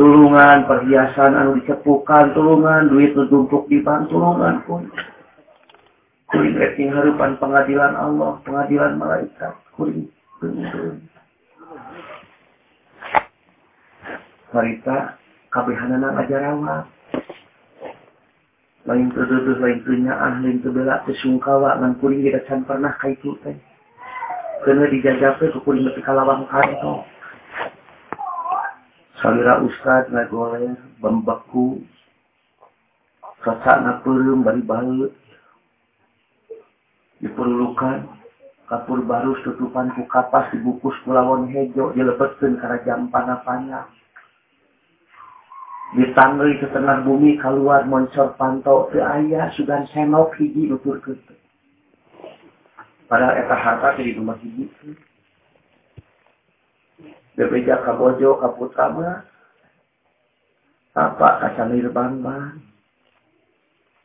tulungan 0.00 0.64
perhiasan 0.64 1.36
anu 1.36 1.60
dicepukan 1.60 2.32
tulungan 2.32 2.88
duit 2.88 3.12
nutumpuk 3.12 3.68
di 3.68 3.84
bank 3.84 4.08
tulungan 4.08 4.64
pun. 4.64 4.88
Kuring 6.32 6.56
rating 6.56 6.88
harupan 6.88 7.36
pengadilan 7.36 7.92
Allah 7.92 8.40
pengadilan 8.40 8.96
malaikat 8.96 9.52
kuring 9.76 10.08
Marita 14.56 15.20
kabehanana 15.52 16.16
ngajarawa. 16.16 16.88
Lain 18.88 19.12
terduduh 19.12 19.60
lain 19.60 19.84
kenyaan 19.84 20.40
lain 20.40 20.64
tebela 20.64 21.04
kesungkawa 21.04 21.76
ngan 21.76 22.00
kuring 22.00 22.24
tidak 22.24 22.48
can 22.48 22.64
pernah 22.64 22.96
kaitu 23.04 23.36
teh. 23.44 23.52
Kena 24.64 24.88
dijajakan 24.88 25.52
ke 25.52 25.60
kuring 25.60 25.84
kalawang 26.00 26.48
kantor 26.48 27.04
salira 29.20 29.60
Ustad 29.60 30.08
na 30.12 30.24
bambaku 31.00 31.84
rasa 33.40 33.72
na 33.80 33.92
perum 34.04 34.44
bari 34.44 34.64
banget 34.64 35.12
diperlukan 37.20 38.08
kapur 38.68 39.00
baru 39.04 39.36
tutupan 39.44 39.92
ku 39.96 40.04
kapas 40.08 40.48
dibungkus 40.52 40.96
kulawon 41.04 41.48
hejo 41.52 41.92
dilepetkan 41.92 42.56
kana 42.60 42.80
jam 42.84 43.08
panah-panah 43.12 43.88
ditangri 45.90 46.54
ke 46.62 46.70
tengah 46.70 47.02
bumi 47.02 47.34
keluar 47.42 47.82
moncor 47.86 48.38
pantau. 48.38 48.86
Ke 48.94 49.02
ayah 49.02 49.50
sugan 49.58 49.86
senok 49.90 50.38
hiji 50.38 50.70
nutur 50.70 51.02
ke 51.02 51.18
padahal 53.10 53.34
eta 53.42 53.56
harta 53.58 53.98
di 53.98 54.14
rumah 54.14 54.38
hiji. 54.38 54.70
Bebeja 57.40 57.80
kabojo 57.80 58.36
kaputra 58.36 58.92
mah 58.92 59.24
apa 60.92 61.28
kaca 61.40 61.64
nirban 61.72 62.20
ban 62.20 62.60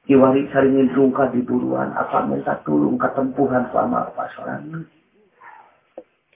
Kiwari 0.06 0.46
saringin 0.54 0.94
rungka 0.94 1.34
di 1.34 1.42
buruan, 1.42 1.90
apa 1.98 2.30
minta 2.30 2.62
tulung 2.62 2.94
ketempuhan 3.02 3.74
selama 3.74 4.06
apa 4.06 4.30
sorangan. 4.38 4.86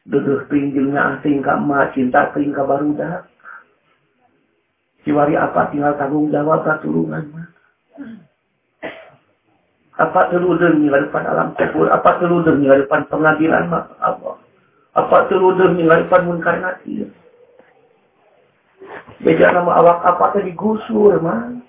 Duduh 0.09 0.49
pinggilnya 0.49 1.21
asing 1.21 1.45
kama 1.45 1.93
cinta 1.93 2.33
ting 2.33 2.49
ka 2.49 2.65
barudak. 2.65 3.29
Kiwari 5.05 5.37
apa 5.37 5.69
tinggal 5.69 5.93
tanggung 6.01 6.33
jawab 6.33 6.65
tulungan 6.81 7.29
mah. 7.29 7.47
Apa 10.01 10.33
teludeng 10.33 10.81
depan 10.89 11.29
alam 11.29 11.53
kubur, 11.53 11.93
apa 11.93 12.17
teludeng 12.17 12.65
depan 12.65 13.05
pengadilan 13.05 13.69
mah 13.69 13.85
Allah. 14.01 14.41
Apa 14.99 15.31
teludeng 15.31 15.79
depan 15.79 16.27
munkar 16.27 16.59
nakir. 16.59 17.07
Beja 19.19 19.51
nama 19.51 19.79
awak 19.79 20.03
apa 20.03 20.35
tadi 20.35 20.55
gusur 20.55 21.19
mah. 21.19 21.59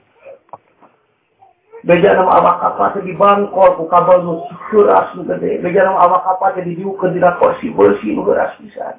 Beja 1.82 2.14
nama 2.14 2.38
awak 2.38 2.58
apa 2.62 3.02
di 3.02 3.14
bangkol 3.14 3.74
ku 3.74 3.84
kabel 3.90 4.22
nu 4.22 4.34
keras 4.70 5.14
nu 5.18 5.26
gede. 5.26 5.58
Beja 5.58 5.86
nama 5.86 6.06
awak 6.06 6.26
apa 6.26 6.62
di 6.62 6.78
diukeun 6.78 7.14
dina 7.14 7.38
kursi 7.38 7.70
bersih 7.74 8.14
nu 8.14 8.22
keras 8.22 8.54
pisan. 8.58 8.98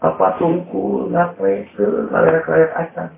Apa 0.00 0.38
tungku 0.38 1.10
ngape 1.10 1.66
ke 1.74 1.84
lalera-lalera 2.10 2.78
acan. 2.78 3.10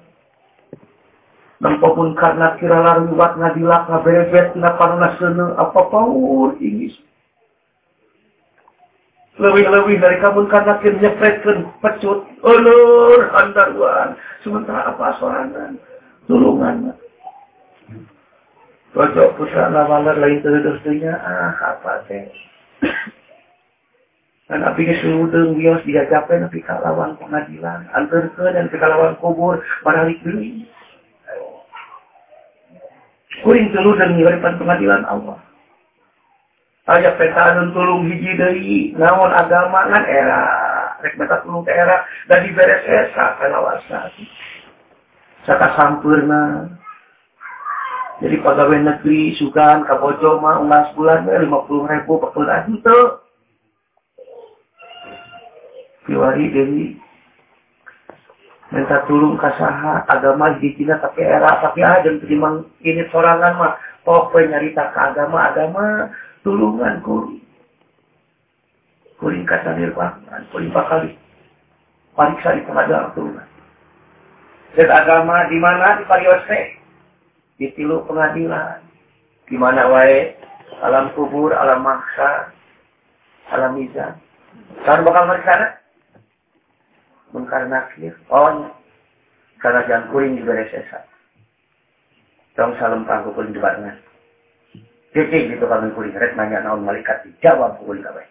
Nampapun 1.63 2.19
karena 2.19 2.59
kira 2.59 2.75
lariwat 2.81 3.39
ngadilak 3.39 3.87
ngaberebet 3.87 4.59
na 4.59 4.75
panuna 4.75 5.15
seuneu 5.15 5.55
apa 5.55 5.81
paur 5.93 6.59
ingis. 6.59 6.97
Lebih-lebih 9.43 9.99
dari 9.99 10.23
kamu 10.23 10.47
karena 10.47 10.79
kira 10.79 11.03
nyepretkeun 11.03 11.67
pecut, 11.83 12.23
ulur 12.47 13.21
andaruan. 13.35 14.15
Sementara 14.47 14.95
apa 14.95 15.19
sorangan, 15.19 15.75
tulungan. 16.31 16.95
Pojok 18.95 19.35
putra 19.35 19.73
lawalar 19.73 20.15
lain 20.21 20.39
terus-terusnya, 20.47 21.17
ah 21.17 21.75
apa 21.75 22.07
teh. 22.07 22.31
Dan 24.53 24.69
api 24.69 24.85
ke 24.85 24.95
suludeng 25.01 25.57
bios 25.57 25.81
dia 25.89 26.05
capek 26.07 26.45
tapi 26.47 26.61
kalawan 26.63 27.17
pengadilan. 27.17 27.89
Antar 27.97 28.31
ke 28.37 28.47
dan 28.53 28.69
ke 28.69 28.77
kalawan 28.77 29.17
kubur 29.19 29.59
baralik 29.83 30.21
beli. 30.23 30.69
Kuring 33.43 33.73
dan 33.75 34.15
ngiripan 34.15 34.61
pengadilan 34.61 35.03
Allah. 35.09 35.41
Aja 36.83 37.15
peta 37.15 37.55
dan 37.55 37.71
tulung 37.71 38.11
hiji 38.11 38.35
dari 38.35 38.91
naon 38.99 39.31
kan 39.31 40.05
era. 40.07 40.43
Rek 40.99 41.15
meta 41.15 41.39
tulung 41.47 41.63
ke 41.63 41.71
era. 41.71 42.03
Dan 42.27 42.43
diberes 42.43 42.83
esa 42.83 43.39
kalawasa. 43.39 44.11
Saka 45.47 45.79
sampurna. 45.79 46.75
Jadi 48.23 48.39
pegawai 48.39 48.79
negeri, 48.87 49.35
sugan, 49.35 49.83
kabojo, 49.83 50.39
mah, 50.39 50.63
umas 50.63 50.95
bulan, 50.95 51.27
lima 51.27 51.67
puluh 51.67 51.91
ribu 51.91 52.23
bulan. 52.31 52.71
Itu. 52.71 52.99
Kiwari 56.07 56.51
Dewi 56.51 57.03
minta 58.73 59.05
tulung 59.05 59.37
kasaha 59.37 60.09
agama 60.09 60.57
di 60.57 60.73
Cina 60.81 60.97
tapi 60.97 61.21
era 61.21 61.61
tapi 61.61 61.85
aja 61.85 62.09
terima 62.25 62.65
ini 62.81 63.05
sorangan 63.13 63.61
mah 63.61 63.73
pokoknya 64.01 64.57
nyarita 64.57 64.97
ke 64.97 64.99
agama 64.99 65.39
agama 65.53 65.85
tulungan 66.43 67.03
kuri 67.07 67.39
kuring 69.23 69.47
kata 69.47 69.79
nirwangan 69.79 70.43
kuring 70.51 70.75
bakal 70.75 71.07
pariksa 72.19 72.59
di 72.59 72.63
pengadilan 72.67 73.15
tulungan 73.15 73.49
dan 74.73 74.89
agama 74.89 75.47
di 75.53 75.59
mana 75.61 76.01
di 76.01 76.05
pariwase 76.09 76.61
di 77.61 77.69
tilu 77.77 78.03
pengadilan. 78.09 78.81
Di 79.47 79.57
mana 79.61 79.85
wae? 79.87 80.33
Alam 80.83 81.13
kubur 81.13 81.53
alam 81.53 81.85
maksa 81.85 82.51
alam 83.53 83.77
mizan 83.77 84.17
kan 84.83 85.05
bakal 85.05 85.29
ke 85.29 85.45
sana? 85.45 85.69
Mengkar 87.31 87.69
nakir 87.69 88.17
oh 88.33 88.67
karena 89.61 89.87
jangan 89.87 90.09
kuring 90.11 90.41
juga 90.41 90.59
resesa 90.59 91.07
dong 92.59 92.75
salam 92.81 93.07
kanggo 93.07 93.31
kuring 93.37 93.55
debatnya 93.55 93.95
Jadi 95.13 95.53
gitu 95.53 95.65
kami 95.69 95.93
kuring 95.93 96.17
rek 96.17 96.33
nanya 96.41 96.65
naon 96.65 96.89
malaikat 96.89 97.21
dijawab 97.29 97.77
kuring 97.85 98.01
kabeh. 98.01 98.25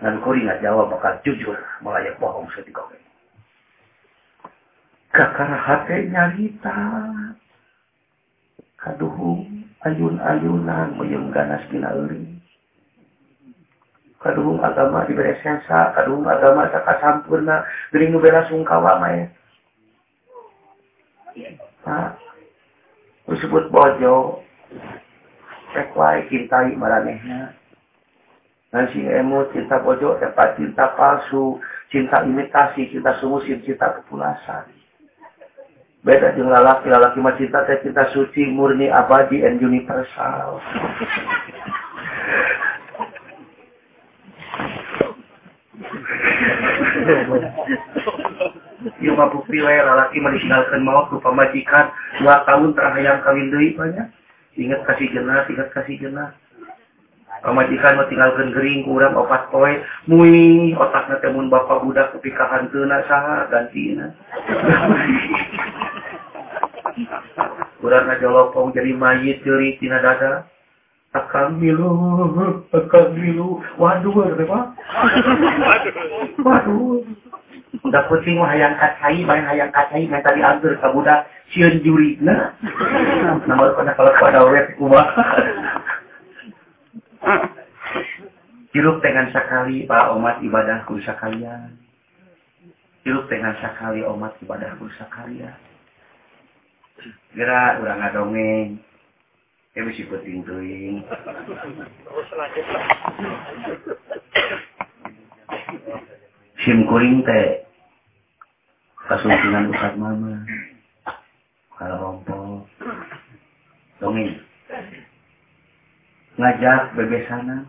Ngan 0.00 0.24
kuring 0.24 0.48
jawab 0.64 0.88
bakal 0.88 1.20
jujur 1.28 1.60
malaya 1.84 2.16
bohong 2.16 2.48
setika 2.56 2.80
kabeh. 2.88 3.00
Kakara 5.12 5.56
hate 5.60 6.08
nyarita. 6.08 6.76
Kaduhung 8.80 9.64
ayun-ayunan 9.84 10.96
meyung 10.96 11.28
ganas 11.32 11.64
dina 11.68 11.92
euring. 11.92 12.40
Kaduhung 14.20 14.60
agama 14.64 15.04
diberi 15.04 15.36
sensa, 15.44 15.92
kaduhung 15.92 16.24
agama 16.24 16.68
sakasampurna, 16.72 17.64
gering 17.92 18.12
nu 18.12 18.20
bela 18.20 18.44
sungkawa 18.48 19.00
mah 19.00 19.28
Pak, 21.86 22.18
disebut 23.28 23.68
bojo, 23.70 24.42
rek 25.76 25.92
wae 25.92 26.24
cintai 26.32 26.72
maranehna. 26.72 27.52
Nasi 28.72 29.04
emu 29.04 29.46
cinta 29.52 29.78
bojo, 29.84 30.16
tepat 30.18 30.56
cinta 30.56 30.96
palsu, 30.96 31.60
cinta 31.92 32.24
imitasi, 32.24 32.90
cinta 32.90 33.14
sumusin, 33.20 33.62
cinta 33.62 33.94
kepulasan. 34.00 34.68
Beda 36.02 36.34
jeung 36.34 36.50
lalaki, 36.50 36.90
lalaki 36.90 37.18
mah 37.22 37.34
cinta 37.38 37.66
teh 37.66 37.78
cinta 37.82 38.10
suci, 38.10 38.46
murni, 38.50 38.90
abadi, 38.90 39.42
and 39.42 39.58
universal. 39.62 40.62
Ieu 49.02 49.14
mah 49.14 49.30
bukti 49.30 49.62
wae 49.62 49.78
lalaki 49.78 50.18
mah 50.22 50.34
ditinggalkeun 50.34 50.82
maut 50.82 51.06
ku 51.10 51.22
pamajikan 51.22 51.90
dua 52.18 52.42
tahun 52.46 52.74
terhayang 52.74 53.22
kawin 53.22 53.50
deui 53.50 53.74
banyak. 53.78 54.06
ingat 54.56 54.80
kasih 54.88 55.08
jelas 55.12 55.44
ingat 55.48 55.68
kasih 55.72 55.96
jelas. 56.00 56.32
Pemajikan 57.44 58.00
tinggalkan 58.08 58.48
Gering 58.56 58.88
kurang 58.88 59.12
opat 59.12 59.52
otakna 59.52 59.84
mui 60.08 60.72
mun 61.36 61.52
bapa 61.52 61.84
budak 61.84 62.16
udah 62.16 62.32
ka 62.32 62.44
hanteuna 62.48 63.04
saha 63.04 63.44
gantina 63.52 64.08
kurang 67.80 68.08
aja 68.08 68.26
lopong 68.26 68.72
jadi 68.72 68.90
mayit 68.96 69.44
jeli 69.44 69.76
tina 69.78 70.00
dada. 70.00 70.48
Akang 71.14 71.56
milu 71.56 71.86
akang 72.72 73.14
milu. 73.16 73.62
Waduh 73.78 74.16
apa 74.26 74.60
waduh. 76.40 77.04
Udah 77.84 78.02
kucing 78.08 78.40
mah 78.40 78.50
hayang 78.50 78.74
kacai 78.80 79.22
main 79.22 79.44
hayang 79.44 79.70
kacai 79.70 80.08
main 80.08 80.24
tadi 80.24 80.40
angger 80.40 80.80
kabudak 80.80 81.28
siun 81.56 81.80
juri 81.80 82.20
na 82.20 82.52
namal 83.48 83.72
pada 83.72 83.96
kalau 83.96 84.12
pada 84.20 84.44
wet 84.44 84.76
kumaha 84.76 85.24
hirup 88.76 89.00
dengan 89.00 89.32
sekali 89.32 89.88
pak 89.88 90.12
umat 90.12 90.44
ibadah 90.44 90.84
kursa 90.84 91.16
kalian 91.16 91.80
hirup 93.08 93.24
dengan 93.32 93.56
sekali 93.56 94.04
umat 94.04 94.36
ibadah 94.44 94.76
kursa 94.76 95.08
kalian 95.08 95.56
gerak 97.32 97.80
udah 97.80 97.94
ngadongeng 98.04 98.76
Eh, 99.76 99.84
bisa 99.84 100.08
puting 100.08 100.40
tuing. 100.40 101.04
Sim 106.64 106.88
kuring 106.88 107.20
teh. 107.28 107.68
Kasuntingan 109.04 109.68
usap 109.68 110.00
mama. 110.00 110.40
kalaupun 111.76 112.64
dongeng. 114.00 114.40
Ngajak 116.36 116.92
bebesana 116.96 117.64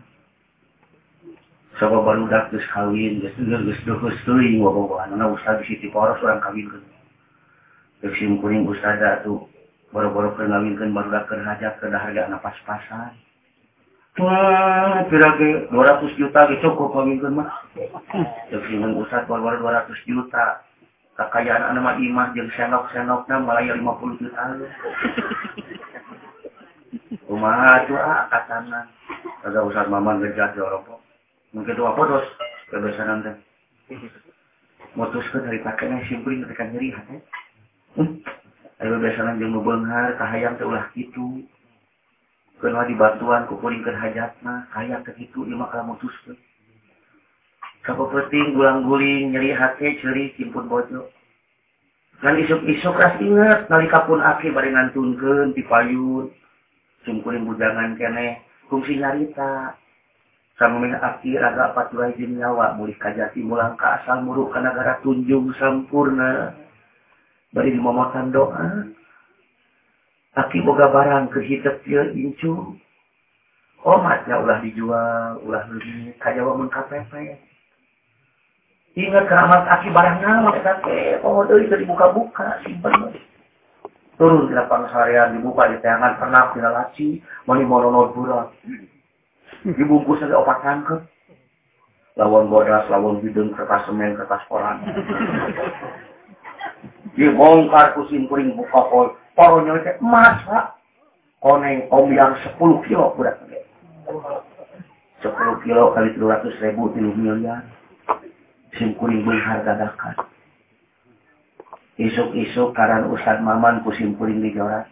soko 1.80 2.04
barudak 2.04 2.50
geus 2.52 2.66
kawin 2.74 3.22
geus 3.22 3.32
geus 3.38 3.80
geus 3.86 4.00
geus 4.02 4.18
teuing 4.26 4.60
bobogohanna 4.60 5.24
ustaz 5.32 5.62
Siti 5.64 5.88
Poros 5.88 6.20
urang 6.20 6.42
kawinkeun. 6.42 6.84
Geus 8.04 8.12
simkuring 8.20 8.68
ustaz 8.68 9.00
atuh 9.00 9.48
boro-boro 9.94 10.36
keur 10.36 10.52
ngawinkeun 10.52 10.92
barudak 10.92 11.24
keur 11.30 11.40
ngajak 11.40 11.80
ke 11.80 11.88
harga 11.88 12.28
anak 12.28 12.44
pas-pasan. 12.44 13.16
Wah, 14.18 15.06
kira-kira 15.06 15.70
200 15.70 16.18
juta 16.18 16.50
cukup 16.60 16.92
ngawinkeun 16.92 17.40
mah. 17.40 17.50
Geus 18.52 18.64
simkuring 18.68 19.00
ustaz 19.00 19.24
boro-boro 19.24 19.64
200 19.64 19.96
juta. 20.04 20.67
Kekayaan 21.18 21.74
anak 21.74 21.82
mah 21.82 21.94
imah 21.98 22.30
jeung 22.30 22.46
senok-senokna 22.54 23.42
mulai 23.42 23.66
50 23.74 24.22
juta. 24.22 24.42
Kumaha 27.26 27.90
tuh 27.90 27.98
ah 27.98 28.30
katana. 28.30 28.86
Kagak 29.42 29.66
usah 29.66 29.90
maman 29.90 30.22
gejat 30.22 30.54
di 30.54 30.62
Eropa. 30.62 30.94
Mungkin 31.50 31.74
tuh 31.74 31.90
apa 31.90 32.00
terus 32.06 32.26
kebiasaan 32.70 33.26
teh. 33.26 33.34
Mutuskeun 34.94 35.42
dari 35.42 35.58
pakaian 35.58 36.06
simpling 36.06 36.46
ketika 36.46 36.70
nyeri 36.70 36.94
hati. 36.94 37.18
Hmm. 37.98 38.22
Ayo 38.78 39.02
biasanya 39.02 39.42
jeung 39.42 39.58
bebenghar 39.58 40.14
kahayang 40.22 40.54
teh 40.54 40.70
ulah 40.70 40.86
kitu. 40.94 41.42
Keun 42.62 42.78
dibantuan 42.86 43.50
ku 43.50 43.58
kuringkeun 43.58 43.98
hajatna, 43.98 44.70
kaya 44.70 45.02
teh 45.02 45.18
kitu 45.18 45.42
ieu 45.50 45.58
mah 45.58 45.74
mutuskeun. 45.82 46.38
kaputing 47.88 48.52
gulang-guling 48.52 49.32
nyerihati 49.32 49.96
ceri 50.04 50.36
simpun 50.36 50.68
bojo. 50.68 51.08
Dan 52.20 52.36
isuk-isuk 52.42 52.98
ras 52.98 53.16
inget 53.22 53.70
nalika 53.72 54.04
pun 54.04 54.20
aki 54.20 54.52
bari 54.52 54.74
ngantunkeun 54.74 55.54
ti 55.54 55.62
payun 55.64 56.28
sungkuring 57.06 57.48
bujangan 57.48 57.96
kene 57.96 58.44
kungsi 58.68 59.00
nyarita. 59.00 59.78
Sami 60.58 60.90
aki 60.90 61.38
raga 61.38 61.70
patulai 61.72 62.18
jin 62.18 62.36
nyawa 62.36 62.74
mulih 62.74 62.98
kajati 62.98 63.40
mulang 63.40 63.78
ka 63.78 64.02
asal 64.02 64.26
muruk 64.26 64.50
ka 64.50 64.58
negara 64.58 64.98
tunjung 65.00 65.54
sampurna. 65.56 66.52
Bari 67.54 67.72
dimomotan 67.72 68.34
doa. 68.34 68.90
Aki 70.36 70.60
boga 70.66 70.90
barang 70.90 71.30
ke 71.32 71.40
hitep 71.46 71.80
dia 71.86 72.10
incu. 72.12 72.74
Omatnya 73.86 74.42
ulah 74.42 74.58
dijual, 74.58 75.38
ulah 75.46 75.62
beli 75.70 76.10
kajawa 76.18 76.58
mengkapepe. 76.58 77.47
Ingat 78.98 79.30
keramat 79.30 79.62
aki 79.70 79.94
barang 79.94 80.18
nama 80.26 80.50
kita 80.58 80.82
ke 80.82 81.22
oh 81.22 81.46
dari 81.46 81.70
itu 81.70 81.86
dibuka-buka 81.86 82.58
simpen. 82.66 83.14
Turun 84.18 84.50
di 84.50 84.58
lapang 84.58 84.90
seharian 84.90 85.38
dibuka 85.38 85.70
di 85.70 85.78
tangan 85.78 86.18
pernah 86.18 86.50
di 86.50 86.58
laci 86.58 87.08
mani 87.46 87.62
monono 87.62 88.10
burak 88.10 88.50
dibungkus 89.62 90.18
ada 90.26 90.42
opat 90.42 90.58
tangkep 90.66 90.98
lawan 92.18 92.50
bodas 92.50 92.90
lawan 92.90 93.22
bidung 93.22 93.54
kertas 93.54 93.86
semen 93.86 94.18
kertas 94.18 94.42
koran. 94.50 94.82
Dibongkar 97.14 97.94
kusim 97.94 98.26
kuring 98.26 98.58
buka 98.58 98.82
kol 98.90 99.14
poronya 99.38 99.78
itu 99.78 99.94
emas 100.02 100.42
pak. 100.42 100.74
Koneng 101.38 101.86
om 101.94 102.10
yang 102.10 102.34
sepuluh 102.42 102.82
kilo 102.82 103.14
budak. 103.14 103.38
Sepuluh 105.22 105.54
kilo 105.62 105.94
kali 105.94 106.18
dua 106.18 106.42
ratus 106.42 106.58
ribu 106.58 106.90
tiga 106.98 107.14
miliar 107.14 107.77
sing 108.76 108.92
kuring 109.00 109.24
mengharga 109.24 109.80
zakat 109.80 110.16
isuk-isuk 111.98 112.76
karan 112.76 113.08
Ustad 113.08 113.40
Maman 113.40 113.80
kusim 113.82 114.12
kuring 114.20 114.44
dijorat 114.44 114.84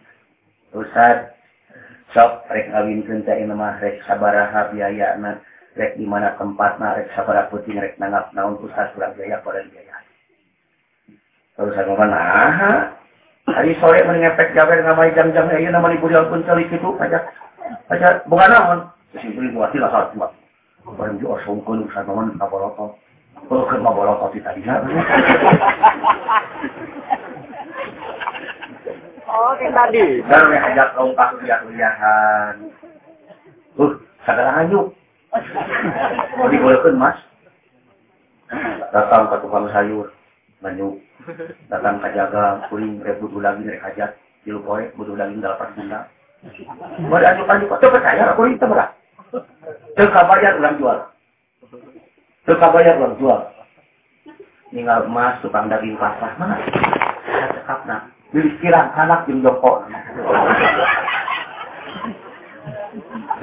Ustad 0.73 1.37
sok 2.11 2.49
rek 2.49 2.73
ngawinkeun 2.73 3.21
teh 3.23 3.37
mah 3.45 3.77
rek 3.77 4.01
sabaraha 4.09 4.73
biayana 4.73 5.39
rek 5.77 5.95
di 5.95 6.03
mana 6.09 6.33
tempatna 6.35 6.97
rek 6.97 7.13
sabaraha 7.13 7.47
puting 7.53 7.77
rek 7.77 7.95
nanggap 8.01 8.33
naon 8.33 8.59
Ustad 8.65 8.91
kurang 8.97 9.13
biaya 9.13 9.39
pada 9.45 9.61
biaya 9.69 9.95
Ustad 11.61 11.85
Maman 11.85 12.11
aha 12.11 12.97
hari 13.47 13.77
sore 13.79 14.03
mending 14.03 14.27
ngepek 14.27 14.51
gawe 14.51 14.73
ngamai 14.75 15.15
jam-jam 15.15 15.47
ieu 15.55 15.71
nama 15.71 15.87
di 15.87 16.01
kuliah 16.03 16.27
pun 16.27 16.43
celik 16.43 16.67
itu 16.67 16.89
pajak 16.99 17.23
pajak 17.87 18.27
bukan 18.27 18.51
naon? 18.51 18.79
Simpuling 19.15 19.55
kuring 19.55 19.63
wati 19.63 19.77
lah 19.79 19.91
hal 19.93 20.11
tuak 20.11 20.35
Orang 20.87 21.19
juga 21.19 21.39
sungkun 21.47 21.87
Ustad 21.87 22.03
Maman 22.03 22.35
kabarotol 22.35 22.99
Kan 23.45 23.79
mau 23.85 23.93
bolong 23.93 24.17
kopi 24.17 24.41
tadi 24.41 24.65
Oh, 29.27 29.53
kayak 29.59 29.75
tadi. 29.75 30.23
Dan 30.23 30.55
yang 30.55 30.65
ajak 30.71 30.95
lompat 30.95 31.35
kuliah-kuliahan. 31.37 32.55
Uh, 33.75 33.93
sadar 34.23 34.55
hanyut. 34.55 34.95
Mau 36.39 36.47
dibolehkan, 36.49 36.95
Mas? 36.97 37.19
Datang 38.95 39.27
ke 39.27 39.35
tukang 39.43 39.67
sayur, 39.75 40.09
banyu. 40.63 40.95
Datang 41.67 41.99
ke 41.99 42.07
jaga, 42.15 42.65
kuring, 42.71 43.03
rek 43.03 43.19
butuh 43.19 43.43
lagi, 43.43 43.67
rek 43.67 43.83
hajat. 43.83 44.15
Tilu 44.47 44.63
poe, 44.63 44.87
butuh 44.95 45.19
lagi, 45.19 45.35
dalapan 45.43 45.75
bunda. 45.75 45.99
Mau 47.03 47.19
dianjuk-anjuk, 47.19 47.67
itu 47.67 47.87
percaya, 47.91 48.33
kuring 48.39 48.55
itu 48.55 48.65
berat. 48.65 48.89
Itu 49.91 50.07
kabarnya 50.07 50.55
ulang 50.55 50.75
jual. 50.79 50.97
Suka 52.47 52.71
bayar 52.71 52.95
uang 53.03 53.19
jual. 53.19 53.43
Tinggal 54.71 55.03
emas, 55.03 55.35
tukang 55.43 55.67
daging 55.67 55.99
pasrah. 55.99 56.31
Mana? 56.39 56.55
Saya 57.27 57.51
cekap 57.59 57.83
nak. 57.83 58.07
Beli 58.31 58.55
kirang 58.63 58.87
anak 58.95 59.27
yang 59.27 59.43
joko. 59.43 59.83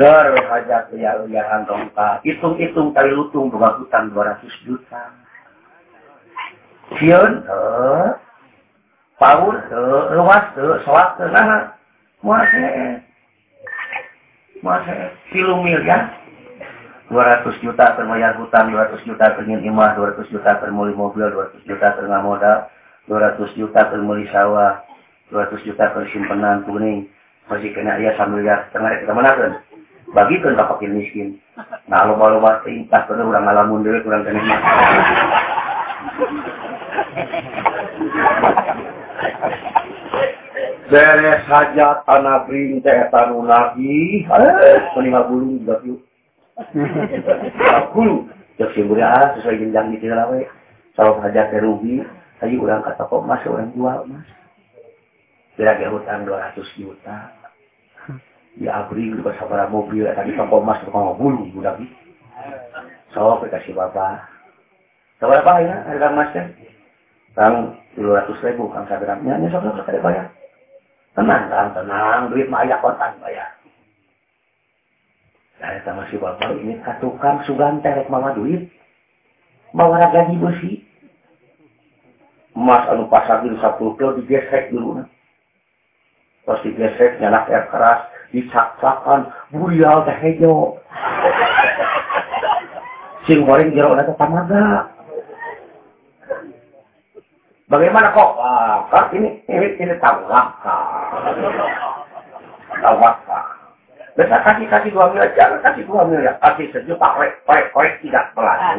Dar 0.00 0.32
hajat 0.32 0.88
ya 0.96 1.20
uyahan 1.20 1.68
tongka. 1.68 2.24
Hitung-hitung 2.24 2.96
kali 2.96 3.12
lutung 3.12 3.52
dua 3.52 3.76
hutang 3.76 4.08
200 4.08 4.40
juta. 4.64 5.12
Siun, 6.96 7.44
eh. 7.44 8.08
Paul, 9.20 9.52
eh. 9.52 10.04
Luas, 10.16 10.48
eh. 10.56 10.80
Soak, 10.88 11.20
eh. 11.20 11.28
Nah, 11.28 11.76
muaseh. 12.24 13.04
Muaseh. 14.64 15.12
Silu 15.28 15.60
miliar. 15.60 16.23
200 17.12 17.60
juta 17.60 17.92
per 17.92 18.08
bayar 18.08 18.40
hutang, 18.40 18.72
200 18.72 19.04
juta 19.04 19.36
per 19.36 19.44
imah, 19.44 19.92
200 19.92 20.32
juta 20.32 20.56
per 20.56 20.72
mobil, 20.72 21.28
200 21.28 21.68
juta 21.68 21.92
per 21.92 22.08
modal, 22.08 22.58
200 23.08 23.52
juta 23.60 23.80
per 23.92 24.00
sawah, 24.32 24.80
200 25.28 25.66
juta 25.68 25.84
per 25.92 26.08
simpenan 26.08 26.64
kuning, 26.64 27.04
masih 27.52 27.76
kena 27.76 28.00
dia 28.00 28.16
sambil 28.16 28.40
ya 28.40 28.64
tengah 28.72 28.88
kita 29.04 29.12
mana 29.12 29.36
kan? 29.36 29.52
Bagikan 30.16 30.56
ke 30.56 30.64
fakir 30.64 30.90
miskin. 30.92 31.28
Nah, 31.88 32.08
lo 32.08 32.16
kalau 32.16 32.40
bahasa 32.40 32.68
intas 32.68 33.04
karena 33.08 33.24
udah 33.24 33.40
ngalamun 33.40 33.84
dulu, 33.84 33.98
kurang 34.04 34.24
kena 34.24 34.56
Beres 40.84 41.42
saja 41.48 42.04
tanah 42.04 42.44
bring 42.44 42.78
teh 42.84 43.08
tanu 43.08 43.42
lagi, 43.48 44.22
eh, 44.28 44.78
menimah 44.94 45.26
bulu 45.26 45.58
juga. 45.58 45.80
Aku 46.54 48.30
cek 48.54 48.70
si 48.74 48.80
ah 49.02 49.34
sesuai 49.34 49.58
jenjang 49.58 49.90
di 49.90 49.98
sini 49.98 50.14
lawe. 50.14 50.40
Kalau 50.94 51.18
saja 51.18 51.50
ke 51.50 51.58
rugi, 51.58 51.98
tadi 52.38 52.54
orang 52.54 52.86
kata 52.86 53.10
kok 53.10 53.26
mas 53.26 53.42
orang 53.50 53.74
jual 53.74 54.06
mas. 54.06 54.26
Kira-kira 55.58 55.90
hutang 55.90 56.22
200 56.26 56.78
juta. 56.78 57.30
Ya 58.54 58.86
abri 58.86 59.10
juga 59.10 59.34
sabar 59.34 59.66
mobil, 59.66 60.06
tadi 60.14 60.30
toko 60.38 60.62
mas 60.62 60.78
toko 60.86 61.14
mobil 61.14 61.50
udah 61.58 61.74
gitu. 61.82 61.94
So, 63.14 63.42
kasih 63.46 63.74
bapak. 63.74 64.26
Sabar 65.18 65.42
apa 65.42 65.62
ya 65.62 65.74
harga 65.86 66.10
emasnya? 66.10 66.42
Kang 67.34 67.78
200 67.98 68.46
ribu, 68.46 68.70
kang 68.70 68.86
sagramnya, 68.86 69.38
ini 69.38 69.50
sok 69.50 69.66
sok 69.74 69.90
bayar. 70.02 70.30
Tenang, 71.14 71.46
kang, 71.50 71.70
tenang, 71.74 72.30
duit 72.30 72.50
mah 72.50 72.66
ayah 72.66 72.78
kontan 72.82 73.14
bayar. 73.22 73.53
sama 75.84 76.04
si 76.12 76.16
bapak 76.20 76.60
ini 76.60 76.76
katukang 76.84 77.40
sugan 77.48 77.80
terek 77.80 78.10
mama 78.12 78.36
duit. 78.36 78.68
Bawa 79.74 80.12
gaji 80.12 80.36
besi. 80.38 80.72
Emas 82.54 82.86
anu 82.86 83.10
pasar 83.10 83.42
di 83.42 83.50
satu 83.58 83.98
kilo 83.98 84.14
digesek 84.14 84.70
dulu 84.70 85.02
nah. 85.02 85.08
terus 86.46 86.62
digesek 86.62 87.18
nyanak 87.18 87.50
air 87.50 87.66
keras 87.66 88.06
dicak-cakan 88.30 89.34
burial 89.50 90.06
teh 90.06 90.14
hejo. 90.22 90.78
Sing 93.26 93.42
goreng 93.42 93.74
jero 93.74 93.96
na 93.98 94.06
tamaga 94.06 94.92
bagaimana 97.66 98.14
kok? 98.14 98.30
Ah, 98.38 99.10
ini 99.10 99.42
ini 99.50 99.66
ini 99.82 99.94
tamaga. 99.98 100.54
tangga 102.84 103.53
Bisa 104.14 104.38
kasih 104.46 104.70
kasih 104.70 104.94
dua 104.94 105.10
miliar, 105.10 105.34
jangan 105.34 105.58
kasih 105.58 105.82
dua 105.90 106.06
miliar, 106.06 106.38
kasih 106.38 106.70
sejuta, 106.70 107.02
korek, 107.18 107.34
korek, 107.42 107.66
korek 107.74 107.98
tidak 107.98 108.30
pelan. 108.38 108.78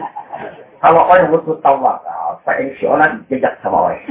Kalau 0.79 1.03
orang 1.03 1.27
butuh 1.27 1.59
tawakal, 1.59 2.39
pensiunan 2.47 3.19
jejak 3.27 3.59
sama 3.59 3.91
orang. 3.91 4.03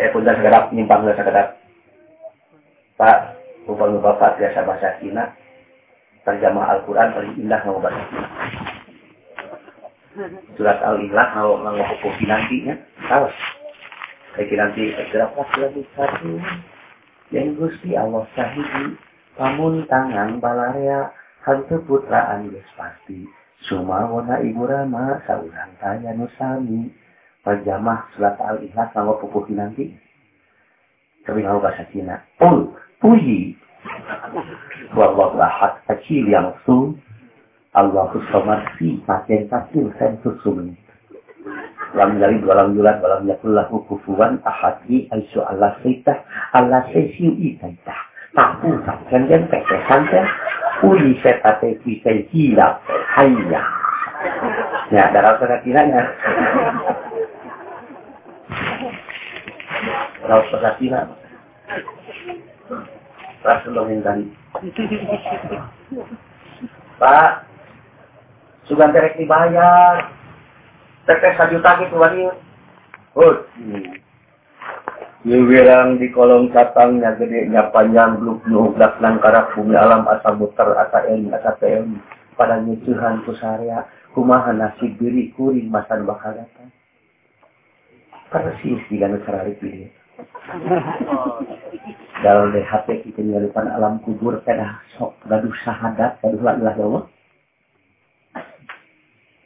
Eh, 0.00 0.08
pun 0.16 0.24
sekedap 0.24 0.72
nyimpang 0.72 1.04
sekedap. 1.12 1.60
Pak, 2.96 3.36
upang 3.68 4.00
bapak 4.00 4.40
biasa 4.40 4.64
bahasa 4.64 4.96
Cina, 4.96 5.28
terjemah 6.24 6.72
Al-Quran 6.72 7.12
paling 7.12 7.36
indah 7.36 7.60
mau 7.68 7.76
bahasa 7.84 8.00
Cina. 8.08 8.28
Surat 10.56 10.80
Al-Ilah 10.80 11.28
mau 11.36 11.60
ngomong 11.60 11.76
nantinya, 12.24 12.74
tahu? 13.12 13.28
Saiki 14.36 14.54
nanti 14.54 14.94
berapa 15.10 15.42
lagi 15.58 15.82
satu 15.98 16.38
yang 17.34 17.58
gusti 17.58 17.98
Allah 17.98 18.26
sahidi 18.38 18.94
pamun 19.34 19.86
tangan 19.90 20.38
balaria 20.38 21.10
hantu 21.42 21.82
putraan 21.86 22.50
geus 22.50 22.66
pasti 22.78 23.26
Sumawana 23.68 24.40
ibu 24.40 24.64
rama, 24.64 25.20
saurang 25.28 25.76
tanya 25.76 26.16
nusami. 26.16 26.88
Pajamah 27.40 28.08
surat 28.12 28.36
al-ikhlas 28.40 28.92
nama 28.92 29.16
pupuhi 29.16 29.56
nanti. 29.56 29.92
Tapi 31.24 31.40
kalau 31.40 31.60
bahasa 31.60 31.88
Cina. 31.92 32.20
Pul, 32.36 32.72
puji. 33.00 33.56
Wallahu 34.92 35.40
ahad 35.40 35.80
kecil 35.88 36.28
yang 36.28 36.52
su. 36.68 36.96
Allahu 37.72 38.20
somad 38.28 38.60
si 38.76 39.00
paten 39.08 39.48
kecil 39.48 39.88
sensus. 39.96 40.40
Lam 41.90 42.22
dari 42.22 42.38
walam 42.46 42.78
yulat 42.78 43.02
walam 43.02 43.26
yakullahu 43.26 43.82
kufuan 43.90 44.38
ahadi 44.46 45.10
aisu 45.10 45.42
Allah 45.42 45.74
seitah 45.82 46.22
Allah 46.54 46.86
sesiu 46.94 47.34
itaitah. 47.34 47.98
Tapu 48.30 48.78
saksen 48.86 49.26
dan 49.26 49.50
pekesan 49.50 50.06
dan 50.06 50.26
uli 50.86 51.18
setate 51.18 51.82
kisai 51.82 52.30
hilap 52.30 52.78
hayya. 53.18 53.62
Ya, 54.94 55.10
darah 55.10 55.34
sana 55.42 55.58
kiranya. 55.66 56.02
Raut 60.30 60.46
perhatian. 60.54 61.10
Rasul 63.42 63.72
dongeng 63.72 64.04
tadi. 64.04 64.26
Pak, 67.00 67.48
sugan 68.68 68.92
terek 68.94 69.16
dibayar. 69.18 70.19
Tetes 71.10 71.34
sajuta 71.34 71.74
gitu 71.82 71.98
wani. 71.98 72.30
Hut. 73.18 73.50
Yuwirang 75.26 75.98
di 75.98 76.06
kolong 76.14 76.54
catangnya 76.54 77.18
gedenya 77.18 77.66
panjang 77.74 78.22
bluk 78.22 78.46
nuhlak 78.46 79.02
nangkarak 79.02 79.50
bumi 79.58 79.74
alam 79.74 80.06
asa 80.06 80.30
muter 80.38 80.70
asa 80.78 81.10
ilmi 81.10 81.34
asa 81.34 81.58
ilmi 81.66 81.98
pada 82.38 82.62
nyucuhan 82.62 83.26
kusarya 83.26 83.84
kumaha 84.16 84.54
nasib 84.54 84.96
diri 84.96 85.28
kuring 85.36 85.68
masan 85.68 86.08
bakal 86.08 86.32
datang 86.32 86.72
persis 88.32 88.80
di 88.88 88.96
gana 88.96 89.20
sarari 89.28 89.52
pilih 89.60 89.92
dalam 92.24 92.56
DHP 92.56 93.12
kita 93.12 93.20
depan 93.20 93.68
alam 93.76 94.00
kubur 94.00 94.40
pedah 94.40 94.80
sok 94.96 95.20
gaduh 95.28 95.52
sahadat 95.68 96.16
gaduh 96.24 96.40
la 96.40 96.56
ilah 96.56 96.76
Allah 96.80 97.04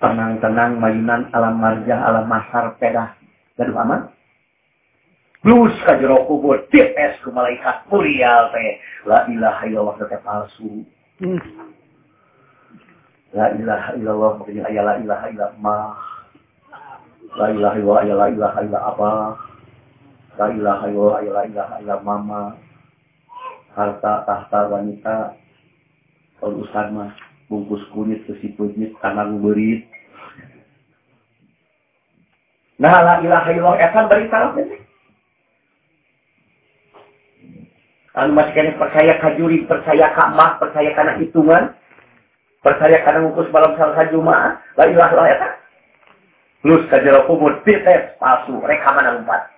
tenang-tenang 0.04 0.76
mayunan 0.76 1.32
alam 1.32 1.56
marjah 1.56 1.96
alam 2.04 2.28
masar 2.28 2.76
pedah. 2.76 3.16
Gaduh 3.56 3.80
aman? 3.80 4.12
Blus 5.40 5.72
ka 5.84 5.96
jero 5.96 6.24
kubur 6.28 6.68
tipes 6.68 7.20
ku 7.24 7.32
malaikat 7.32 7.88
mulia 7.88 8.52
teh. 8.52 8.80
La 9.08 9.24
ilaha 9.28 9.64
illallah 9.64 9.96
teh 10.04 10.20
palsu. 10.20 10.84
La 13.32 13.52
ilaha 13.56 13.96
illallah 13.96 14.30
makanya 14.40 14.62
ayat 14.68 14.84
la 14.84 14.94
ilaha 15.00 15.24
illallah. 15.32 15.84
La 17.40 17.46
ilaha 17.52 17.74
illallah 17.80 18.00
ayat 18.04 18.16
la 18.16 18.28
ilaha 18.28 18.58
illallah 18.60 18.84
apa? 18.92 19.12
La 20.36 20.46
ilaha 20.52 20.84
illallah 20.88 21.16
ayat 21.20 21.32
la 21.32 21.42
ilaha 21.48 21.74
illallah 21.80 22.04
mama. 22.04 22.42
Harta 23.72 24.12
tahta 24.28 24.60
wanita. 24.68 25.16
Kalau 26.40 26.60
ustad 26.60 26.92
mah 26.92 27.12
bungkus 27.52 27.84
kunyit 27.92 28.24
ke 28.24 28.32
si 28.40 28.56
kunyit 28.56 28.96
kanang 29.04 29.44
berit 29.44 29.84
Nah 32.82 33.02
la 33.06 33.14
ilaha 33.22 33.48
illallah 33.54 33.78
etan 33.78 34.10
berita 34.10 34.50
apa 34.50 34.60
anu 38.14 38.30
masih 38.34 38.54
kena 38.54 38.78
percaya 38.78 39.18
kajuri, 39.18 39.66
percaya 39.66 40.14
kamah, 40.14 40.62
percaya 40.62 40.94
karena 40.94 41.18
hitungan, 41.18 41.74
percaya 42.62 43.02
karena 43.02 43.26
ngukus 43.26 43.50
malam 43.50 43.74
salah 43.74 44.06
Jumat, 44.06 44.62
la 44.78 44.84
ilah 44.86 45.10
lah 45.10 45.26
ya 45.26 45.48
Plus 46.64 46.80
kajero 46.88 47.28
kubur, 47.28 47.60
pites, 47.60 48.16
palsu, 48.16 48.56
rekaman 48.64 49.20
empat. 49.20 49.52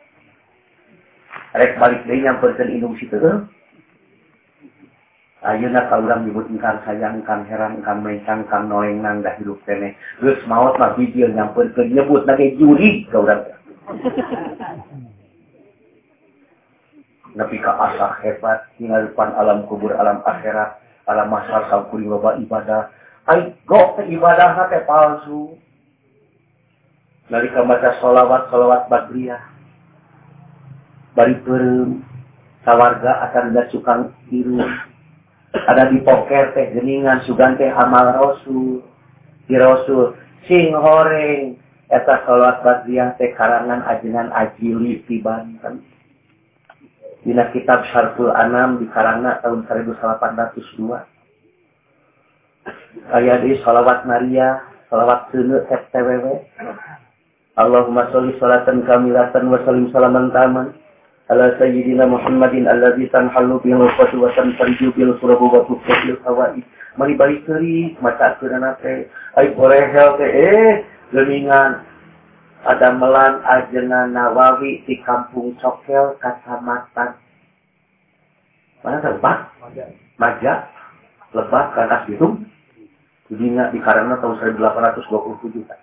Rek 1.54 1.78
balik 1.78 2.02
deh 2.02 2.18
nyamperkan 2.18 2.66
indung 2.66 2.98
situ. 2.98 3.14
Ayeuna 5.44 5.84
ka 5.92 6.00
urang 6.00 6.24
nyebut 6.24 6.48
engkang 6.48 6.80
sayang, 6.88 7.20
engkang 7.20 7.44
heran, 7.44 7.84
engkang 7.84 8.00
mencang, 8.00 8.48
engkang 8.48 8.72
noeng 8.72 9.04
nang 9.04 9.20
dah 9.20 9.36
hidup 9.36 9.60
kene. 9.68 9.92
Geus 10.24 10.40
maot 10.48 10.80
mah 10.80 10.96
bijil 10.96 11.28
nyamperkeun 11.28 11.92
nyebut 11.92 12.24
nage 12.24 12.56
juri 12.56 13.04
ka 13.12 13.20
urang. 13.20 13.44
Nabi 17.36 17.56
ka 17.60 17.72
asa 17.76 18.16
hebat 18.24 18.64
tinggal 18.80 19.12
depan 19.12 19.36
alam 19.36 19.68
kubur 19.68 19.92
alam 19.92 20.24
akhirat 20.24 20.80
alam 21.04 21.28
masal 21.28 21.68
sangkuri 21.68 22.08
loba 22.08 22.40
ibadah 22.40 22.88
ai 23.28 23.52
gok 23.68 24.00
ibadah 24.08 24.72
teh 24.72 24.82
palsu 24.88 25.52
nalika 27.28 27.60
baca 27.60 27.92
sholawat 28.00 28.48
sholawat 28.48 28.88
badriyah 28.88 29.42
bari 31.12 31.36
perem 31.44 32.00
sawarga 32.64 33.28
akan 33.30 33.52
da 33.52 33.68
cukang 33.68 34.16
biru 34.32 34.64
ada 35.64 35.88
di 35.88 36.04
poker 36.04 36.52
teh 36.52 36.76
geningan 36.76 37.24
sugan 37.24 37.56
teh 37.56 37.72
amal 37.72 38.12
rasul 38.12 38.84
di 39.48 39.56
rasul 39.56 40.12
sing 40.44 40.76
horeng 40.76 41.56
eta 41.88 42.22
sholawat 42.28 42.60
badriyah 42.60 43.16
teh 43.16 43.32
karangan 43.32 43.80
ajengan 43.88 44.28
ajili 44.36 45.00
di 45.08 45.22
Banten 45.24 45.96
Dina 47.26 47.50
kitab 47.50 47.82
Syarful 47.90 48.30
Anam 48.30 48.78
di 48.78 48.86
Karangna 48.86 49.42
tahun 49.42 49.66
1802. 49.66 50.78
Ayat 53.10 53.42
di 53.42 53.58
salawat 53.66 54.06
Maria, 54.06 54.62
salawat 54.86 55.34
sunu 55.34 55.58
FTWW. 55.66 56.22
Allahumma 57.58 58.06
sholli 58.14 58.38
salatan 58.38 58.86
kamilatan 58.86 59.50
wa 59.50 59.58
salim 59.66 59.90
salaman 59.90 60.30
taman 60.30 60.70
sayyidina 61.28 62.06
Muhammadin 62.06 62.70
alladzi 62.70 63.10
tanhallu 63.10 63.58
bil 63.60 63.82
wafatu 63.82 64.22
wa 64.22 64.30
tanfariju 64.34 64.94
bil 64.94 65.14
surabu 65.18 65.50
wa 65.50 65.66
tufil 65.66 66.18
hawa'i. 66.22 66.62
Mari 66.96 67.12
balik 67.18 67.44
keri 67.44 67.98
maca 67.98 68.38
keunana 68.38 68.78
teh. 68.80 69.10
Ai 69.34 69.50
borehel 69.52 70.16
teh 70.16 70.30
eh 70.30 70.86
geningan 71.10 71.82
ada 72.66 72.94
melan 72.94 73.42
ajena 73.46 74.10
Nawawi 74.10 74.82
di 74.88 74.98
Kampung 75.02 75.54
Cokel, 75.60 76.18
Kecamatan 76.18 77.26
mana 78.86 79.02
tempat? 79.02 79.50
Maja, 80.14 80.54
lebat, 81.34 81.66
kantas 81.74 82.06
gitu. 82.06 82.38
Jadinya 83.26 83.74
di 83.74 83.82
karena 83.82 84.14
tahun 84.22 84.38
1827 84.38 85.66
kan. 85.66 85.80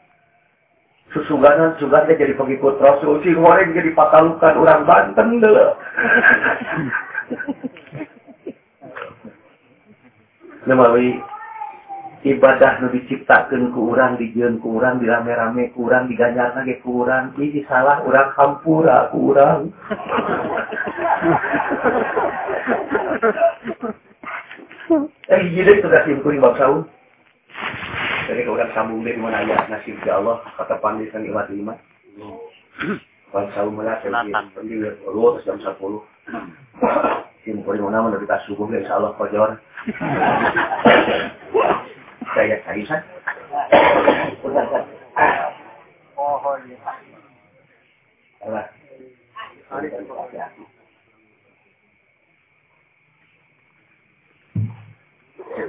Susuganan, 1.14 1.77
sugannya 1.77 2.18
jadi 2.18 2.34
pengikut 2.34 2.81
Rasul. 2.81 3.22
Si 3.22 3.30
goreng 3.38 3.77
jadi 3.77 3.94
pakalukan 3.94 4.57
orang 4.57 4.81
Banten 4.90 5.38
deh. 5.38 5.53
Nemawi 10.64 11.22
ibadah 12.23 12.80
nu 12.80 12.88
diciptakan 12.88 13.76
ku 13.76 13.91
urang 13.91 14.15
dijieun 14.15 14.64
ku 14.64 14.80
urang 14.80 14.95
dirame-rame 15.03 15.76
ku 15.76 15.91
urang 15.91 16.07
diganjarna 16.07 16.64
ge 16.64 16.80
ku 16.80 17.03
urang 17.03 17.35
ini 17.35 17.68
salah 17.68 17.99
urang 18.07 18.31
hampura 18.40 19.11
ku 19.11 19.35
urang 19.35 19.68
Eh, 25.31 25.41
jadi 25.56 25.80
sudah 25.81 26.06
simpuri 26.06 26.38
bab 26.38 26.53
saun. 26.60 26.85
Jadi 28.23 28.41
kalau 28.47 28.71
sambung 28.71 29.03
dari 29.03 29.19
mana 29.19 29.43
nasib 29.67 29.99
ya 30.07 30.19
Allah 30.19 30.39
kata 30.55 30.79
panditan 30.79 31.27
imat 31.27 31.51
lima. 31.51 31.75
Bab 33.33 33.49
saun 33.57 33.75
mana 33.75 33.99
saya 33.99 34.23
pergi 34.53 34.79
lu 34.79 35.39
jam 35.43 35.59
sepuluh. 35.59 36.05
Simpuri 37.43 37.83
mana 37.83 38.07
mana 38.07 38.21
kita 38.21 38.39
subuh 38.47 38.71
insya 38.71 38.95
Allah 38.95 39.11
kau 39.19 39.27
saya 42.33 42.57
Aisyah. 42.65 43.01
Oh, 46.17 46.57
iya. 46.65 46.79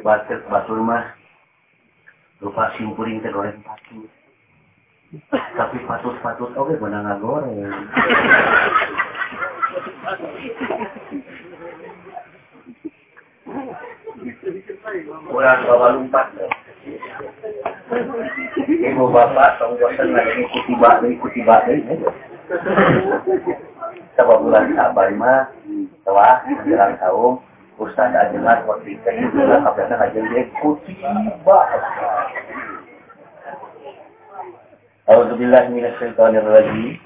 Batet 0.05 0.41
batur 0.53 0.85
mah 0.85 1.17
lupa 2.43 2.75
simpuring 2.75 3.23
teh 3.23 3.31
goreng 3.31 3.61
patut. 3.63 4.09
Tapi 5.55 5.77
patut-patut 5.87 6.51
oke 6.59 6.75
okay, 6.75 6.81
benar 6.81 7.19
goreng. 7.23 7.55
Kurang 15.31 15.59
bawa 15.67 15.87
lumpat. 15.99 16.27
Ibu 18.65 19.05
bapak 19.09 19.57
tong 19.57 19.75
bosan 19.81 20.13
lagi 20.13 20.45
ikuti 20.45 20.73
bak 20.77 21.01
ikuti 21.05 21.41
bak 21.43 21.65
Coba 24.15 24.35
bulan 24.39 24.71
sabar 24.79 25.11
mah, 25.17 25.51
setelah 25.67 26.45
menjelang 26.47 26.95
tahun, 27.03 27.33
Ustaz 27.75 28.15
tak 28.15 28.31
jelas 28.31 28.63
waktu 28.71 28.95
itu 28.95 29.09
ni 29.19 29.27
juga 29.35 29.59
sampai 29.67 29.91
nak 29.91 30.07
ajar 30.07 30.23
dia 30.31 30.47
kutiba. 30.63 31.11
Alhamdulillah 35.11 35.75
min 35.75 35.83
syaitanir 35.99 36.47
rajim. 36.47 37.03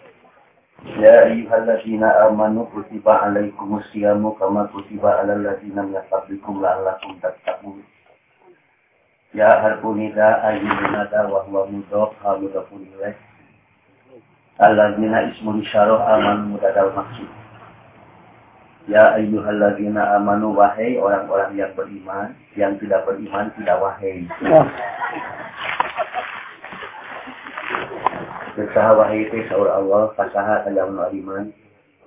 Ya 1.00 1.24
ayyuhallazina 1.24 2.28
amanu 2.28 2.68
kutiba 2.68 3.16
alaikumus 3.24 3.82
siyamu 3.96 4.36
kama 4.36 4.68
kutiba 4.68 5.24
alal 5.24 5.40
ladzina 5.40 5.88
min 5.88 5.96
qablikum 6.12 6.60
la'allakum 6.60 7.16
tattaqun. 7.24 7.80
Ya 9.32 9.64
harpunida 9.64 10.44
ayyuhanada 10.52 11.32
wa 11.32 11.48
huwa 11.48 11.64
mudaf 11.64 12.12
hamudafun 12.20 12.84
ilaih. 12.92 13.16
Alladzina 14.60 15.32
ismun 15.32 15.64
syarah 15.64 16.12
aman 16.12 16.52
mudadal 16.52 16.92
maksud. 16.92 17.47
Ya 18.88 19.20
ayyuhalladzina 19.20 20.16
amanu 20.16 20.56
wahai 20.56 20.96
orang-orang 20.96 21.60
yang 21.60 21.76
beriman, 21.76 22.32
yang 22.56 22.72
tidak 22.80 23.04
beriman 23.04 23.52
tidak 23.60 23.76
wahai. 23.84 24.24
Kesaha 28.56 28.96
wahai 28.96 29.28
teh 29.28 29.44
saur 29.52 29.68
Allah 29.68 30.08
fasaha 30.16 30.64
kalamun 30.64 31.04
aliman 31.04 31.44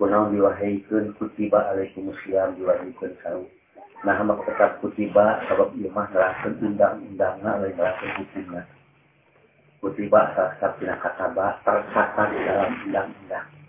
kunaon 0.02 0.34
diwahaykeun 0.34 1.14
kutiba 1.22 1.70
alaikum 1.70 2.10
siam 2.26 2.58
diwahaykeun 2.58 3.14
saur. 3.22 3.45
Nah 4.02 4.18
maka 4.26 4.49
tetap 4.49 4.82
kutiba 4.82 5.38
sabab 5.45 5.78
ieu 5.78 5.94
mah 5.94 6.10
nerangkeun 6.10 6.66
undang-undangna 6.66 7.62
lain 7.62 7.78
nerangkeun 7.78 8.26
hukumna. 8.26 8.66
Kutiba 9.86 10.34
salah 10.34 10.74
tina 10.82 10.98
kataba 10.98 11.62
tercatat 11.62 12.30
dalam 12.41 12.74
undang-undang. 12.90 13.60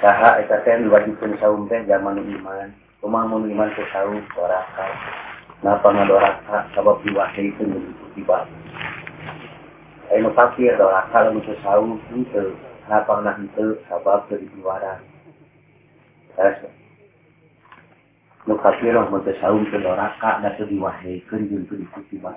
saha 0.00 0.40
eta 0.40 0.64
teh 0.64 0.80
diwajibkeun 0.80 1.36
saum 1.40 1.68
teh 1.68 1.84
zaman 1.84 2.18
iman. 2.18 2.72
Kumaha 3.04 3.28
mun 3.28 3.48
iman 3.48 3.68
teh 3.76 3.86
saum 3.92 4.20
doraka. 4.32 4.88
Napa 5.60 5.92
ngadoraka 5.92 6.72
sabab 6.72 7.04
diwahyikeun 7.04 7.68
deui 7.68 7.92
ibad 8.16 8.48
Ayo 10.08 10.32
fakir 10.32 10.72
doraka 10.80 11.28
lamun 11.28 11.44
teh 11.44 11.52
saum 11.60 12.00
henteu 12.08 12.56
napa 12.88 13.20
nah 13.20 13.36
henteu 13.36 13.76
sabab 13.84 14.24
teu 14.32 14.40
diwaran 14.40 15.04
Terus 16.32 16.64
nu 18.48 18.56
kafir 18.56 18.96
mun 18.96 19.20
teu 19.20 19.36
saum 19.36 19.68
teu 19.68 19.84
doraka 19.84 20.40
da 20.40 20.56
teu 20.56 20.64
diwahyikeun 20.64 21.44
jeung 21.52 21.68
teu 21.68 21.76
dikutiba 21.76 22.32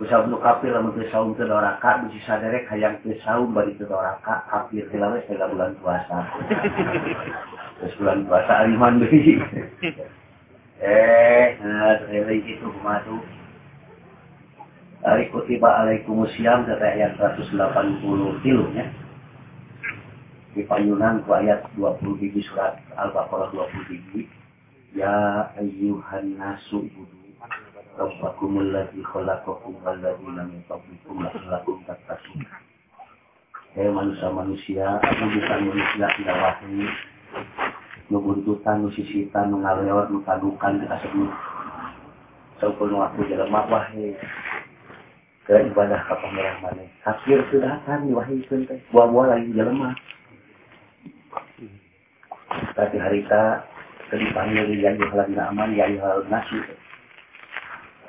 Usah 0.00 0.24
nu 0.24 0.40
kafir 0.40 0.72
lamun 0.72 0.96
teu 0.96 1.04
saum 1.12 1.36
teu 1.36 1.44
doraka 1.44 2.00
bisi 2.08 2.24
saderek 2.24 2.64
hayang 2.72 2.96
teu 3.04 3.12
saum 3.20 3.52
bari 3.52 3.76
teu 3.76 3.84
doraka 3.84 4.48
kafir 4.48 4.88
teh 4.88 4.96
lawe 4.96 5.20
segala 5.28 5.52
bulan 5.52 5.76
puasa. 5.84 6.24
Terus 7.84 7.92
bulan 8.00 8.24
puasa 8.24 8.64
aliman 8.64 9.04
deui. 9.04 9.36
Eh, 10.80 11.60
nah, 11.60 12.00
terus 12.08 12.40
itu 12.40 12.64
kumaha 12.64 13.04
tuh. 13.04 13.20
Ari 15.04 15.28
kutiba 15.28 15.68
alaikumusiyam 15.84 16.64
kata 16.64 16.96
ayat 16.96 17.20
180 17.20 17.52
tilunya. 18.40 18.88
Di 20.56 20.64
payunan 20.64 21.20
ku 21.28 21.36
ayat 21.36 21.68
20 21.76 22.16
biji 22.16 22.40
surat 22.48 22.80
Al-Baqarah 22.96 23.52
20 23.52 23.92
biji. 23.92 24.24
Ya 24.96 25.44
ayyuhan 25.60 26.40
nasu 26.40 26.88
budu 26.88 27.19
ladzi 27.98 29.02
khalaqakum 29.02 29.74
wal 29.82 29.98
ladzina 29.98 30.46
min 30.46 30.62
qablikum 30.70 31.24
la'allakum 31.24 31.82
tattaqun. 31.88 32.46
Hei 33.74 33.90
manusia-manusia, 33.90 34.98
aku 34.98 35.24
bukan 35.30 35.58
manusia 35.70 36.06
tidak 36.18 36.36
wahyu. 36.38 36.86
Nubuntutan, 38.10 38.82
nusisitan, 38.82 39.54
nungalewat, 39.54 40.10
nukadukan, 40.10 40.82
dikasih 40.82 41.30
Saupun 42.58 42.92
waktu 42.98 43.24
jelema 43.30 43.64
wahyu 43.70 44.14
ke 45.50 45.54
ibadah 45.66 45.98
ke 46.06 46.14
pamerah 46.14 46.56
mana. 46.62 46.84
Kafir 47.02 47.42
sudah 47.50 47.82
kan 47.82 48.06
diwahyukeun 48.06 48.70
teh. 48.70 48.78
Buah-buah 48.94 49.34
lagi 49.34 49.50
jelema. 49.50 49.96
Tapi 52.78 52.96
harita 52.98 53.66
dipanggil 54.14 54.78
ya 54.78 54.94
ayyuhalladzina 54.94 55.50
aman 55.54 55.74
ya 55.74 55.86
ayyuhan 55.86 56.26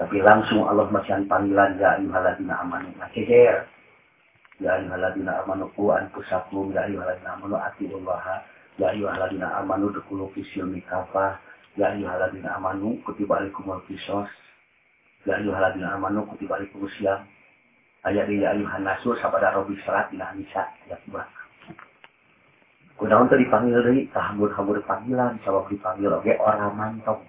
Tapi 0.02 0.18
langsung 0.18 0.65
Allah 0.65 0.90
masih 0.90 1.30
panggilan 1.30 1.78
ya 1.78 2.02
ayyuhalladzina 2.02 2.57
amanu. 2.65 2.90
Ngaceger. 2.98 3.69
Ya 4.57 4.82
ayyuhalladzina 4.82 5.45
amanu 5.45 5.69
ku 5.78 5.94
anfusakum 5.94 6.73
ya 6.73 6.90
ayyuhalladzina 6.90 7.38
amanu 7.38 7.61
atiullaha 7.61 8.41
ya 8.82 8.98
ayyuhalladzina 8.98 9.61
amanu 9.61 9.94
dukulu 9.94 10.34
fisyumi 10.34 10.82
kafah 10.90 11.38
ya 11.78 11.94
ayyuhalladzina 11.94 12.57
amanu 12.57 12.98
kutiba 13.06 13.38
alaikumul 13.38 13.86
qisas 13.86 14.26
Ya 15.30 15.38
ayyuhalladzina 15.38 15.94
amanu 15.94 16.26
kutiba 16.26 16.57
alaikumusiyam. 16.57 17.22
Ayat 18.02 18.26
ya 18.26 18.57
ayyuhan 18.57 18.82
nasu 18.82 19.14
sabada 19.22 19.53
robi 19.53 19.78
salat 19.86 20.10
ila 20.18 20.34
nisa 20.34 20.65
ya 20.90 20.98
kubah. 21.06 21.30
Kunaon 22.98 23.30
teh 23.30 23.38
dipanggil 23.38 23.78
deui 23.86 24.10
kahambur-hambur 24.10 24.82
panggilan 24.90 25.38
sabab 25.45 25.69
dipanggil 25.69 26.10
oge 26.10 26.34
orang 26.41 26.73
mantong. 26.73 27.22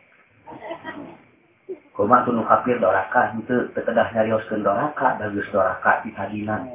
Kumaha 1.92 2.24
tuh 2.24 2.32
nu 2.32 2.42
kafir 2.48 2.80
doraka 2.80 3.36
henteu 3.36 3.68
teu 3.76 3.84
kedah 3.84 4.08
nyarioskeun 4.16 4.64
doraka 4.64 5.20
da 5.20 5.28
geus 5.28 5.44
doraka 5.52 6.00
di 6.00 6.10
tadinan. 6.16 6.72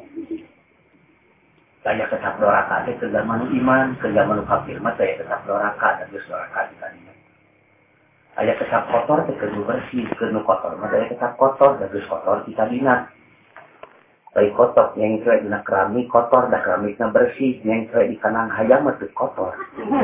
Kaya 1.82 2.06
tetap 2.06 2.38
doraka 2.38 2.86
teh 2.86 2.94
ke 3.02 3.10
zaman 3.10 3.50
iman, 3.50 3.98
ke 3.98 4.14
zaman 4.14 4.46
kafir 4.46 4.78
mah 4.78 4.94
teh 4.94 5.18
tetap 5.18 5.42
doraka 5.50 5.98
da 5.98 6.06
geus 6.14 6.22
doraka 6.30 6.70
di 6.70 6.78
tadinan. 6.78 7.18
Aya 8.38 8.54
tetap 8.62 8.94
kotor 8.94 9.26
teh 9.26 9.34
kudu 9.42 9.66
bersih, 9.66 10.06
kudu 10.22 10.38
kotor 10.46 10.78
mah 10.78 10.94
aya 10.94 11.10
tetap 11.10 11.34
kotor, 11.42 11.82
da 11.82 11.90
geus 11.90 12.06
kotor 12.06 12.46
di 12.46 12.54
tadinan. 12.54 13.10
Baik 14.38 14.54
kotor 14.54 14.94
yang 15.02 15.18
kira 15.26 15.42
dina 15.42 15.66
keramik 15.66 16.14
kotor, 16.14 16.46
da 16.54 16.62
keramikna 16.62 17.10
bersih, 17.10 17.58
yang 17.66 17.90
kira 17.90 18.06
di 18.06 18.22
kanang 18.22 18.54
hayam 18.54 18.86
teu 19.02 19.10
kotor. 19.18 19.58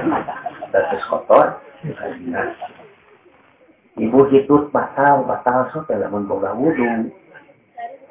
Da 0.73 0.90
geus 0.90 1.06
kotor 1.06 1.61
di 1.85 1.94
tadinan. 1.94 2.81
Ibu 3.94 4.26
hitut 4.34 4.74
batal, 4.74 5.22
batal 5.30 5.70
so 5.70 5.86
teh 5.86 5.94
lamun 5.94 6.26
boga 6.26 6.57
wudu. 6.57 7.14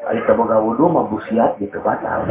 Ari 0.07 0.23
boga 0.31 0.63
wudu 0.63 0.87
mah 0.87 1.11
busiat 1.11 1.59
gitu 1.59 1.83
batal. 1.83 2.23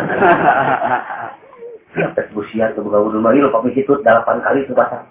Tes 2.16 2.32
busiat 2.32 2.80
teu 2.80 2.88
boga 2.88 3.04
wudu 3.04 3.20
mah 3.20 3.36
ieu 3.36 3.52
pami 3.52 3.76
hitut 3.76 4.00
8 4.08 4.40
kali 4.40 4.64
teu 4.64 4.72
batal. 4.72 5.04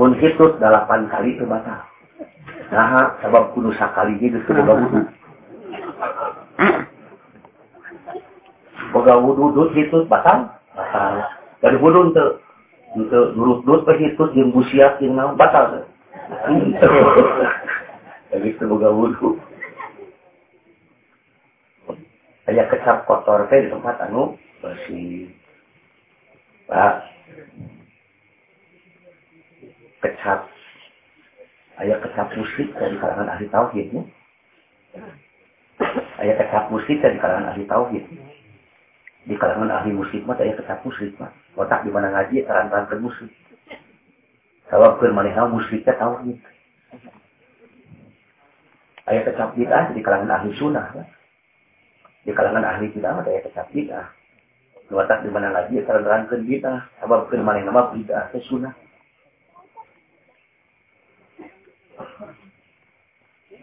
Mun 0.00 0.16
hitut 0.16 0.56
8 0.56 1.12
kali 1.12 1.36
teu 1.36 1.44
batal. 1.44 1.84
Nah, 2.72 3.12
sabab 3.20 3.52
kudu 3.52 3.68
sakali 3.76 4.16
teu 4.16 4.40
boga 4.56 4.72
wudu. 4.72 5.04
Boga 8.96 9.14
wudu 9.20 9.52
dut 9.52 9.76
hitut 9.76 10.08
batal, 10.08 10.48
batal. 10.72 11.28
Dari 11.60 11.76
wudu 11.76 12.08
teu 12.16 12.40
teu 13.12 13.36
durut-durut 13.36 13.84
pe 13.84 14.00
hitut 14.00 14.32
jeung 14.32 14.48
busiat 14.56 14.96
jeung 14.96 15.12
naon 15.12 15.36
batal 15.36 15.87
Jadi 18.32 18.48
semoga 18.60 18.92
wudhu. 18.92 19.40
Aya 22.48 22.64
kecap 22.68 23.04
kotor 23.04 23.44
teh 23.52 23.64
di 23.64 23.68
tempat 23.68 24.00
anu 24.08 24.36
bersih. 24.64 25.28
Pak. 26.68 26.94
Kecap. 30.04 30.48
Aya 31.80 31.96
kecap 32.00 32.32
musik 32.36 32.72
dari 32.76 32.96
kalangan 32.96 33.28
ahli 33.32 33.46
tauhid 33.52 33.86
ya. 33.92 34.02
Aya 36.20 36.32
kecap 36.40 36.72
musik 36.72 36.96
dari 37.04 37.20
kalangan 37.20 37.52
ahli 37.52 37.64
tauhid. 37.68 38.04
Di 39.28 39.36
kalangan 39.36 39.72
ahli 39.72 39.92
musik 39.92 40.24
mah 40.24 40.40
aya 40.40 40.56
kecap 40.56 40.80
musik 40.84 41.12
mah. 41.20 41.32
Otak 41.56 41.84
di 41.84 41.92
mana 41.92 42.12
ngaji 42.12 42.48
terang-terang 42.48 43.00
musik. 43.00 43.28
Sabab 44.68 45.00
keur 45.00 45.16
manehna 45.16 45.48
musyriknya 45.48 45.96
tauhid. 45.96 46.36
Aya 49.08 49.24
kecap 49.24 49.56
bid'ah 49.56 49.96
di 49.96 50.04
kalangan 50.04 50.36
ahli 50.36 50.52
sunnah. 50.60 50.92
Di 52.28 52.36
kalangan 52.36 52.60
ahli 52.60 52.92
bid'ah 52.92 53.24
ada 53.24 53.32
aya 53.32 53.40
kecap 53.48 53.72
bid'ah. 53.72 54.12
Nuatak 54.92 55.24
di 55.24 55.32
mana 55.32 55.56
lagi 55.56 55.80
terang-terangkeun 55.80 56.44
bid'ah. 56.44 56.84
Sabab 57.00 57.32
keur 57.32 57.40
manehna 57.40 57.72
mah 57.72 57.96
bid'ah 57.96 58.28
teh 58.28 58.44
sunnah. 58.44 58.76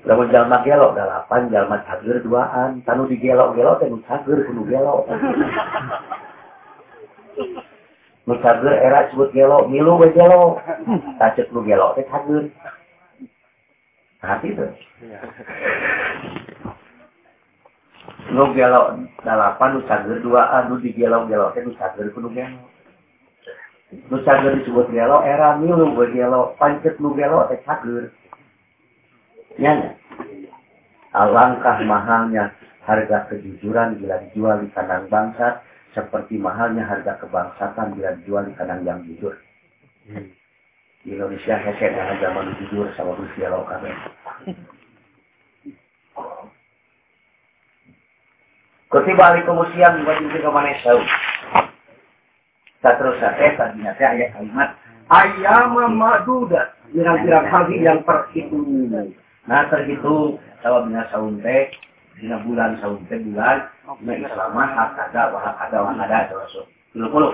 Lamun 0.05 0.29
jalma 0.29 0.61
gelok 0.65 0.97
dalapan, 0.97 1.53
jalma 1.53 1.85
cager 1.85 2.17
duaan. 2.25 2.81
Tanu 2.81 3.05
digelok-gelok 3.05 3.77
teh 3.77 3.93
nu 3.93 4.01
cager 4.09 4.41
kudu 4.49 4.65
gelok. 4.65 5.05
Nusager 8.25 8.73
era 8.81 9.05
sebut 9.09 9.29
gelo, 9.37 9.69
milu 9.69 10.01
we 10.01 10.09
gelo. 10.17 10.57
Tacet 11.21 11.45
lu 11.53 11.61
gelo 11.61 11.93
teh 11.93 12.05
cager. 12.09 12.49
Hati 14.25 14.57
tuh. 14.57 14.73
Nu 18.33 18.49
gelo 18.57 18.97
dalapan, 19.21 19.77
nu 19.77 19.85
cager 19.85 20.17
duaan, 20.25 20.73
nu 20.73 20.81
di 20.81 20.89
gelo-gelo 20.97 21.53
teh 21.53 21.61
nu 21.61 21.77
cager 21.77 22.09
kudu 22.17 22.33
gelo. 22.33 22.65
Nu 24.09 24.17
disebut 24.17 24.89
gelo, 24.89 25.21
era 25.21 25.61
milu 25.61 25.93
we 25.93 26.09
gelo. 26.09 26.57
Pancet 26.57 26.97
nu 26.97 27.13
gelo 27.13 27.45
teh 27.45 27.61
cager. 27.61 28.09
Nyanya. 29.61 29.93
Alangkah 31.13 31.79
mahalnya 31.85 32.51
Harga 32.85 33.25
kejujuran 33.33 33.97
bila 33.97 34.21
dijual 34.21 34.61
di 34.61 34.69
kandang 34.69 35.09
bangsa 35.09 35.57
seperti 35.95 36.35
mahalnya 36.35 36.83
harga 36.83 37.15
kebangsaan 37.23 37.95
bila 37.95 38.11
dijual 38.19 38.43
di 38.43 38.53
kandang 38.59 38.83
yang 38.83 38.99
jujur. 39.07 39.39
Hmm. 40.11 40.27
Di 41.07 41.15
Indonesia 41.15 41.55
hese 41.55 41.87
dengan 41.87 42.19
zaman 42.19 42.51
jujur 42.59 42.91
sama 42.99 43.15
berusia 43.15 43.47
lo 43.47 43.63
kabeh. 43.63 43.95
Kutiba 48.91 49.23
alaikum 49.23 49.63
usiam 49.63 50.03
wajib 50.03 50.35
ke 50.35 50.49
mana 50.51 50.75
tahu. 50.83 50.99
Terus 52.85 53.17
saya 53.17 53.49
tadinya 53.57 53.91
saya 53.97 54.13
ayat 54.13 54.29
kalimat 54.37 54.69
ayam 55.09 55.73
maduda 55.95 56.75
pirang-pirang 56.93 57.47
hari 57.49 57.81
yang 57.81 58.03
terhitung. 58.05 58.91
Nah 59.49 59.65
terhitung 59.73 60.37
saum 60.61 61.41
teh 61.41 61.73
dina 62.19 62.39
bulan 62.43 62.79
saum 62.79 63.03
teh 63.07 63.19
bulan 63.19 63.67
na 64.03 64.13
islama 64.15 64.63
hakada 64.63 65.35
wa 65.35 65.39
hakada 65.43 65.77
wa 65.83 65.91
hakada 65.93 66.31
rasul 66.31 66.65
dulu 66.95 67.07
puluh. 67.11 67.31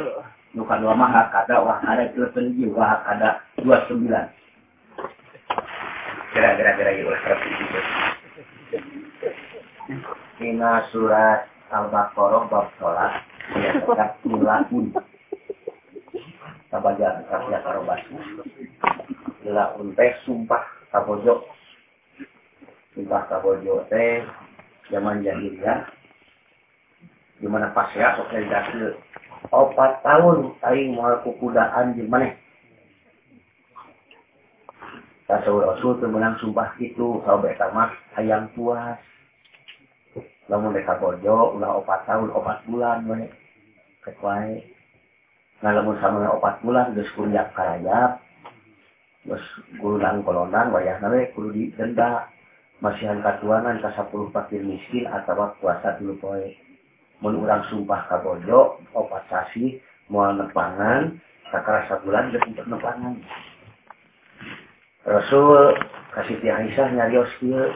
Nuka 0.51 0.75
dua 0.83 0.91
mah 0.97 1.07
hakada 1.07 1.63
wa 1.63 1.79
hakada 1.79 2.11
itu 2.11 2.27
tinggi 2.35 2.67
wa 2.73 2.83
hakada 2.83 3.39
dua 3.61 3.87
sembilan. 3.87 4.25
Kira-kira 6.31 6.71
kira 6.79 6.91
itu 6.95 7.07
itu 7.11 7.79
Ina 10.41 10.89
surat 10.89 11.45
Al-Baqarah 11.69 12.49
bab 12.49 12.67
sholat 12.79 13.21
ya 13.59 13.75
tetap 13.75 14.15
mulaun 14.23 14.95
sabaja 16.71 17.19
kasih 17.27 17.59
karo 17.63 17.83
basu 17.83 18.15
mulaun 19.43 19.87
teh 19.95 20.11
sumpah 20.23 20.63
kabojo 20.95 21.43
sumpah 22.95 23.27
kabojo 23.27 23.83
teh 23.91 24.23
zaman 24.91 25.23
jahiliyah 25.23 25.87
di 27.41 27.47
mana 27.49 27.73
pasya 27.73 28.19
sok 28.19 28.29
dari 28.29 28.93
opat 29.49 30.05
tahun 30.05 30.53
aing 30.61 30.93
moal 30.93 31.17
kukudaan 31.25 31.97
di 31.97 32.05
mana? 32.05 32.37
Tasawuf 35.25 35.63
rasul 35.63 35.97
temenang 35.97 36.37
sumpah 36.37 36.75
itu 36.77 37.23
kalau 37.23 37.41
mereka 37.41 37.71
mah 37.71 37.89
hayang 38.19 38.51
puas. 38.53 38.99
Lamun 40.51 40.75
mereka 40.75 40.99
bojo 40.99 41.55
ulah 41.55 41.81
opat 41.81 42.03
tahun 42.05 42.29
opat 42.35 42.67
bulan 42.67 43.07
mana? 43.07 43.25
Kekwai 44.05 44.61
nah 45.61 45.77
lamun 45.77 45.93
sama 46.01 46.25
opat 46.33 46.57
bulan 46.65 46.97
terus 46.97 47.13
kunjak 47.13 47.53
karayap 47.53 48.17
terus 49.21 49.45
gulungan 49.77 50.25
kolonan 50.25 50.73
wayah 50.73 50.97
nawe 50.97 51.21
kudu 51.37 51.53
didenda 51.53 52.25
masihan 52.81 53.21
katuanan 53.21 53.77
ka 53.77 53.93
10 53.93 54.33
fakir 54.33 54.65
miskin 54.65 55.05
atau 55.05 55.53
puasa 55.61 56.01
dulu 56.01 56.17
poe 56.17 56.49
mun 57.21 57.37
urang 57.37 57.61
sumpah 57.69 58.09
ka 58.09 58.17
bojo 58.25 58.81
opat 58.97 59.21
sasi 59.29 59.77
moal 60.09 60.33
nepangan 60.33 61.21
sakarasa 61.53 62.01
bulan 62.01 62.33
geus 62.33 62.41
untuk 62.49 62.65
nepangan. 62.65 63.21
Rasul 65.05 65.77
kasih 66.17 66.37
ti 66.41 66.49
Aisyah 66.49 66.87
nyarios 66.97 67.29
kieu 67.37 67.69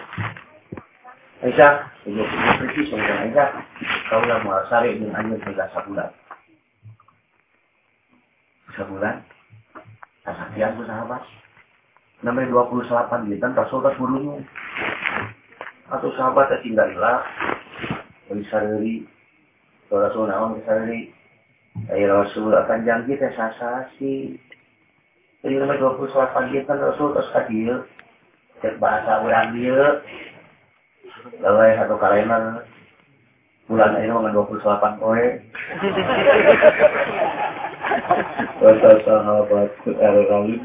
Aisyah 1.45 1.73
ieu 2.09 2.25
pergi 2.57 2.81
sama 2.89 3.29
Aisyah. 3.29 3.49
Kaulah 4.09 4.41
moal 4.41 4.65
sare 4.73 4.97
jeung 4.97 5.13
anjeun 5.13 5.37
tiga 5.45 5.69
sabulan 5.77 6.09
sabulan 8.73 9.21
Kasakian 10.25 10.73
ku 10.73 10.83
sahabat. 10.89 11.21
Namanya 12.25 12.65
28 12.73 13.29
bintang 13.29 13.53
Rasul 13.53 13.85
tak 13.85 13.93
bulunya 14.01 14.41
atau 15.89 16.09
sahabat 16.17 16.49
bisa 16.65 18.57
dari 18.57 19.05
Rasul 19.93 20.25
naon 20.25 20.57
dari 20.65 21.13
Ayo 21.91 22.23
Rasul 22.23 22.55
akan 22.55 22.87
janji 22.87 23.19
teh 23.19 23.35
sasasi. 23.35 24.39
Jadi 25.43 25.53
nomor 25.59 25.99
28 26.01 26.55
bintang 26.55 26.79
Rasul 26.79 27.11
terus 27.13 27.29
kadir 27.35 27.83
cek 28.63 28.79
bahasa 28.79 29.21
orang 29.21 29.53
dia 29.53 30.01
Lawai 31.43 31.75
satu 31.77 31.99
kalender 31.99 32.63
bulan 33.67 33.99
ini 33.99 34.09
nomor 34.09 34.31
28 34.33 35.01
poe 35.03 35.25
Kata 38.63 38.91
sahabat 39.05 39.69
kali 39.85 40.55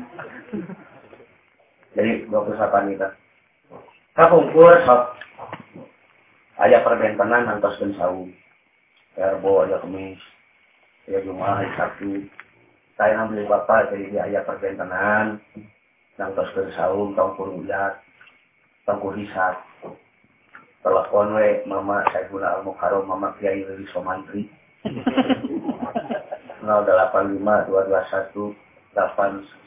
jadi 1.91 2.23
28 2.31 2.95
kita. 2.95 3.09
Kapungkur 4.21 4.85
sok. 4.85 5.17
Ayah 6.61 6.85
perbentangan 6.85 7.41
nantos 7.41 7.81
dan 7.81 7.97
saum. 7.97 8.29
Erbo 9.17 9.65
aja 9.65 9.81
kemis. 9.81 10.21
Ya 11.09 11.25
Jumat 11.25 11.57
hari 11.57 11.73
Sabtu. 11.73 12.29
Saya 13.01 13.25
beli 13.33 13.49
bapak 13.49 13.89
jadi 13.89 14.13
dia 14.13 14.29
ayah 14.29 14.45
perbentangan. 14.45 15.41
Nantos 16.21 16.53
dan 16.53 16.69
saum 16.77 17.17
tahun 17.17 17.33
kurulat. 17.41 17.97
Tahun 18.85 19.17
hisap. 19.25 19.65
Telepon 20.85 21.41
we 21.41 21.65
mama 21.65 22.05
saya 22.13 22.29
guna 22.29 22.61
al 22.61 22.69
mukarom 22.69 23.09
mama 23.09 23.33
kiai 23.41 23.65
dari 23.65 23.89
somantri. 23.89 24.53
085 24.85 26.61
221 26.61 28.53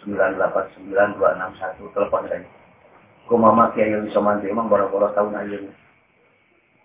8989261 0.06 1.90
telepon 1.98 2.30
saya. 2.30 2.63
Ku 3.24 3.40
mama 3.40 3.72
Kiai 3.72 3.92
Yuli 3.92 4.12
Somanti 4.12 4.52
emang 4.52 4.68
boro-boro 4.68 5.16
tahun 5.16 5.40
aja 5.40 5.58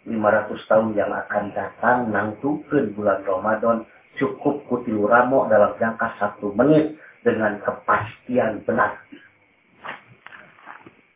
500 0.09 0.71
tahun 0.71 0.97
yang 0.97 1.13
akan 1.13 1.53
datang 1.53 2.09
nangtukeun 2.09 2.97
bulan 2.97 3.21
Ramadan 3.27 3.85
cukup 4.17 4.65
kutilu 4.71 5.05
ramo 5.05 5.45
dalam 5.51 5.77
jangka 5.77 6.17
satu 6.17 6.55
menit 6.57 6.97
dengan 7.27 7.61
kepastian 7.61 8.65
benar. 8.65 8.97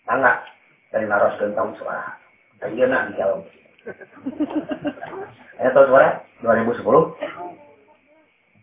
Tangga 0.04 0.44
dari 0.92 1.08
naros 1.08 1.40
tahun 1.40 1.72
suara. 1.78 2.20
Ayo 2.62 2.86
nak 2.86 3.10
dijawab. 3.14 3.42
Ayo 5.62 5.70
tahun 5.72 5.88
suara 5.88 6.08
2010. 6.42 6.82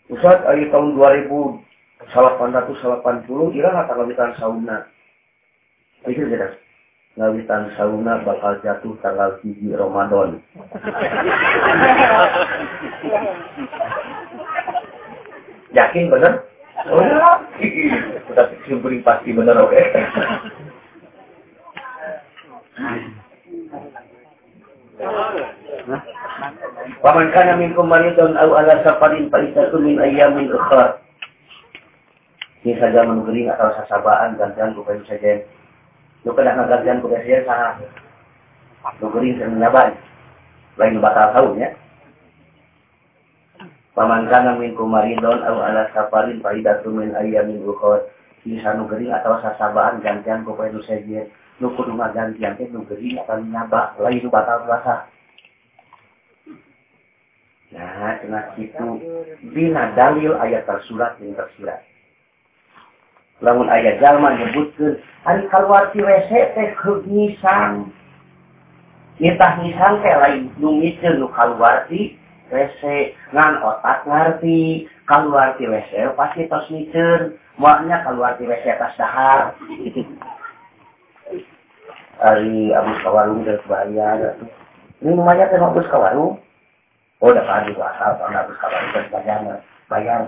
Ustaz, 0.09 0.41
ayo 0.49 0.65
tahun 0.73 0.97
2000 0.97 1.69
880 2.07 3.27
kira 3.51 3.75
nggak 3.75 3.91
ngawitan 3.91 4.31
sauna 4.39 4.87
itu 6.07 6.23
jelas 6.31 6.55
ngawitan 7.19 7.75
sauna 7.75 8.23
bakal 8.23 8.55
jatuh 8.63 8.95
tanggal 9.03 9.35
7 9.43 9.75
Ramadan. 9.75 10.39
Yakin 15.75 16.09
bener 16.09 16.33
oh 16.87 17.03
ya 17.03 17.35
udah 18.31 18.47
simpulin 18.63 19.03
pasti 19.03 19.35
bener 19.35 19.59
oke. 19.59 19.75
Okay? 19.75 19.91
Paman 26.99 27.31
kana 27.31 27.55
minkum 27.59 27.87
maridun 27.87 28.35
aw 28.35 28.49
ala 28.59 28.83
safarin 28.83 29.31
fa 29.31 29.39
min 29.79 29.99
ayyamin 29.99 30.51
ukhra. 30.51 30.99
Ini 32.63 32.75
saja 32.75 33.07
menugeri 33.07 33.47
atau 33.47 33.71
sasabaan 33.79 34.35
gantian 34.35 34.75
ku 34.75 34.83
kayu 34.83 34.99
saja. 35.07 35.39
Lu 36.27 36.35
kena 36.35 36.67
gantian 36.67 36.99
ku 36.99 37.07
saja 37.07 37.47
sangat. 37.47 37.75
Nugeri 38.99 39.35
saya 39.39 39.47
menyabai. 39.47 39.95
Lain 40.75 40.99
batal 40.99 41.31
tahun 41.35 41.63
ya. 41.63 41.69
Paman 43.95 44.27
kana 44.31 44.55
min 44.59 44.75
kumaridon 44.75 45.43
au 45.43 45.59
ala 45.59 45.87
safarin 45.95 46.43
faidatu 46.43 46.91
min 46.91 47.15
ayyamin 47.15 47.63
ukhra. 47.63 48.03
Bisa 48.43 48.75
nugeri 48.75 49.11
atau 49.11 49.39
sasabaan 49.39 50.03
gantian 50.03 50.43
ku 50.43 50.55
kayu 50.55 50.79
saja. 50.83 51.23
Lu 51.59 51.71
kudu 51.75 51.95
gantian 51.95 52.55
teh 52.55 52.67
nugeri 52.67 53.15
atau 53.19 53.39
nyaba 53.39 53.95
lain 53.99 54.27
batal 54.27 54.67
puasa. 54.67 55.07
Nah, 57.69 58.17
kena 58.17 58.49
itu 58.57 58.87
bina 59.53 59.93
dalil 59.93 60.33
ayat 60.41 60.65
tersurat 60.65 61.21
yang 61.21 61.37
tersirat 61.37 61.88
lamun 63.39 63.71
ayah 63.71 63.95
jalma 64.03 64.35
nyebutkan 64.35 64.99
hari 65.23 65.43
keluar 65.47 65.91
ti 65.95 66.03
WC 66.03 66.31
teh 66.55 66.67
keur 66.79 67.03
nisan 67.07 67.91
nitah 69.19 69.59
nisan 69.63 70.03
teh 70.03 70.15
lain 70.15 70.51
nu 70.59 70.79
nu 70.79 71.27
keluar 71.31 71.87
ti 71.87 72.19
WC 72.51 73.13
ngan 73.31 73.63
otak 73.63 74.03
ngarti 74.03 74.89
keluar 75.07 75.55
ti 75.55 75.69
WC 75.69 76.11
pasti 76.19 76.49
tos 76.51 76.67
ngicen 76.67 77.39
maknya 77.55 78.03
keluar 78.03 78.35
ti 78.35 78.43
WC 78.43 78.75
tas 78.75 78.95
dahar. 78.99 79.55
Gitu 79.79 80.03
hari 82.19 82.75
abis 82.75 82.99
kawarung 82.99 83.47
dari 83.47 83.55
kebaya 83.63 84.35
ini 84.99 85.15
rumahnya 85.15 85.47
teh 85.47 85.55
abis 85.55 85.87
kawarung 85.87 86.35
oh 87.23 87.31
dapat 87.31 87.71
juga 87.71 87.95
asal 87.95 88.19
tahun 88.19 88.43
abis 88.43 88.59
kawarung 88.59 88.91
dari 88.91 89.07
bayar. 89.07 89.39
bayang 89.87 90.23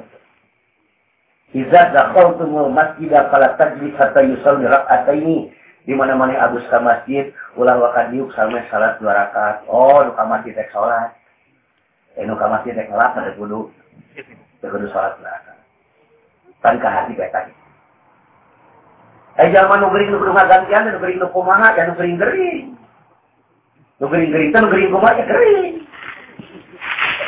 Iza 1.52 1.91
dakhaltumul 1.91 2.72
masjid 2.72 3.11
fala 3.11 3.60
tajlis 3.60 3.91
hatta 3.99 4.23
yusalli 4.23 4.72
rak'ataini. 4.72 5.52
Di 5.84 5.98
mana 5.98 6.14
mana 6.14 6.38
abus 6.48 6.64
ke 6.69 6.78
masjid 6.78 7.34
ulah 7.57 7.76
wakan 7.76 8.14
diuk 8.14 8.30
sampai 8.38 8.64
salat 8.69 9.02
dua 9.02 9.18
rakaat. 9.18 9.65
Oh 9.65 9.99
nu 10.06 10.14
ka 10.14 10.23
masjid 10.30 10.53
tek 10.53 10.69
salat. 10.69 11.11
Eh 12.15 12.23
nu 12.23 12.38
ka 12.38 12.45
masjid 12.48 12.78
tek 12.78 12.88
salat 12.88 13.18
ada 13.18 13.34
kudu. 13.34 13.68
Kudu 14.61 14.88
salat 14.94 15.18
dua 15.18 15.28
rakaat. 15.34 15.60
Kan 16.61 16.78
ka 16.78 16.88
hati 16.88 17.18
kayak 17.18 17.34
tadi. 17.34 17.53
Eh 19.41 19.49
zaman 19.49 19.82
nu 19.82 19.90
gering 19.90 20.14
nu 20.14 20.22
kudu 20.22 20.32
ngagantian 20.38 20.88
nu 20.88 21.02
gering 21.02 21.19
nu 21.19 21.28
kumaha 21.34 21.73
ya 21.73 21.90
nu 21.90 21.98
gering 21.98 22.15
gering. 22.22 22.65
Nu 23.99 24.06
gering 24.07 24.30
gering 24.30 24.49
teh 24.53 24.60
nu 24.61 24.69
gering 24.69 24.94
kumaha 24.94 25.18
ya 25.18 25.26
gering. 25.26 25.76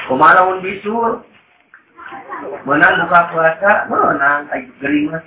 Kumaha 0.08 0.32
lamun 0.38 0.62
bisul 0.62 1.26
menang 2.64 3.04
buka 3.06 3.20
puasa 3.32 3.72
menang 3.92 4.48
ayo 4.54 4.68
gering 4.80 5.08
lah 5.12 5.24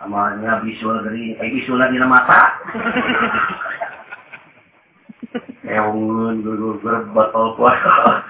Amanya 0.00 0.64
bisul 0.64 0.96
gering, 1.04 1.36
ay 1.36 1.60
lagi 1.76 1.96
na 2.00 2.08
mata. 2.08 2.56
Keungun, 5.60 6.40
gugur, 6.40 7.04
botol 7.12 7.52
puasa. 7.60 8.24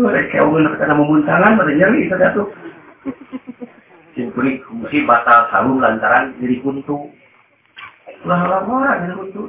Keungun 0.00 0.64
na 0.64 0.80
kita 0.80 0.96
memuntangan, 0.96 1.60
pada 1.60 1.76
nyeri 1.76 2.08
itu 2.08 2.16
tuh. 2.16 2.48
Simpuri 4.16 4.64
mesti 4.72 5.04
batal 5.04 5.52
sarung 5.52 5.84
lantaran 5.84 6.40
diri 6.40 6.56
kuntu. 6.64 7.12
Lah 8.24 8.64
orang 8.64 9.04
diri 9.04 9.14
kuntu. 9.20 9.40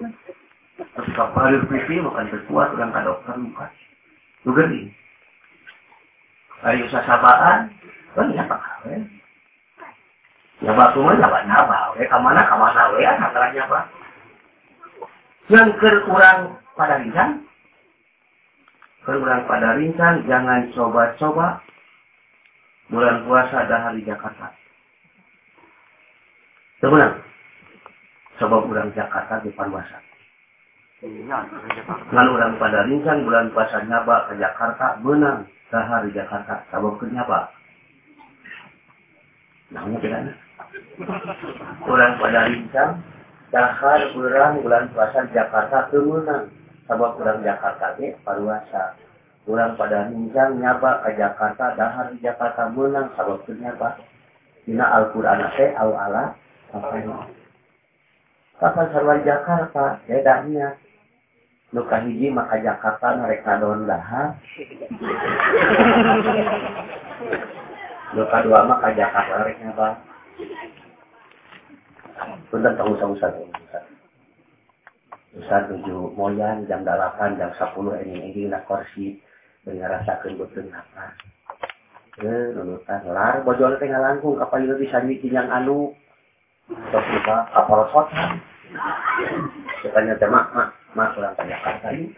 Terus 0.76 1.09
kapal 1.15 1.55
pipi 1.72 2.03
makan 2.03 2.35
terkuat, 2.35 2.76
udah 2.76 2.91
ke 2.91 2.99
dokter 2.99 3.35
bukan. 3.39 3.72
Lu 4.43 4.51
gering. 4.51 4.91
Ayo 6.68 6.84
sasabaan, 6.91 7.73
kan 8.15 8.27
ya 8.35 8.43
pak 8.47 8.61
Nyaba 10.61 10.93
cuma 10.93 11.17
nyaba 11.17 11.41
nyaba, 11.49 11.97
we 11.97 12.05
kamana 12.05 12.45
kamana 12.45 12.93
we 12.93 13.01
antara 13.01 13.49
nyaba. 13.49 13.81
Yang 15.49 15.73
kurang 16.05 16.61
pada 16.77 17.01
rincan, 17.01 17.49
kurang 19.01 19.49
pada 19.49 19.73
rincan, 19.73 20.21
jangan 20.29 20.69
coba-coba 20.77 21.65
bulan 22.93 23.25
puasa 23.25 23.65
dahar 23.65 23.97
di 23.97 24.05
Jakarta. 24.05 24.53
Sebenarnya, 26.77 27.25
coba 28.38 28.61
bulan 28.61 28.93
Jakarta 28.93 29.41
di 29.41 29.49
puasa. 29.57 29.97
Ngan 32.13 32.27
orang 32.38 32.61
pada 32.61 32.85
rincan 32.85 33.25
bulan 33.25 33.49
puasa 33.49 33.81
nyaba 33.89 34.29
ke 34.29 34.38
Jakarta 34.38 35.01
menang 35.01 35.49
dahar 35.73 36.05
di 36.05 36.13
Jakarta. 36.13 36.69
Sabab 36.69 37.01
ke 37.01 37.09
namun 39.72 39.98
bulan 40.03 40.35
kurang 41.88 42.14
pada 42.19 42.41
rincang, 42.52 42.99
dahar 43.49 43.99
kurang 44.11 44.60
bulan 44.64 44.91
puasa 44.91 45.23
Jakarta 45.31 45.88
kemenang 45.89 46.52
sabab 46.91 47.15
kurang 47.15 47.39
Jakarta 47.39 47.95
ge 47.95 48.19
paruasa. 48.27 48.99
Kurang 49.48 49.80
pada 49.80 50.11
rincang, 50.11 50.60
nyaba 50.60 51.02
ke 51.07 51.15
Jakarta 51.15 51.73
dahar 51.80 52.11
di 52.11 52.19
Jakarta 52.19 52.68
menang. 52.68 53.10
Sabab 53.15 53.41
ternyaba 53.48 53.95
dina 54.68 54.85
Al-Qur'an 54.99 55.39
teh 55.56 55.72
au 55.80 55.95
ala. 55.95 56.35
Kapan 56.72 57.07
kapan 58.60 58.85
sarwa 58.91 59.15
Jakarta 59.23 60.03
bedanya 60.06 60.76
luka 61.72 62.03
hiji 62.03 62.27
maka 62.30 62.60
Jakarta 62.60 63.18
mereka 63.18 63.57
don 63.60 63.88
dahar 63.88 64.35
Nuka 68.11 68.43
dua 68.43 68.67
maka 68.67 68.91
Jakarta 68.91 69.39
narek 69.39 69.59
nyaba 69.63 69.88
Punten 72.51 72.75
tahu 72.75 72.93
usah 72.99 73.07
usah 73.15 73.29
usah. 75.31 75.61
Tujuh 75.71 76.11
moyan 76.19 76.67
jam 76.67 76.83
delapan 76.83 77.39
jam 77.39 77.49
sepuluh 77.55 77.95
ini 78.03 78.35
ini 78.35 78.51
nak 78.51 78.67
kursi 78.67 79.15
dengan 79.63 79.95
rasakan 79.95 80.35
betul 80.35 80.67
apa. 80.75 81.15
Eh, 82.19 82.51
nunutan 82.51 83.07
lar 83.07 83.39
bojol 83.47 83.79
teh 83.79 83.88
ngalangkung 83.88 84.35
kapal 84.35 84.59
itu 84.59 84.75
bisa 84.83 84.99
yang 85.23 85.47
anu. 85.47 85.95
Terus 86.67 87.05
lupa 87.15 87.47
kapal 87.55 87.88
sotan. 87.95 88.43
Katanya 89.88 90.19
teh 90.19 90.27
mak 90.27 90.51
mak 90.51 90.75
mak 90.91 91.15
orang 91.15 91.39
Jakarta 91.47 91.88
ini. 91.95 92.11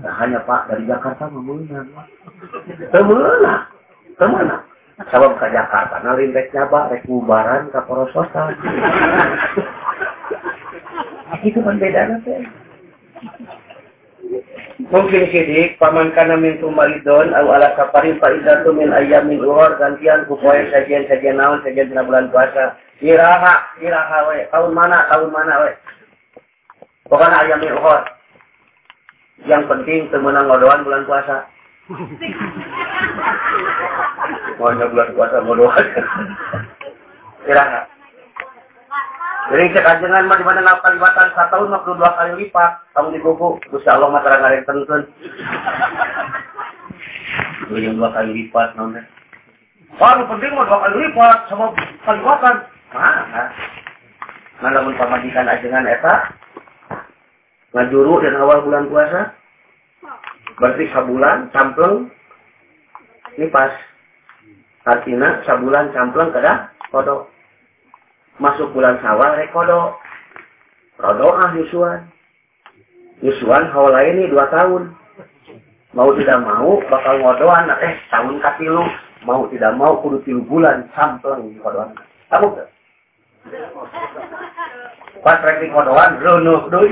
Nah, 0.00 0.16
hanya 0.18 0.40
Pak 0.48 0.72
dari 0.72 0.88
Jakarta 0.88 1.28
memenang. 1.28 1.92
Ke 2.88 3.00
mana? 3.04 3.68
Kemana? 4.20 4.72
Sabab 5.08 5.40
ke 5.40 5.48
Jakarta, 5.50 6.04
nah 6.04 6.14
rindek 6.14 6.52
nyaba, 6.52 6.92
rek 6.92 7.02
bubaran 7.08 7.72
ke 7.72 7.80
Porososan. 7.88 8.54
Itu 11.42 11.58
kan 11.64 11.80
beda 11.80 12.22
teh. 12.22 12.44
Mungkin 14.92 15.32
sidik, 15.32 15.80
paman 15.80 16.12
kana 16.12 16.36
min 16.36 16.60
tumaridon, 16.60 17.32
au 17.32 17.50
ala 17.50 17.72
kaparin 17.74 18.20
faidatu 18.20 18.76
min 18.76 18.92
ayam 18.92 19.26
min 19.32 19.40
uhor, 19.40 19.80
gantian 19.80 20.28
kupoe 20.28 20.68
sajian 20.70 21.08
sajian 21.08 21.40
naon, 21.40 21.64
sajian 21.64 21.88
dina 21.88 22.04
bulan 22.04 22.28
puasa. 22.28 22.76
Iraha, 23.02 23.80
iraha 23.82 24.18
we, 24.30 24.44
tahun 24.52 24.72
mana, 24.76 25.08
tahun 25.10 25.32
mana 25.32 25.54
we. 25.66 25.72
Bukan 27.08 27.32
ayam 27.32 27.58
min 27.64 27.74
uhor. 27.74 28.04
Yang 29.48 29.62
penting 29.66 30.12
temenang 30.12 30.46
ngodoan 30.46 30.84
bulan 30.86 31.08
puasa. 31.08 31.48
Pokoknya 34.62 34.94
bulan 34.94 35.10
puasa 35.18 35.42
ngodoan. 35.42 35.86
Iraha. 37.50 37.82
Jadi 39.50 39.74
cek 39.74 39.90
ajengan 39.90 40.30
mah 40.30 40.38
di 40.38 40.46
mana 40.46 40.62
nggak 40.62 40.86
kalibatan 40.86 41.34
satu 41.34 41.66
tahun 41.66 41.74
mah 41.74 41.82
dua 41.82 42.10
kali 42.14 42.46
lipat. 42.46 42.70
Kamu 42.94 43.10
di 43.10 43.18
buku, 43.18 43.58
Gusti 43.74 43.90
Allah 43.90 44.06
mah 44.06 44.22
terang 44.22 44.46
tengkeun. 44.62 45.02
Yang 47.74 47.94
dua 47.98 48.14
kali 48.14 48.30
lipat 48.38 48.78
nonton. 48.78 49.02
Wah, 49.98 50.14
lu 50.14 50.30
penting 50.30 50.54
mah 50.54 50.70
dua 50.70 50.78
kali 50.86 50.94
lipat 51.10 51.38
sama 51.50 51.66
kalibatan. 52.06 52.56
Mana? 52.94 53.42
Nah, 54.62 54.70
namun 54.78 54.94
pamajikan 54.94 55.50
ajengan 55.50 55.90
eta 55.90 56.38
ngajuru 57.74 58.22
dan 58.22 58.38
awal 58.38 58.62
bulan 58.62 58.86
puasa. 58.86 59.34
Berarti 60.54 60.86
sabulan 60.94 61.50
campleng 61.50 62.14
ini 63.34 63.50
pas. 63.50 63.74
Artinya 64.82 65.42
sabulan 65.46 65.94
campleng 65.94 66.34
kada 66.34 66.74
kodok 66.90 67.32
masuk 68.42 68.72
bulan 68.72 68.98
sawal 68.98 69.36
rek 69.36 69.52
kodo. 69.52 69.94
Rodoah 70.98 71.54
Yusuan. 71.58 72.06
Yusuan 73.22 73.70
hawa 73.70 74.02
ini 74.06 74.30
dua 74.30 74.50
tahun. 74.50 74.94
Mau 75.92 76.10
tidak 76.16 76.40
mau 76.42 76.80
bakal 76.88 77.20
ngodoan 77.20 77.68
eh 77.82 77.94
tahun 78.08 78.42
katilu. 78.42 78.82
Mau 79.22 79.46
tidak 79.54 79.78
mau 79.78 80.02
kudu 80.02 80.18
tilu 80.26 80.42
bulan 80.46 80.90
sampleng 80.98 81.54
di 81.54 81.58
kodoan. 81.62 81.94
Kamu 82.30 82.48
ke? 82.58 82.64
Pas 85.22 85.38
rek 85.42 85.62
di 85.62 85.68
kodoan 85.70 86.18
rono 86.18 86.66
doi. 86.70 86.90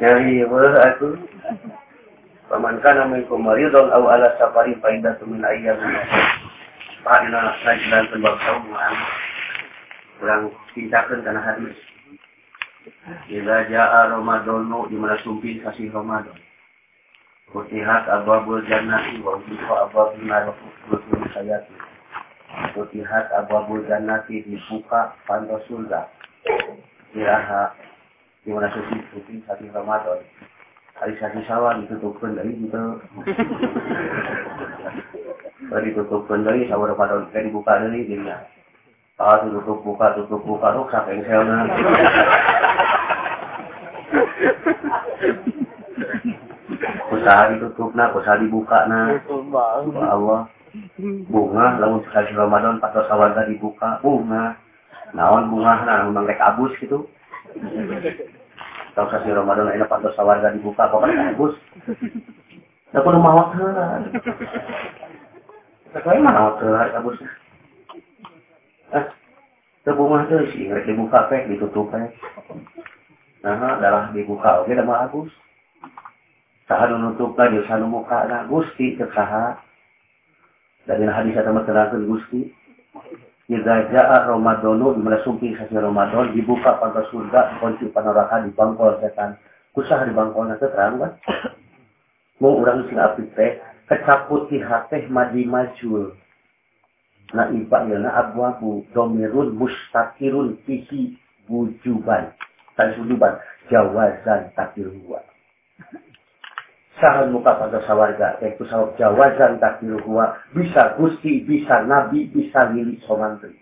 Jadi 0.00 0.48
wah 0.48 0.80
aku 0.80 1.12
Kana 2.50 3.06
minkum 3.06 3.46
maridun 3.46 3.94
aw 3.94 4.02
ala 4.10 4.34
safarin 4.34 4.74
fa 4.82 4.90
iddatu 4.90 5.22
min 5.22 5.46
ayyamin 5.46 6.02
Pakna 7.06 7.54
kajian 7.62 8.10
tembak 8.10 8.36
sauan 8.42 8.94
kurang 10.20 10.52
pintakan 10.76 11.24
karena 11.24 11.40
hadis. 11.40 11.78
Jika 13.32 13.72
ja'a 13.72 14.12
Ramadanu 14.12 14.84
di 14.92 15.00
mana 15.00 15.16
sumpin 15.24 15.64
kasih 15.64 15.88
Ramadan. 15.88 16.36
Kutihat 17.50 18.06
ababul 18.06 18.62
jannati 18.68 19.18
wa 19.24 19.40
ubiqa 19.40 19.88
ababul 19.88 20.22
narafukul 20.22 21.00
sayati. 21.32 21.72
Kutihat 22.76 23.32
ababul 23.32 23.80
jannati 23.88 24.44
dibuka 24.44 25.16
pantas 25.24 25.64
surga. 25.66 26.04
Kiraha 27.16 27.72
di 28.44 28.52
mana 28.52 28.68
sumpin 28.76 29.40
kasih 29.48 29.72
Ramadan. 29.72 30.20
Hari 31.00 31.16
sasi 31.16 31.40
sawan 31.48 31.88
ditutupkan 31.88 32.36
dari 32.36 32.52
itu. 32.52 32.84
ditutup 35.80 36.26
kendali 36.26 36.66
sama 36.66 36.92
pada 36.98 37.24
kayak 37.30 37.46
dibuka 37.46 37.78
dari 37.78 38.02
dia 38.04 38.42
ah 39.20 39.36
tutup 39.44 39.84
buka 39.84 40.16
tutup 40.16 40.40
buka 40.48 40.72
tuh 40.72 40.88
sampai 40.88 41.20
selnya 41.28 41.68
usaha 47.12 47.42
ditutup 47.52 47.92
nah 47.92 48.08
usaha 48.16 48.40
dibuka 48.40 48.88
nah 48.88 49.14
Allah. 50.08 50.48
Bunga 51.26 51.82
lalu 51.82 52.06
sekali 52.06 52.30
Ramadan 52.32 52.78
pas 52.78 52.94
sawarga 52.94 53.44
dibuka 53.50 54.00
bunga. 54.00 54.56
Naon 55.12 55.52
bunga 55.52 55.84
nah 55.84 56.08
memang 56.08 56.24
abus 56.26 56.72
gitu 56.80 57.04
kalau 58.94 59.08
kasih 59.10 59.32
Ramadan 59.34 59.72
enak 59.72 59.88
pas 59.88 60.02
sawarga 60.14 60.54
dibuka 60.54 60.90
kok 60.90 61.00
kan 61.02 61.34
abus 61.34 61.54
Nah, 62.90 63.06
kudu 63.06 63.22
mawak 63.22 63.54
Sesuai 65.90 66.22
mana 66.22 66.54
waktu 66.54 66.70
hari 66.70 66.90
kabusnya? 66.94 67.30
Eh, 68.94 69.06
mah 69.90 70.22
tuh 70.30 70.46
sih, 70.54 70.70
ngerti 70.70 70.94
dibuka 70.94 71.26
pek, 71.26 71.50
ditutup 71.50 71.90
pek. 71.90 72.14
Nah, 73.42 73.78
adalah 73.78 74.14
dibuka, 74.14 74.62
oke, 74.62 74.70
nama 74.70 75.06
Agus. 75.06 75.30
Saha 76.70 76.94
nutup 76.94 77.34
lah, 77.34 77.50
dia 77.50 77.66
sanu 77.66 77.90
muka 77.90 78.22
lah, 78.30 78.46
Gusti, 78.46 78.94
tersaha. 78.94 79.58
Dari 80.86 81.02
hadis 81.10 81.34
ada 81.34 81.50
materangkan 81.50 82.06
Gusti. 82.06 82.54
Jika 83.50 83.90
ja'a 83.90 84.30
Ramadanu, 84.30 84.94
di 84.94 85.02
mana 85.02 85.18
sumpi 85.26 85.50
sasi 85.58 85.74
Ramadan, 85.74 86.30
dibuka 86.38 86.78
pantas 86.78 87.10
surga, 87.10 87.58
kunci 87.58 87.90
panoraka 87.90 88.46
di 88.46 88.54
bangkol 88.54 89.02
setan. 89.02 89.34
Kusah 89.74 90.06
di 90.06 90.14
bangkol 90.14 90.46
nanti 90.46 90.70
terang 90.70 91.02
kan? 91.02 91.18
Mau 92.38 92.62
orang 92.62 92.86
sing 92.86 92.94
api 92.94 93.26
teh, 93.34 93.58
kecaput 93.90 94.46
di 94.54 94.62
hati 94.62 95.10
madi 95.10 95.42
majul. 95.50 96.14
Nah 97.34 97.50
iba 97.50 97.90
ya 97.90 97.98
na 97.98 98.10
abu 98.22 98.38
abu 98.46 98.70
domirun 98.94 99.58
mustakirun 99.58 100.54
fihi 100.62 101.18
wujuban. 101.50 102.30
Tadi 102.78 103.02
wujuban 103.02 103.34
jawazan 103.66 104.54
takdir 104.54 104.94
Sahan 106.98 107.30
muka 107.30 107.54
pada 107.54 107.78
sawarga, 107.86 108.42
yaitu 108.42 108.66
sahab 108.66 108.98
jawazan 108.98 109.62
takdir 109.62 109.94
huwa. 110.02 110.34
Bisa 110.50 110.98
gusti, 110.98 111.46
bisa 111.46 111.86
nabi, 111.86 112.26
bisa 112.34 112.66
milik 112.74 112.98
somantri. 113.06 113.54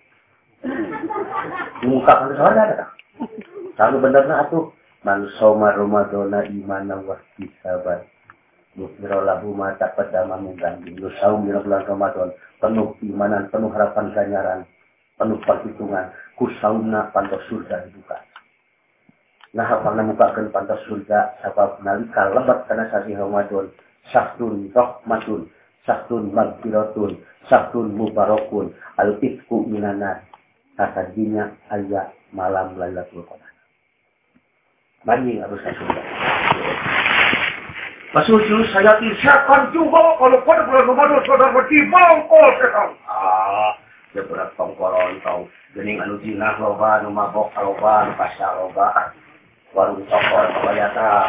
Muka 1.85 2.13
pada 2.25 2.35
sawarga 2.35 2.61
ada 2.65 2.75
tak? 2.81 2.91
Lalu 3.79 3.97
benar 4.09 4.25
atuh. 4.49 4.73
Man 5.07 5.31
soma 5.39 5.71
Ramadana 5.77 6.43
imana 6.51 6.99
wa 6.99 7.15
sabar. 7.63 8.03
Yukmiro 8.79 9.27
lahu 9.27 9.55
mata 9.55 9.91
pada 9.95 10.23
mamungganti. 10.27 10.95
Lusau 10.99 11.43
miro 11.43 11.63
bulan 11.67 11.83
Ramadan. 11.87 12.31
Penuh 12.63 12.95
imanan, 13.03 13.51
penuh 13.51 13.71
harapan 13.75 14.15
ganjaran. 14.15 14.61
Penuh 15.19 15.39
perhitungan. 15.43 16.15
Kusauna 16.39 17.11
pantas 17.11 17.43
surga 17.51 17.87
dibuka. 17.91 18.23
Nah, 19.57 19.65
apa 19.65 19.97
mukakan 19.97 20.53
pantas 20.53 20.81
surga. 20.85 21.41
Sebab 21.45 21.81
nalika 21.81 22.29
lebat 22.33 22.69
karena 22.69 22.89
sasi 22.93 23.17
Ramadan. 23.17 23.73
Sahtun 24.13 24.69
rahmatun. 24.73 25.49
Sahtun 25.89 26.33
magfiratun. 26.37 27.21
Sahtun 27.49 27.97
mubarakun. 27.97 28.77
Al-ifku 29.01 29.65
minanar. 29.65 30.25
Kata 30.77 31.11
dinya 31.17 31.51
ayat 31.73 32.15
malam 32.31 32.77
Lailatul 32.79 33.25
Qadar. 33.27 33.53
Banyak 35.03 35.43
harus 35.43 35.63
surga. 35.65 36.03
Masuk 38.09 38.41
saya 38.73 38.97
siapkan 39.21 39.69
juga 39.69 40.17
kalau 40.17 40.41
pada 40.49 40.65
bulan 40.65 40.89
Ramadan 40.89 41.21
saudara 41.29 41.53
berarti 41.53 41.77
bangkol 41.93 42.49
sekarang. 42.57 42.97
Ah, 43.05 43.77
dia 44.17 44.25
berat 44.25 44.49
pangkolon 44.57 45.21
tau. 45.21 45.45
Gening 45.77 46.01
anu 46.01 46.17
jinah 46.25 46.57
loba, 46.57 47.05
anu 47.05 47.13
mabok 47.13 47.53
loba, 47.61 48.09
pasya 48.17 48.49
loba. 48.57 49.13
Warung 49.77 50.01
cokor 50.09 50.45
kebayata. 50.49 51.29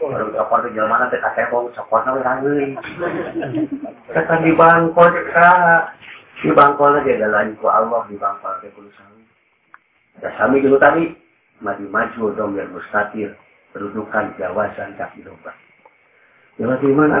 Warung 0.00 0.32
cokor 0.32 0.58
di 0.64 0.72
jalan 0.72 0.88
mana 0.88 1.12
teh 1.12 1.20
kasebong 1.20 1.68
cokor 1.76 2.00
na 2.04 2.16
urang 2.16 2.40
Sekarang 4.08 4.40
di 4.40 4.52
bangkol 4.56 5.08
kita. 5.12 5.50
Di 6.40 6.50
bangkol 6.52 6.96
aja 6.96 7.12
ada 7.12 7.28
lain 7.28 7.56
ku 7.60 7.68
Allah 7.68 8.08
di 8.08 8.16
bangkol 8.16 8.56
ke 8.64 8.72
kulo 8.72 8.88
sami. 8.96 9.24
Ya 10.24 10.32
sami 10.40 10.64
dulu 10.64 10.80
tadi 10.80 11.12
maju 11.60 11.84
maju 11.92 12.22
dong 12.32 12.56
biar 12.56 12.72
mustatir 12.72 13.36
kedudukan 13.76 14.32
jawasan 14.40 14.96
kaki 14.96 15.20
lomba. 15.20 15.52
Jawa 16.56 16.80
di 16.80 16.88
mana? 16.88 17.20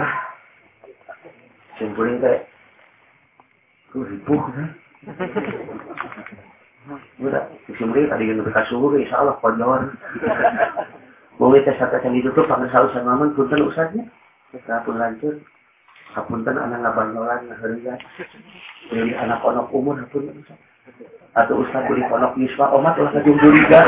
Simpulin 1.76 2.24
kayak 2.24 2.48
ribu 3.92 4.36
kan? 4.36 4.72
Simpulin 7.74 8.06
tadi 8.06 8.30
yang 8.30 8.46
berkas 8.46 8.70
suhu, 8.70 8.94
insya 8.94 9.18
Allah 9.18 9.34
konjauan. 9.42 9.90
Mau 11.36 11.50
kita 11.50 11.74
satu 11.76 11.98
yang 11.98 12.14
ditutup, 12.14 12.46
pakai 12.46 12.70
saus 12.70 12.94
sama 12.94 13.18
aman, 13.18 13.34
punten 13.34 13.66
usahanya. 13.66 14.06
Setelah 14.54 14.80
pun 14.86 14.96
lanjut, 14.96 15.36
hapunten 16.14 16.56
anak 16.56 16.80
ngabanyolan, 16.80 17.50
ngaherian. 17.50 17.98
Jadi 18.88 19.12
anak 19.18 19.42
onok 19.42 19.68
umur, 19.74 19.98
hapunten 19.98 20.38
usah. 20.38 20.56
Atau 21.34 21.60
ustaz 21.60 21.84
kulit 21.90 22.06
onok 22.06 22.38
yiswa, 22.38 22.72
omat 22.72 22.96
ulah 22.96 23.12
kajung 23.18 23.36
duriga. 23.36 23.80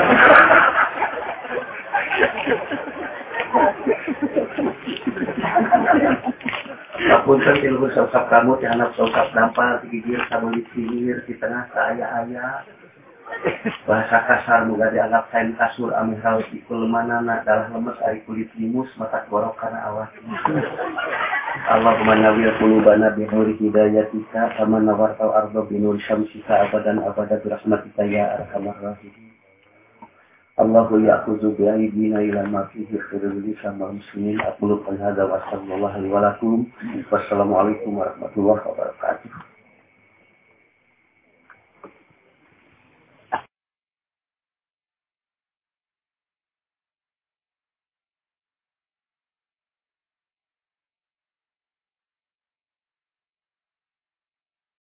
Apunten 7.14 7.56
ilmu 7.72 7.88
sausap 7.94 8.26
kamu, 8.26 8.58
anak 8.66 8.92
sausap 8.98 9.30
dampal, 9.32 9.80
di 9.86 10.02
gigir, 10.02 10.20
kamu 10.28 10.52
di 10.52 10.62
pinggir, 10.74 11.22
di 11.24 11.32
tengah 11.38 11.64
saya-aya. 11.72 12.66
Bahasa 13.88 14.18
kasar 14.28 14.68
muga 14.68 14.92
dianggap 14.92 15.32
kain 15.32 15.56
kasur 15.56 15.92
amih 15.96 16.20
raut 16.20 16.44
ikul 16.52 16.84
manana 16.88 17.40
dalah 17.44 17.72
lemes 17.72 17.96
ari 18.04 18.20
kulit 18.28 18.48
limus 18.56 18.88
mata 19.00 19.24
gorok 19.32 19.56
karena 19.56 19.80
awak. 19.88 20.12
Allahumma 21.72 22.16
nawir 22.16 22.52
qulubana 22.60 23.12
bi 23.16 23.24
nuri 23.28 23.56
hidayatika 23.60 24.56
kama 24.56 24.80
nawartau 24.84 25.32
ardo 25.32 25.64
bi 25.68 25.80
nuri 25.80 26.00
syamsika 26.04 26.68
abadan 26.68 27.00
abada 27.00 27.40
bi 27.40 27.48
rahmatika 27.48 28.02
ya 28.04 28.40
arhamar 28.40 28.76
rahimin. 28.80 29.32
Allahu 30.58 30.98
ya'khudhu 30.98 31.54
bi 31.54 31.70
aydina 31.70 32.18
ila 32.18 32.42
ma 32.50 32.62
fihi 32.74 32.98
khairul 33.08 33.40
sama 33.62 33.94
muslimin 33.94 34.42
aqulu 34.42 34.82
qul 34.82 34.98
hadza 34.98 35.22
wa 35.22 35.38
sallallahu 35.54 36.10
wa 36.10 36.18
lakum 36.18 36.66
wassalamu 37.14 37.54
alaikum 37.54 37.94
warahmatullahi 37.94 38.66
wabarakatuh 38.66 39.57